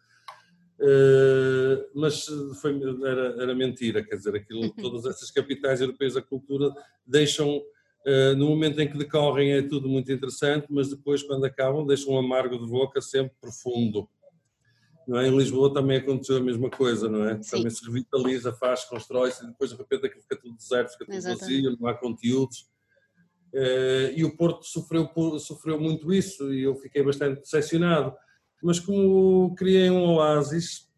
Uh, 0.79 1.87
mas 1.95 2.27
foi, 2.61 2.81
era, 3.05 3.43
era, 3.43 3.55
mentira, 3.55 4.03
quer 4.03 4.17
dizer, 4.17 4.35
aquilo, 4.35 4.71
todas 4.81 5.05
essas 5.05 5.31
capitais 5.31 5.81
europeias 5.81 6.15
da 6.15 6.23
cultura 6.23 6.73
deixam, 7.07 7.59
uh, 7.59 8.37
no 8.37 8.49
momento 8.49 8.81
em 8.81 8.91
que 8.91 8.97
decorrem 8.97 9.53
é 9.53 9.63
tudo 9.63 9.89
muito 9.89 10.11
interessante, 10.11 10.67
mas 10.71 10.89
depois 10.89 11.23
quando 11.23 11.45
acabam 11.45 11.87
deixam 11.87 12.15
um 12.15 12.19
amargo 12.19 12.59
de 12.59 12.67
boca 12.67 13.01
sempre 13.03 13.35
profundo. 13.41 14.09
É? 15.19 15.27
Em 15.27 15.37
Lisboa 15.37 15.73
também 15.73 15.99
aconteceu 15.99 16.37
a 16.37 16.41
mesma 16.41 16.71
coisa, 16.71 17.09
não 17.09 17.25
é? 17.25 17.43
Sim. 17.43 17.57
Também 17.57 17.71
se 17.71 17.85
revitaliza, 17.85 18.53
faz, 18.53 18.85
constrói-se 18.85 19.45
e 19.45 19.49
depois 19.49 19.71
de 19.71 19.77
repente 19.77 20.07
aquilo 20.07 20.23
fica 20.23 20.37
tudo 20.37 20.57
deserto, 20.57 20.93
fica 20.93 21.05
tudo 21.07 21.15
Exatamente. 21.15 21.41
vazio, 21.41 21.77
não 21.81 21.89
há 21.89 21.95
conteúdos. 21.95 22.69
Uh, 23.53 24.15
e 24.15 24.25
o 24.25 24.37
Porto 24.37 24.65
sofreu, 24.65 25.09
sofreu 25.41 25.81
muito 25.81 26.13
isso 26.13 26.53
e 26.55 26.63
eu 26.63 26.77
fiquei 26.77 27.03
bastante 27.03 27.41
decepcionado 27.41 28.15
mas 28.63 28.79
como 28.79 29.55
criei 29.55 29.91
um 29.91 30.05
oásis, 30.15 30.89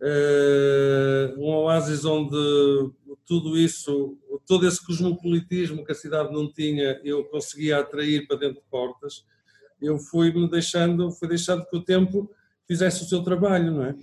uh, 0.00 1.38
um 1.38 1.48
oásis 1.48 2.04
onde 2.04 2.36
tudo 3.24 3.56
isso, 3.56 4.18
todo 4.46 4.66
esse 4.66 4.84
cosmopolitismo 4.84 5.84
que 5.84 5.92
a 5.92 5.94
cidade 5.94 6.32
não 6.32 6.52
tinha, 6.52 7.00
eu 7.04 7.24
conseguia 7.24 7.78
atrair 7.78 8.26
para 8.26 8.36
dentro 8.36 8.60
de 8.60 8.68
portas, 8.68 9.24
eu 9.80 9.98
fui-me 9.98 10.48
deixando, 10.50 11.10
fui 11.12 11.28
deixando 11.28 11.64
que 11.66 11.76
o 11.76 11.84
tempo 11.84 12.30
fizesse 12.66 13.02
o 13.02 13.06
seu 13.06 13.22
trabalho, 13.22 13.72
não 13.72 13.84
é? 13.84 13.94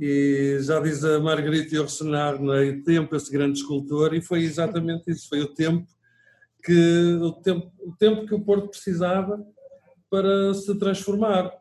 E 0.00 0.58
já 0.60 0.80
diz 0.80 1.04
a 1.04 1.20
Margarita 1.20 1.74
Yourcenar, 1.74 2.40
não 2.40 2.54
é? 2.54 2.70
O 2.70 2.82
tempo, 2.82 3.14
esse 3.14 3.30
grande 3.30 3.58
escultor, 3.58 4.14
e 4.14 4.22
foi 4.22 4.42
exatamente 4.42 5.10
isso, 5.10 5.28
foi 5.28 5.40
o 5.40 5.52
tempo 5.52 5.86
que 6.64 7.18
o 7.20 7.32
tempo, 7.32 7.72
o 7.80 7.92
tempo 7.96 8.26
que 8.26 8.34
o 8.34 8.40
Porto 8.40 8.68
precisava 8.68 9.44
para 10.08 10.54
se 10.54 10.74
transformar 10.78 11.52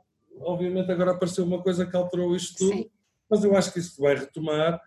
obviamente 0.44 0.92
agora 0.92 1.12
apareceu 1.12 1.46
uma 1.46 1.62
coisa 1.62 1.86
que 1.86 1.96
alterou 1.96 2.36
isto 2.36 2.58
tudo, 2.58 2.78
sim. 2.78 2.90
mas 3.30 3.44
eu 3.44 3.56
acho 3.56 3.72
que 3.74 3.80
isso 3.80 4.02
vai 4.02 4.16
retomar. 4.16 4.82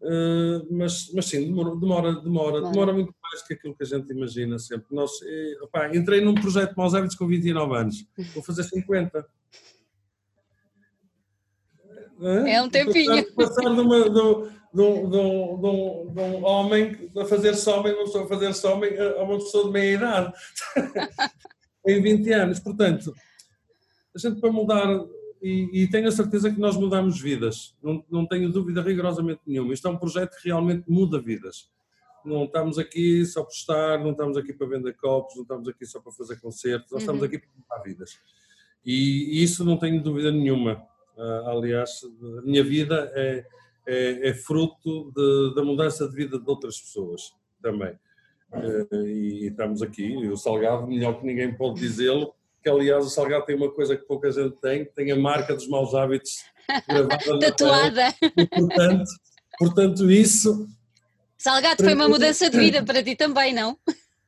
Uh, 0.00 0.66
mas, 0.70 1.10
mas 1.14 1.24
sim, 1.26 1.46
demora, 1.46 1.74
demora, 1.76 2.20
demora, 2.20 2.60
demora 2.60 2.92
muito 2.92 3.14
mais 3.22 3.42
que 3.42 3.54
aquilo 3.54 3.74
que 3.74 3.84
a 3.84 3.86
gente 3.86 4.12
imagina 4.12 4.58
sempre. 4.58 4.86
Nós, 4.90 5.10
eh, 5.22 5.96
entrei 5.96 6.20
num 6.20 6.34
projeto 6.34 6.72
de 6.72 6.76
Maus 6.76 6.94
Hábitos 6.94 7.16
com 7.16 7.26
29 7.26 7.74
anos, 7.74 8.06
vou 8.34 8.42
fazer 8.42 8.64
50. 8.64 9.26
É 12.46 12.62
um 12.62 12.68
tempinho. 12.68 13.34
Passar, 13.34 13.74
de, 13.74 13.80
uma, 13.80 14.04
de, 14.04 14.10
de, 14.10 14.80
um, 14.80 15.10
de, 15.10 15.16
um, 15.16 16.12
de 16.12 16.20
um 16.20 16.44
homem 16.44 17.10
a 17.16 17.24
fazer-se 17.24 17.68
homem, 17.68 17.92
uma 17.92 18.04
pessoa 18.04 18.24
a 18.24 18.28
fazer-se 18.28 18.66
homem 18.66 18.98
a 18.98 19.22
uma 19.22 19.38
pessoa 19.38 19.64
de 19.64 19.70
meia 19.70 19.94
idade. 19.94 20.32
em 21.86 22.00
20 22.00 22.32
anos. 22.32 22.60
Portanto, 22.60 23.14
a 24.14 24.18
gente 24.18 24.40
para 24.40 24.50
mudar, 24.50 24.86
e, 25.42 25.82
e, 25.82 25.90
tenho 25.90 26.08
a 26.08 26.12
certeza 26.12 26.50
que 26.50 26.58
nós 26.58 26.76
mudamos 26.76 27.20
vidas, 27.20 27.76
não, 27.82 28.04
não 28.10 28.26
tenho 28.26 28.50
dúvida 28.50 28.80
rigorosamente 28.80 29.40
nenhuma. 29.46 29.74
Isto 29.74 29.88
é 29.88 29.90
um 29.90 29.98
projeto 29.98 30.36
que 30.40 30.48
realmente 30.48 30.84
muda 30.88 31.20
vidas. 31.20 31.68
Não 32.24 32.44
estamos 32.44 32.78
aqui 32.78 33.24
só 33.26 33.42
para 33.42 33.52
estar, 33.52 33.98
não 34.00 34.12
estamos 34.12 34.36
aqui 34.38 34.54
para 34.54 34.66
vender 34.66 34.94
copos, 34.94 35.34
não 35.36 35.42
estamos 35.42 35.68
aqui 35.68 35.84
só 35.84 36.00
para 36.00 36.12
fazer 36.12 36.40
concertos, 36.40 36.90
nós 36.90 37.02
estamos 37.02 37.20
uhum. 37.20 37.28
aqui 37.28 37.38
para 37.38 37.48
mudar 37.54 37.82
vidas. 37.84 38.18
E, 38.84 39.38
e 39.38 39.42
isso 39.42 39.64
não 39.64 39.76
tenho 39.76 40.02
dúvida 40.02 40.32
nenhuma. 40.32 40.82
Uh, 41.16 41.48
aliás, 41.48 42.02
a 42.38 42.42
minha 42.42 42.64
vida 42.64 43.10
é, 43.14 43.44
é, 43.86 44.28
é 44.30 44.34
fruto 44.34 45.12
de, 45.14 45.54
da 45.54 45.62
mudança 45.62 46.08
de 46.08 46.14
vida 46.14 46.38
de 46.38 46.48
outras 46.48 46.80
pessoas 46.80 47.32
também. 47.62 47.92
Uh, 48.52 49.06
e, 49.06 49.44
e 49.44 49.46
estamos 49.46 49.82
aqui, 49.82 50.06
e 50.06 50.28
o 50.28 50.36
Salgado, 50.36 50.86
melhor 50.86 51.20
que 51.20 51.26
ninguém 51.26 51.54
pode 51.54 51.80
dizê-lo, 51.80 52.34
que 52.62 52.68
aliás 52.68 53.04
o 53.04 53.10
Salgado 53.10 53.44
tem 53.44 53.54
uma 53.54 53.70
coisa 53.70 53.96
que 53.96 54.04
pouca 54.04 54.30
gente 54.32 54.56
tem, 54.56 54.84
tem 54.84 55.12
a 55.12 55.16
marca 55.16 55.54
dos 55.54 55.68
maus 55.68 55.94
hábitos 55.94 56.44
tatuada. 57.40 58.14
E, 58.36 58.46
portanto, 58.46 59.10
portanto, 59.58 60.10
isso. 60.10 60.68
Salgado 61.36 61.84
foi 61.84 61.94
uma 61.94 62.08
mudança 62.08 62.48
de 62.48 62.58
vida 62.58 62.82
para 62.82 63.02
ti 63.02 63.14
também, 63.14 63.52
não? 63.52 63.78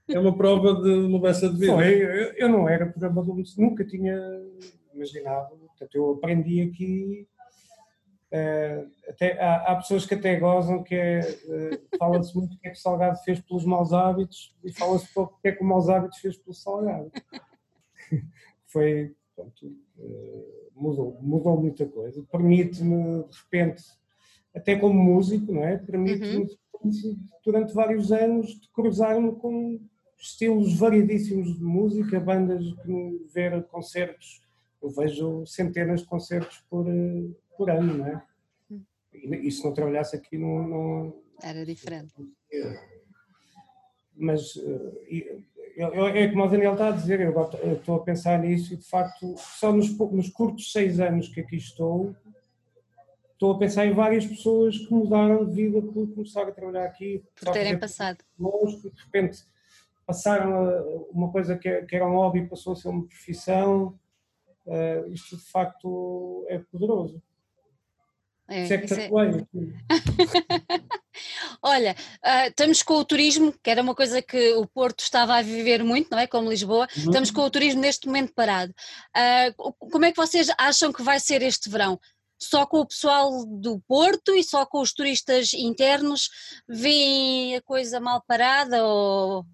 É 0.08 0.18
uma 0.20 0.36
prova 0.36 0.74
de 0.82 0.90
mudança 1.08 1.48
de 1.48 1.58
vida. 1.58 1.72
Foi, 1.72 2.02
eu, 2.02 2.32
eu 2.34 2.48
não 2.48 2.68
era 2.68 2.86
programador, 2.86 3.42
nunca 3.56 3.84
tinha 3.84 4.16
imaginado. 4.94 5.65
Portanto, 5.76 5.94
eu 5.94 6.12
aprendi 6.12 6.62
aqui. 6.62 7.28
Uh, 8.32 8.90
até, 9.08 9.40
há, 9.40 9.72
há, 9.72 9.76
pessoas 9.76 10.04
que 10.04 10.14
até 10.14 10.38
gozam 10.38 10.82
que 10.82 10.94
é, 10.96 11.20
uh, 11.20 11.96
fala-se 11.96 12.36
muito 12.36 12.56
o 12.56 12.58
que 12.58 12.66
é 12.66 12.70
que 12.72 12.76
o 12.76 12.80
Salgado 12.80 13.18
fez 13.22 13.40
pelos 13.40 13.64
maus 13.64 13.92
hábitos 13.92 14.52
e 14.64 14.72
fala-se 14.72 15.06
pouco 15.14 15.36
o 15.36 15.40
que 15.40 15.48
é 15.48 15.52
que 15.52 15.62
o 15.62 15.66
maus 15.66 15.88
hábitos 15.88 16.18
fez 16.18 16.36
pelo 16.36 16.52
Salgado. 16.52 17.10
foi, 18.66 19.14
pronto, 19.34 19.76
eh, 19.98 20.68
mudou, 20.74 21.18
mudou 21.22 21.60
muita 21.60 21.86
coisa. 21.86 22.22
Permite-me, 22.30 23.24
de 23.24 23.38
repente, 23.38 23.84
até 24.54 24.76
como 24.76 24.94
músico, 24.94 25.52
não 25.52 25.64
é? 25.64 25.78
Permite-me, 25.78 26.46
uhum. 26.82 27.16
durante 27.44 27.72
vários 27.72 28.12
anos, 28.12 28.48
de 28.48 28.68
cruzar-me 28.70 29.32
com 29.36 29.80
estilos 30.18 30.78
variedíssimos 30.78 31.56
de 31.58 31.64
música, 31.64 32.20
bandas 32.20 32.64
que 32.82 33.26
ver 33.32 33.64
concertos. 33.64 34.42
Eu 34.86 34.90
vejo 34.90 35.44
centenas 35.46 36.02
de 36.02 36.06
concertos 36.06 36.62
por, 36.70 36.86
eh, 36.88 37.28
por 37.56 37.68
ano, 37.68 37.94
não 37.98 38.06
é? 38.06 38.22
Hum. 38.70 38.80
E, 39.12 39.50
se 39.50 39.64
não 39.64 39.74
trabalhasse 39.74 40.14
aqui, 40.14 40.38
não. 40.38 40.68
não 40.68 41.16
Era 41.42 41.66
diferente. 41.66 42.14
Mas 44.16 44.56
eh, 44.56 45.40
é 45.76 46.28
como 46.28 46.44
o 46.44 46.48
Daniel 46.48 46.74
está 46.74 46.88
a 46.88 46.92
dizer, 46.92 47.20
eu 47.20 47.74
estou 47.74 47.96
a 47.96 48.04
pensar 48.04 48.38
nisso 48.38 48.74
e 48.74 48.76
de 48.76 48.88
facto 48.88 49.34
só 49.36 49.72
nos, 49.72 49.90
nos 49.98 50.30
curtos 50.30 50.70
seis 50.70 51.00
anos 51.00 51.28
que 51.28 51.40
aqui 51.40 51.56
estou, 51.56 52.14
estou 53.32 53.54
a 53.54 53.58
pensar 53.58 53.86
em 53.86 53.92
várias 53.92 54.24
pessoas 54.24 54.78
que 54.78 54.94
mudaram 54.94 55.44
de 55.44 55.52
vida 55.52 55.82
por 55.82 56.06
começar 56.14 56.44
a 56.44 56.52
trabalhar 56.52 56.84
aqui. 56.84 57.24
Por 57.34 57.52
terem 57.52 57.76
passado. 57.76 58.18
De 58.38 59.02
repente 59.04 59.44
passaram 60.06 60.54
a, 60.54 60.82
uma 61.10 61.32
coisa 61.32 61.58
que, 61.58 61.82
que, 61.82 61.96
era 61.96 62.06
um 62.06 62.14
hobby 62.14 62.38
e 62.38 62.46
passou 62.46 62.72
a 62.72 62.76
ser 62.76 62.88
uma 62.88 63.04
profissão. 63.04 63.98
Uh, 64.66 65.12
isto 65.12 65.36
de 65.36 65.44
facto 65.44 66.44
é 66.48 66.58
poderoso. 66.58 67.22
É, 68.48 68.62
é 68.62 68.78
que 68.78 68.94
é... 68.94 69.10
Olha, 71.62 71.96
uh, 72.24 72.48
estamos 72.48 72.82
com 72.82 72.94
o 72.94 73.04
turismo, 73.04 73.52
que 73.62 73.70
era 73.70 73.82
uma 73.82 73.94
coisa 73.94 74.22
que 74.22 74.52
o 74.54 74.66
Porto 74.66 75.00
estava 75.00 75.36
a 75.36 75.42
viver 75.42 75.82
muito, 75.82 76.10
não 76.10 76.18
é? 76.18 76.26
Como 76.26 76.48
Lisboa, 76.48 76.86
uhum. 76.96 77.04
estamos 77.04 77.30
com 77.30 77.42
o 77.42 77.50
turismo 77.50 77.80
neste 77.80 78.06
momento 78.06 78.32
parado. 78.34 78.72
Uh, 79.16 79.72
como 79.90 80.04
é 80.04 80.12
que 80.12 80.16
vocês 80.16 80.48
acham 80.58 80.92
que 80.92 81.02
vai 81.02 81.18
ser 81.18 81.42
este 81.42 81.68
verão? 81.68 81.98
Só 82.38 82.66
com 82.66 82.80
o 82.80 82.86
pessoal 82.86 83.46
do 83.46 83.80
Porto 83.80 84.36
e 84.36 84.44
só 84.44 84.66
com 84.66 84.80
os 84.80 84.92
turistas 84.92 85.54
internos 85.54 86.28
veem 86.68 87.56
a 87.56 87.62
coisa 87.62 87.98
mal 87.98 88.22
parada 88.26 88.84
ou, 88.84 89.46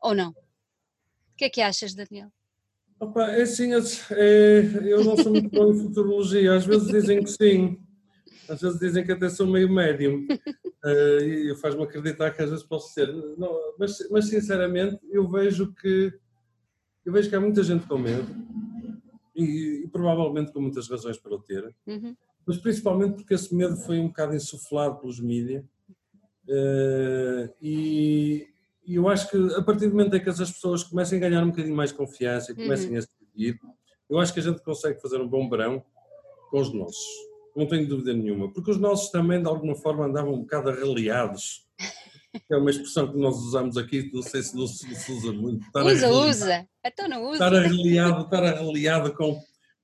ou 0.00 0.14
não? 0.14 0.30
O 0.30 1.36
que 1.36 1.46
é 1.46 1.50
que 1.50 1.60
achas, 1.60 1.94
Daniel? 1.94 2.30
Opa, 3.00 3.30
é 3.30 3.42
assim, 3.42 3.70
é, 4.10 4.60
eu 4.84 5.04
não 5.04 5.16
sou 5.16 5.30
muito 5.30 5.50
bom 5.50 5.70
em 5.70 5.78
futurologia, 5.78 6.54
às 6.54 6.66
vezes 6.66 6.88
dizem 6.88 7.22
que 7.22 7.30
sim, 7.30 7.78
às 8.48 8.60
vezes 8.60 8.80
dizem 8.80 9.04
que 9.04 9.12
até 9.12 9.28
sou 9.28 9.46
meio 9.46 9.72
médium 9.72 10.26
uh, 10.84 11.20
e 11.22 11.54
faz-me 11.56 11.84
acreditar 11.84 12.32
que 12.32 12.42
às 12.42 12.50
vezes 12.50 12.64
posso 12.64 12.92
ser. 12.92 13.12
Não, 13.36 13.50
mas, 13.78 13.98
mas 14.10 14.28
sinceramente 14.28 14.98
eu 15.10 15.28
vejo 15.28 15.72
que 15.74 16.12
eu 17.04 17.12
vejo 17.12 17.28
que 17.28 17.36
há 17.36 17.40
muita 17.40 17.62
gente 17.62 17.86
com 17.86 17.98
medo 17.98 18.26
e, 19.34 19.84
e 19.84 19.88
provavelmente 19.88 20.52
com 20.52 20.60
muitas 20.60 20.88
razões 20.88 21.16
para 21.18 21.34
o 21.34 21.38
ter, 21.38 21.72
uhum. 21.86 22.16
mas 22.44 22.58
principalmente 22.58 23.14
porque 23.14 23.34
esse 23.34 23.54
medo 23.54 23.76
foi 23.76 24.00
um 24.00 24.08
bocado 24.08 24.34
insuflado 24.34 24.98
pelos 24.98 25.20
mídias 25.20 25.64
uh, 26.48 27.54
e, 27.62 28.48
e, 28.88 28.94
eu 28.96 29.08
acho 29.08 29.30
que 29.30 29.36
a 29.54 29.62
partir 29.62 29.86
do 29.86 29.92
momento 29.92 30.16
em 30.16 30.22
que 30.22 30.30
as 30.30 30.38
pessoas 30.38 30.82
comecem 30.82 31.18
a 31.18 31.28
ganhar 31.28 31.42
um 31.42 31.50
bocadinho 31.50 31.76
mais 31.76 31.92
confiança 31.92 32.52
e 32.52 32.54
comecem 32.54 32.90
uhum. 32.90 32.98
a 32.98 33.02
seguir, 33.02 33.60
eu 34.08 34.18
acho 34.18 34.32
que 34.32 34.40
a 34.40 34.42
gente 34.42 34.62
consegue 34.62 35.00
fazer 35.00 35.20
um 35.20 35.28
bom 35.28 35.48
verão 35.48 35.84
com 36.50 36.60
os 36.60 36.72
nossos 36.72 37.28
não 37.58 37.66
tenho 37.66 37.88
dúvida 37.88 38.14
nenhuma, 38.14 38.52
porque 38.52 38.70
os 38.70 38.78
nossos 38.78 39.10
também 39.10 39.42
de 39.42 39.48
alguma 39.48 39.74
forma 39.74 40.06
andavam 40.06 40.34
um 40.34 40.40
bocado 40.40 40.70
arreliados. 40.70 41.66
É 42.48 42.56
uma 42.56 42.70
expressão 42.70 43.10
que 43.10 43.18
nós 43.18 43.36
usamos 43.36 43.76
aqui, 43.76 44.10
não 44.12 44.22
sei 44.22 44.42
se 44.42 44.54
não 44.54 44.66
se, 44.66 44.94
se 44.94 45.12
usa 45.12 45.32
muito. 45.32 45.66
Estar 45.66 45.84
usa, 45.84 46.06
arreliado. 46.06 46.28
usa. 46.28 46.68
Então 46.86 47.08
não 47.08 47.22
usa. 47.24 47.32
Estar 47.32 47.54
arreliado, 47.54 48.20
estar 48.22 48.44
arreliado 48.44 49.14
com, 49.14 49.34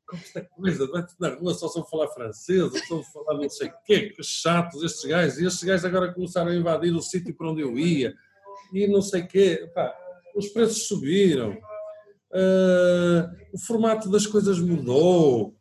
com 0.08 0.16
esta 0.16 0.42
coisa, 0.42 0.86
vai 0.86 1.04
na 1.18 1.34
rua 1.34 1.54
só 1.54 1.68
só 1.68 1.84
falar 1.84 2.08
francês, 2.08 2.70
só 2.86 3.02
falar 3.02 3.38
não 3.40 3.48
sei 3.48 3.68
o 3.68 3.72
quê, 3.84 4.10
que 4.10 4.22
chatos 4.22 4.84
estes 4.84 5.04
gajos. 5.08 5.38
E 5.38 5.46
estes 5.46 5.64
gajos 5.64 5.84
agora 5.84 6.12
começaram 6.12 6.50
a 6.50 6.54
invadir 6.54 6.94
o 6.94 7.02
sítio 7.02 7.34
para 7.34 7.50
onde 7.50 7.62
eu 7.62 7.76
ia. 7.76 8.14
E 8.74 8.86
não 8.86 9.00
sei 9.00 9.22
o 9.22 9.28
quê. 9.28 9.70
Pá, 9.74 9.96
os 10.34 10.48
preços 10.48 10.88
subiram. 10.88 11.52
Uh, 12.30 13.30
o 13.52 13.58
formato 13.58 14.10
das 14.10 14.26
coisas 14.26 14.58
mudou. 14.58 15.54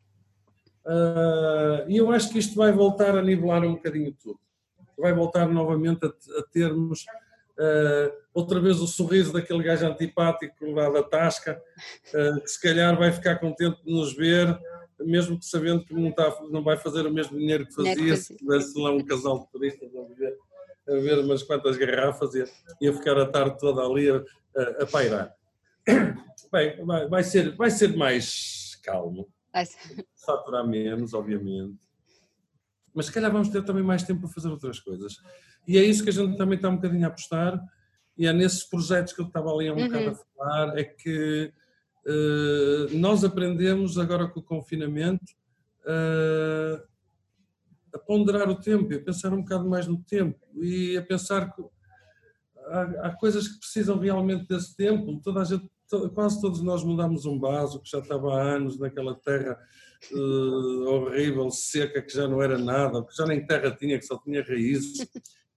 Uh, 0.86 1.88
e 1.88 1.98
eu 1.98 2.12
acho 2.12 2.32
que 2.32 2.40
isto 2.40 2.56
vai 2.56 2.72
voltar 2.72 3.16
a 3.16 3.22
nivelar 3.22 3.64
um 3.64 3.76
bocadinho 3.76 4.12
tudo. 4.22 4.40
Vai 4.98 5.14
voltar 5.14 5.48
novamente 5.48 6.06
a, 6.06 6.10
a 6.10 6.44
termos 6.52 7.06
uh, 7.58 8.14
outra 8.34 8.60
vez 8.60 8.80
o 8.82 8.88
sorriso 8.88 9.32
daquele 9.32 9.64
gajo 9.64 9.86
antipático 9.86 10.72
lá 10.72 10.90
da 10.90 11.04
Tasca, 11.04 11.62
uh, 12.14 12.42
que 12.42 12.48
se 12.48 12.62
calhar 12.62 12.98
vai 12.98 13.12
ficar 13.12 13.38
contente 13.38 13.84
de 13.84 13.94
nos 13.94 14.16
ver, 14.16 14.58
mesmo 15.00 15.38
que 15.38 15.46
sabendo 15.46 15.86
que 15.86 15.94
não, 15.94 16.10
está, 16.10 16.36
não 16.50 16.64
vai 16.64 16.78
fazer 16.78 17.06
o 17.06 17.14
mesmo 17.14 17.38
dinheiro 17.38 17.66
que 17.66 17.74
fazia, 17.74 18.16
se 18.16 18.36
tivesse 18.36 18.80
lá 18.80 18.92
um 18.92 19.04
casal 19.06 19.40
de 19.40 19.52
turistas 19.52 19.90
a 19.96 20.14
ver, 20.16 20.38
a 20.88 20.94
ver 20.94 21.20
umas 21.20 21.44
quantas 21.44 21.78
garrafas 21.78 22.36
e 22.36 22.46
ia 22.82 22.94
ficar 22.94 23.18
a 23.18 23.26
tarde 23.26 23.58
toda 23.60 23.82
ali 23.82 24.10
a, 24.10 24.24
a, 24.56 24.84
a 24.84 24.86
pairar. 24.86 25.34
Bem, 26.52 26.86
vai, 26.86 27.08
vai, 27.08 27.24
ser, 27.24 27.56
vai 27.56 27.72
ser 27.72 27.96
mais 27.98 28.80
calmo 28.84 29.28
faturar 30.26 30.68
menos, 30.68 31.14
obviamente. 31.14 31.78
Mas 32.94 33.08
se 33.08 33.12
calhar 33.12 33.32
vamos 33.32 33.50
ter 33.50 33.64
também 33.64 33.84
mais 33.84 34.04
tempo 34.04 34.22
para 34.22 34.30
fazer 34.30 34.50
outras 34.50 34.80
coisas. 34.80 35.18
E 35.68 35.78
é 35.78 35.84
isso 35.84 36.04
que 36.04 36.10
a 36.10 36.14
gente 36.14 36.38
também 36.38 36.56
está 36.56 36.70
um 36.70 36.76
bocadinho 36.76 37.06
a 37.06 37.08
apostar, 37.08 37.60
e 38.18 38.28
é 38.28 38.34
nesses 38.34 38.64
projetos 38.64 39.14
que 39.14 39.22
eu 39.22 39.26
estava 39.26 39.52
ali 39.52 39.68
há 39.68 39.74
um 39.74 39.78
uhum. 39.78 39.88
bocado 39.88 40.10
a 40.10 40.16
falar, 40.16 40.78
é 40.78 40.84
que 40.84 41.52
uh, 42.06 42.98
nós 42.98 43.24
aprendemos 43.24 43.98
agora 43.98 44.28
com 44.28 44.40
o 44.40 44.44
confinamento 44.44 45.34
uh, 45.86 46.76
a 46.76 46.93
ponderar 48.06 48.50
o 48.50 48.56
tempo, 48.56 48.94
a 48.94 49.00
pensar 49.00 49.34
um 49.34 49.42
bocado 49.42 49.70
mais 49.70 49.88
no 49.88 49.98
tempo 50.04 50.40
e 50.62 50.98
a 50.98 51.02
pensar 51.02 51.54
que 51.54 51.64
há, 52.68 53.08
há 53.08 53.16
coisas 53.16 53.48
que 53.48 53.60
precisam 53.60 53.98
realmente 53.98 54.48
desse 54.48 54.76
tempo. 54.76 55.20
Toda 55.22 55.42
a 55.42 55.44
gente 55.44 55.70
quase 56.14 56.42
todos 56.42 56.62
nós 56.62 56.84
mudámos 56.84 57.26
um 57.26 57.40
vaso 57.40 57.80
que 57.80 57.90
já 57.90 58.00
estava 58.00 58.34
há 58.34 58.42
anos 58.42 58.80
naquela 58.80 59.16
terra 59.16 59.58
uh, 60.12 60.90
horrível, 60.90 61.50
seca, 61.52 62.02
que 62.02 62.14
já 62.14 62.28
não 62.28 62.42
era 62.42 62.58
nada, 62.58 63.04
que 63.04 63.16
já 63.16 63.26
nem 63.26 63.46
terra 63.46 63.72
tinha, 63.72 63.98
que 64.00 64.06
só 64.06 64.18
tinha 64.18 64.44
raízes, 64.44 65.08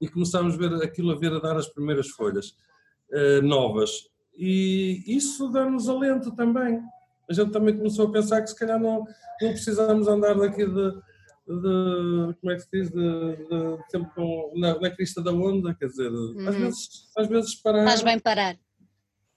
e 0.01 0.09
começámos 0.09 0.55
a 0.55 0.57
ver 0.59 0.74
aquilo 0.82 1.12
a 1.12 1.18
ver 1.18 1.32
a 1.32 1.38
dar 1.38 1.57
as 1.57 1.68
primeiras 1.68 2.09
folhas 2.11 2.57
uh, 3.11 3.42
novas. 3.42 4.09
E 4.36 5.03
isso 5.07 5.49
dá-nos 5.49 5.88
alento 5.88 6.34
também. 6.34 6.80
A 7.28 7.32
gente 7.32 7.51
também 7.51 7.76
começou 7.76 8.07
a 8.07 8.12
pensar 8.12 8.42
que 8.42 8.49
se 8.49 8.57
calhar 8.57 8.78
não, 8.78 9.05
não 9.40 9.51
precisamos 9.51 10.07
andar 10.07 10.34
daqui 10.34 10.66
de, 10.66 10.92
de, 11.55 12.34
como 12.40 12.53
é 12.53 12.55
que 12.55 12.61
se 12.61 12.68
diz, 12.72 12.90
de, 12.90 13.36
de 13.36 13.90
sempre 13.90 14.11
com, 14.14 14.53
na, 14.57 14.78
na 14.80 14.90
crista 14.90 15.22
da 15.22 15.32
onda, 15.32 15.74
quer 15.74 15.86
dizer, 15.86 16.11
uhum. 16.11 16.49
às, 16.49 16.55
vezes, 16.55 16.88
às 17.16 17.26
vezes 17.28 17.55
parar. 17.57 17.84
Faz 17.84 18.03
bem 18.03 18.18
parar 18.18 18.57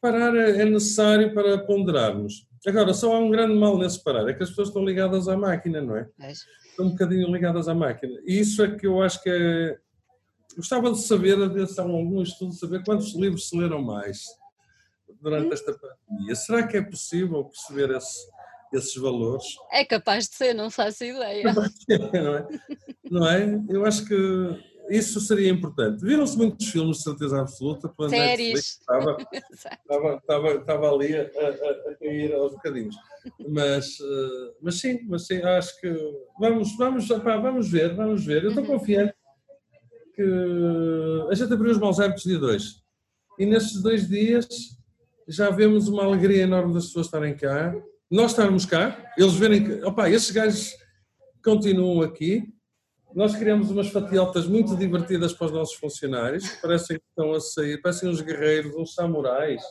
parar 0.02 0.36
é, 0.36 0.62
é 0.62 0.66
necessário 0.66 1.34
para 1.34 1.58
ponderarmos. 1.60 2.48
Agora, 2.68 2.94
só 2.94 3.16
há 3.16 3.20
um 3.20 3.30
grande 3.30 3.56
mal 3.56 3.78
nesse 3.78 4.04
parar, 4.04 4.28
é 4.28 4.34
que 4.34 4.44
as 4.44 4.50
pessoas 4.50 4.70
estão 4.70 4.84
ligadas 4.84 5.28
à 5.28 5.38
máquina, 5.38 5.82
não 5.82 5.96
é? 5.96 6.10
é. 6.20 6.32
Estão 6.32 6.88
um 6.88 6.90
bocadinho 6.90 7.32
ligadas 7.32 7.68
à 7.68 7.74
máquina. 7.74 8.20
E 8.26 8.40
isso 8.40 8.64
é 8.64 8.76
que 8.76 8.86
eu 8.86 9.02
acho 9.02 9.22
que 9.22 9.30
é... 9.30 9.78
Gostava 10.58 10.92
de 10.92 11.00
saber, 11.00 11.42
a 11.42 11.48
ver 11.48 11.68
se 11.68 11.80
há 11.80 11.84
algum 11.84 12.22
estudo, 12.22 12.54
saber 12.54 12.84
quantos 12.84 13.16
livros 13.16 13.48
se 13.48 13.58
leram 13.58 13.82
mais 13.82 14.26
durante 15.22 15.48
hum? 15.48 15.54
esta 15.54 15.74
pandemia. 15.74 16.36
Será 16.36 16.68
que 16.68 16.78
é 16.78 16.82
possível 16.82 17.46
perceber 17.46 17.96
esse, 17.96 18.28
esses 18.74 18.96
valores? 18.96 19.46
É 19.72 19.84
capaz 19.84 20.28
de 20.28 20.36
ser, 20.36 20.54
não 20.54 20.70
faço 20.70 21.04
ideia. 21.04 21.44
não, 22.14 22.36
é? 22.36 22.48
não 23.10 23.28
é? 23.28 23.66
Eu 23.70 23.86
acho 23.86 24.06
que 24.06 24.16
isso 24.90 25.20
seria 25.22 25.50
importante. 25.50 26.04
Viram-se 26.04 26.38
muitos 26.38 26.68
filmes 26.68 26.98
de 26.98 27.04
certeza 27.04 27.40
absoluta. 27.40 27.94
Séries. 28.10 28.80
Estava, 28.80 29.18
estava, 29.54 30.16
estava, 30.16 30.52
estava 30.56 30.92
ali 30.92 31.16
a, 31.16 31.22
a, 31.22 31.92
a, 31.92 31.96
cair 31.96 32.34
aos 32.34 32.54
bocadinhos. 32.54 32.96
Mas, 33.48 34.00
uh, 34.00 34.56
mas 34.62 34.80
sim, 34.80 35.00
mas 35.08 35.28
sim, 35.28 35.42
acho 35.42 35.80
que 35.80 35.94
vamos, 36.40 36.76
vamos, 36.78 37.10
opá, 37.12 37.38
vamos 37.38 37.70
ver, 37.70 37.96
vamos 37.96 38.26
ver. 38.26 38.44
Eu 38.44 38.50
estou 38.50 38.64
uhum. 38.64 38.80
confiante 38.80 39.14
que 40.16 40.24
a 41.30 41.36
gente 41.36 41.54
abriu 41.54 41.72
os 41.72 41.78
maus 41.78 42.00
hábitos 42.00 42.24
dia 42.24 42.40
2. 42.40 42.84
E 43.38 43.46
nestes 43.46 43.82
dois 43.82 44.08
dias 44.08 44.48
já 45.28 45.50
vemos 45.50 45.88
uma 45.88 46.04
alegria 46.04 46.44
enorme 46.44 46.74
das 46.74 46.88
pessoas 46.88 47.06
estarem 47.06 47.36
cá, 47.36 47.74
nós 48.10 48.32
estarmos 48.32 48.66
cá, 48.66 49.14
eles 49.18 49.36
verem 49.36 49.64
que, 49.64 49.84
opá, 49.84 50.10
esses 50.10 50.32
gajos 50.32 50.76
continuam 51.44 52.02
aqui, 52.02 52.52
nós 53.14 53.36
criamos 53.36 53.70
umas 53.70 53.90
fatiotas 53.90 54.48
muito 54.48 54.76
divertidas 54.76 55.34
para 55.34 55.48
os 55.48 55.52
nossos 55.52 55.76
funcionários, 55.76 56.48
que 56.48 56.62
parecem 56.62 56.98
que 56.98 57.06
estão 57.10 57.34
a 57.34 57.40
sair, 57.40 57.82
parecem 57.82 58.10
uns 58.10 58.22
guerreiros, 58.22 58.76
uns 58.76 58.94
samurais, 58.94 59.62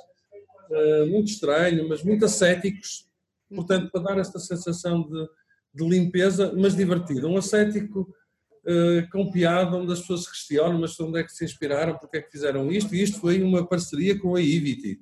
uh, 0.70 1.06
muito 1.06 1.30
estranho, 1.30 1.88
mas 1.88 2.02
muito 2.02 2.24
ascéticos, 2.24 3.08
portanto, 3.54 3.90
para 3.90 4.02
dar 4.02 4.18
esta 4.18 4.38
sensação 4.38 5.02
de, 5.02 5.28
de 5.74 5.88
limpeza, 5.88 6.52
mas 6.56 6.76
divertido. 6.76 7.28
Um 7.28 7.38
ascético 7.38 8.00
uh, 8.00 9.10
com 9.10 9.30
piada, 9.30 9.76
onde 9.76 9.92
as 9.92 10.00
pessoas 10.00 10.24
se 10.24 10.30
questionam, 10.30 10.80
mas 10.80 10.98
onde 10.98 11.20
é 11.20 11.24
que 11.24 11.32
se 11.32 11.44
inspiraram, 11.44 11.96
porque 11.96 12.18
é 12.18 12.22
que 12.22 12.30
fizeram 12.30 12.70
isto, 12.70 12.94
e 12.94 13.02
isto 13.02 13.20
foi 13.20 13.42
uma 13.42 13.66
parceria 13.66 14.18
com 14.18 14.34
a 14.34 14.40
Iviti, 14.40 15.00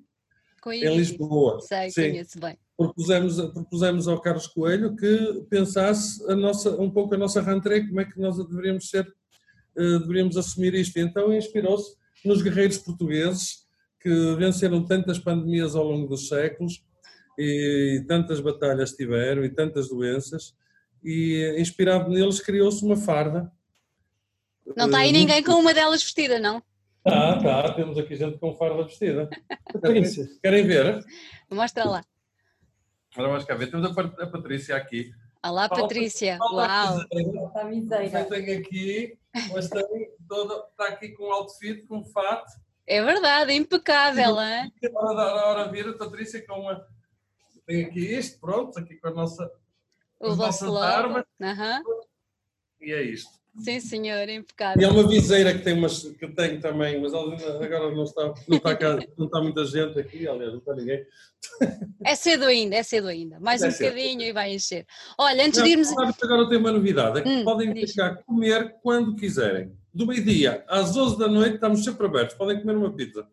em 0.67 0.97
Lisboa. 0.97 1.61
Sei, 1.61 1.91
Sim. 1.91 2.11
conheço 2.11 2.41
bem 2.41 2.59
propusemos, 2.77 3.41
propusemos 3.53 4.07
ao 4.07 4.21
Carlos 4.21 4.47
Coelho 4.47 4.95
que 4.95 5.45
pensasse 5.49 6.23
a 6.31 6.37
nossa, 6.37 6.71
um 6.81 6.91
pouco 6.91 7.15
a 7.15 7.19
nossa 7.19 7.41
rentrée, 7.41 7.87
como 7.87 8.01
é 8.01 8.05
que 8.05 8.21
nós 8.21 8.37
deveríamos 8.37 8.91
ser, 8.91 9.07
uh, 9.77 10.01
deveríamos 10.01 10.37
assumir 10.37 10.75
isto. 10.75 10.99
Então 10.99 11.33
inspirou-se 11.33 11.97
nos 12.25 12.43
guerreiros 12.43 12.79
portugueses 12.79 13.67
que 14.01 14.35
venceram 14.37 14.85
tantas 14.85 15.19
pandemias 15.19 15.75
ao 15.75 15.85
longo 15.85 16.07
dos 16.07 16.29
séculos 16.29 16.85
e 17.39 18.05
tantas 18.07 18.41
batalhas 18.41 18.93
tiveram 18.93 19.45
e 19.45 19.51
tantas 19.51 19.89
doenças 19.89 20.55
e 21.03 21.57
inspirado 21.59 22.11
neles 22.11 22.41
criou-se 22.41 22.85
uma 22.85 22.97
farda. 22.97 23.51
Não 24.77 24.87
está 24.87 24.99
aí 24.99 25.13
ninguém 25.13 25.43
com 25.43 25.53
uma 25.53 25.73
delas 25.73 26.03
vestida, 26.03 26.41
não? 26.41 26.63
Tá, 27.05 27.39
tá, 27.39 27.73
temos 27.75 27.97
aqui 27.97 28.17
gente 28.17 28.37
com 28.39 28.55
farda 28.57 28.83
vestida. 28.83 29.31
Querem 30.43 30.67
ver? 30.67 31.05
Mostra 31.49 31.85
lá. 31.85 32.05
Agora 33.17 33.31
vamos 33.31 33.45
cá 33.47 33.55
ver. 33.55 33.71
Temos 33.71 33.87
a, 33.87 34.01
a 34.23 34.27
Patrícia 34.27 34.77
aqui. 34.77 35.11
Olá, 35.43 35.71
Patrícia. 35.71 36.37
Uau. 36.39 37.01
Está 37.01 38.25
tenho 38.27 38.61
aqui, 38.61 39.19
mas 39.55 39.71
tem 39.71 39.83
está 40.21 40.89
aqui 40.89 41.09
com 41.13 41.25
um 41.25 41.33
outfit, 41.33 41.87
com 41.87 42.01
um 42.01 42.05
fato. 42.05 42.53
É 42.87 43.03
verdade, 43.03 43.55
impecável, 43.55 44.37
é? 44.39 44.71
A 44.95 45.03
hora, 45.03 45.23
a 45.23 45.47
hora 45.47 45.73
vir 45.73 45.89
a 45.89 45.95
Patrícia 45.95 46.47
com 46.47 46.61
uma. 46.61 46.87
Tem 47.65 47.87
aqui 47.87 48.01
isto, 48.01 48.39
pronto, 48.39 48.79
aqui 48.79 48.97
com 48.97 49.09
a 49.09 49.13
nossa. 49.13 49.51
O 50.21 50.35
vosso 50.35 50.77
armas. 50.77 51.25
Uhum. 51.41 52.03
E 52.83 52.93
é 52.93 53.03
isto. 53.03 53.33
Sim, 53.59 53.81
senhor, 53.81 54.29
impecável. 54.29 54.81
E 54.81 54.85
é 54.85 54.89
uma 54.89 55.07
viseira 55.09 55.53
que 55.55 55.65
tem 55.65 55.75
umas, 55.75 56.03
que 56.03 56.29
tem 56.29 56.61
também, 56.61 57.01
mas 57.01 57.15
agora 57.15 57.91
não 57.91 58.05
está, 58.05 58.35
não 58.47 58.57
está, 58.59 58.77
cá, 58.77 58.99
não 59.17 59.27
está 59.27 59.41
muita 59.41 59.65
gente 59.65 59.99
aqui, 59.99 60.29
aliás, 60.29 60.53
não 60.53 60.59
está 60.59 60.75
ninguém. 60.75 61.07
É 62.05 62.15
cedo 62.15 62.45
ainda, 62.45 62.77
é 62.77 62.83
cedo 62.83 63.09
ainda. 63.09 63.41
Mais 63.41 63.63
é 63.63 63.69
um 63.69 63.71
cedo. 63.71 63.95
bocadinho 63.95 64.23
e 64.23 64.33
vai 64.33 64.55
encher. 64.55 64.87
Olha, 65.19 65.45
antes 65.45 65.59
não, 65.59 65.65
de 65.65 65.73
irmos. 65.73 65.89
Agora 66.23 66.49
tem 66.49 66.59
uma 66.59 66.73
novidade, 66.73 67.21
é 67.21 67.23
que 67.23 67.29
hum, 67.29 67.45
podem 67.45 67.87
ficar 67.87 68.17
comer 68.25 68.77
quando 68.83 69.17
quiserem. 69.17 69.73
Do 69.93 70.07
meio-dia 70.07 70.63
às 70.69 70.95
11 70.95 71.19
da 71.19 71.29
noite 71.29 71.55
estamos 71.55 71.83
sempre 71.83 72.07
abertos, 72.07 72.37
podem 72.37 72.61
comer 72.61 72.77
uma 72.77 72.95
pizza. 72.95 73.27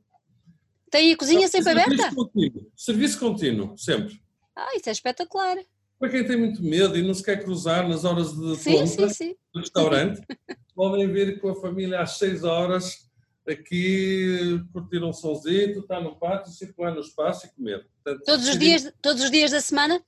Tem 0.89 1.11
a 1.11 1.17
cozinha 1.17 1.47
sempre 1.47 1.73
serviço 1.73 1.93
aberta? 2.01 2.15
Contínuo. 2.15 2.71
Serviço 2.77 3.19
contínuo, 3.19 3.77
sempre. 3.77 4.21
Ah, 4.55 4.75
isso 4.75 4.87
é 4.87 4.91
espetacular. 4.91 5.57
Para 5.99 6.09
quem 6.09 6.25
tem 6.25 6.37
muito 6.37 6.61
medo 6.61 6.97
e 6.97 7.01
não 7.01 7.13
se 7.13 7.23
quer 7.23 7.43
cruzar 7.43 7.87
nas 7.87 8.03
horas 8.03 8.33
de 8.33 8.55
sim, 8.57 8.73
compra 8.73 9.09
sim, 9.09 9.13
sim. 9.29 9.35
do 9.53 9.59
restaurante, 9.61 10.21
podem 10.75 11.11
vir 11.11 11.39
com 11.39 11.49
a 11.49 11.55
família 11.55 12.01
às 12.01 12.17
6 12.17 12.43
horas 12.43 13.09
aqui 13.47 14.61
curtir 14.71 15.03
um 15.03 15.13
solzito, 15.13 15.79
estar 15.79 16.01
no 16.01 16.15
pátio, 16.15 16.51
circular 16.51 16.93
no 16.93 17.01
espaço 17.01 17.45
e 17.45 17.49
comer. 17.51 17.87
Portanto, 18.03 18.25
todos, 18.25 18.47
os 18.47 18.57
dias, 18.57 18.93
todos 19.01 19.23
os 19.23 19.31
dias 19.31 19.51
da 19.51 19.61
semana? 19.61 20.03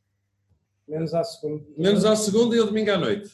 Menos 0.87 1.13
à 1.13 1.23
segunda. 1.23 1.65
Menos 1.77 2.05
à 2.05 2.15
segunda 2.15 2.55
e 2.55 2.59
ao 2.59 2.67
domingo 2.67 2.91
à 2.91 2.97
noite. 2.97 3.31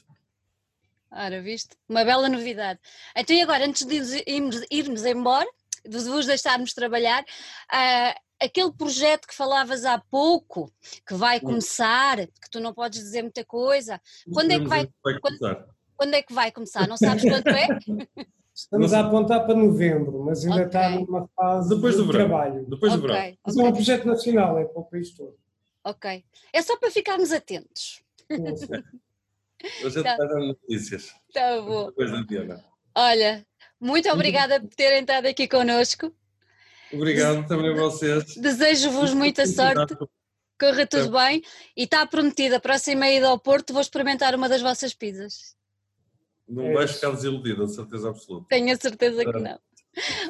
Ora, 1.11 1.41
viste? 1.41 1.75
Uma 1.89 2.05
bela 2.05 2.29
novidade. 2.29 2.79
Então, 3.15 3.35
e 3.35 3.41
agora, 3.41 3.65
antes 3.65 3.85
de 3.85 4.23
irmos, 4.25 4.61
irmos 4.71 5.05
embora, 5.05 5.47
de 5.85 5.97
vos 5.97 6.25
deixarmos 6.25 6.73
trabalhar, 6.73 7.21
uh, 7.21 8.19
aquele 8.41 8.71
projeto 8.71 9.27
que 9.27 9.35
falavas 9.35 9.85
há 9.85 9.99
pouco, 9.99 10.71
que 11.07 11.13
vai 11.13 11.39
começar, 11.39 12.17
que 12.17 12.49
tu 12.51 12.59
não 12.59 12.73
podes 12.73 12.99
dizer 12.99 13.21
muita 13.21 13.45
coisa, 13.45 14.01
quando 14.33 14.51
é 14.51 14.59
que 14.59 14.67
vai, 14.67 14.89
vai 15.03 15.19
quando, 15.19 15.65
quando, 15.95 16.13
é 16.15 16.21
que 16.23 16.33
vai 16.33 16.51
começar? 16.51 16.87
Não 16.87 16.97
sabes 16.97 17.23
quando 17.23 17.47
é? 17.47 17.67
Estamos 18.53 18.93
a 18.93 18.99
apontar 18.99 19.45
para 19.45 19.55
novembro, 19.55 20.23
mas 20.25 20.43
ainda 20.43 20.65
okay. 20.65 20.67
está 20.67 20.89
numa 20.89 21.27
fase 21.35 21.69
Depois 21.69 21.95
do 21.95 22.05
de 22.05 22.11
verão. 22.11 22.27
trabalho. 22.27 22.65
Depois 22.69 22.93
do 22.93 23.01
verão. 23.01 23.37
Mas 23.45 23.57
é 23.57 23.63
um 23.63 23.71
projeto 23.71 24.05
nacional, 24.05 24.59
é 24.59 24.65
para 24.65 24.81
o 24.81 24.85
país 24.85 25.11
todo. 25.11 25.35
Ok. 25.83 26.23
É 26.51 26.61
só 26.61 26.77
para 26.77 26.91
ficarmos 26.91 27.31
atentos. 27.31 28.03
Hoje 29.83 29.99
é 29.99 30.03
tá. 30.03 30.17
dar 30.17 30.39
notícias. 30.39 31.13
Tá 31.33 31.61
bom. 31.61 31.87
Depois. 31.87 32.11
Olha, 32.95 33.45
muito 33.79 34.09
obrigada 34.09 34.59
por 34.59 34.69
terem 34.75 35.01
estado 35.01 35.27
aqui 35.27 35.47
connosco. 35.47 36.13
Obrigado 36.93 37.47
também 37.47 37.71
a 37.71 37.75
vocês. 37.75 38.35
Desejo-vos 38.35 39.13
muita 39.13 39.45
sorte. 39.45 39.95
Corra 40.59 40.85
tudo 40.85 41.11
bem. 41.11 41.41
E 41.75 41.83
está 41.83 42.05
prometido, 42.05 42.55
a 42.55 42.59
próxima 42.59 43.09
ida 43.09 43.27
ao 43.27 43.39
Porto 43.39 43.73
vou 43.73 43.81
experimentar 43.81 44.35
uma 44.35 44.47
das 44.47 44.61
vossas 44.61 44.93
pizzas. 44.93 45.55
Não 46.47 46.65
é 46.65 46.73
vais 46.73 46.91
ficar 46.91 47.11
desiludida, 47.11 47.67
certeza 47.67 48.09
absoluta. 48.09 48.47
Tenho 48.49 48.73
a 48.73 48.77
certeza 48.77 49.23
que 49.23 49.39
não. 49.39 49.59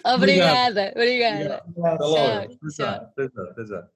Obrigada, 0.05 0.91
obrigada. 0.95 1.64
obrigada. 1.68 1.95
Até 1.95 2.03
logo. 2.03 2.57
Tchau. 2.70 2.86
Até 2.86 3.24
já. 3.24 3.43
Até 3.43 3.66
já. 3.66 3.89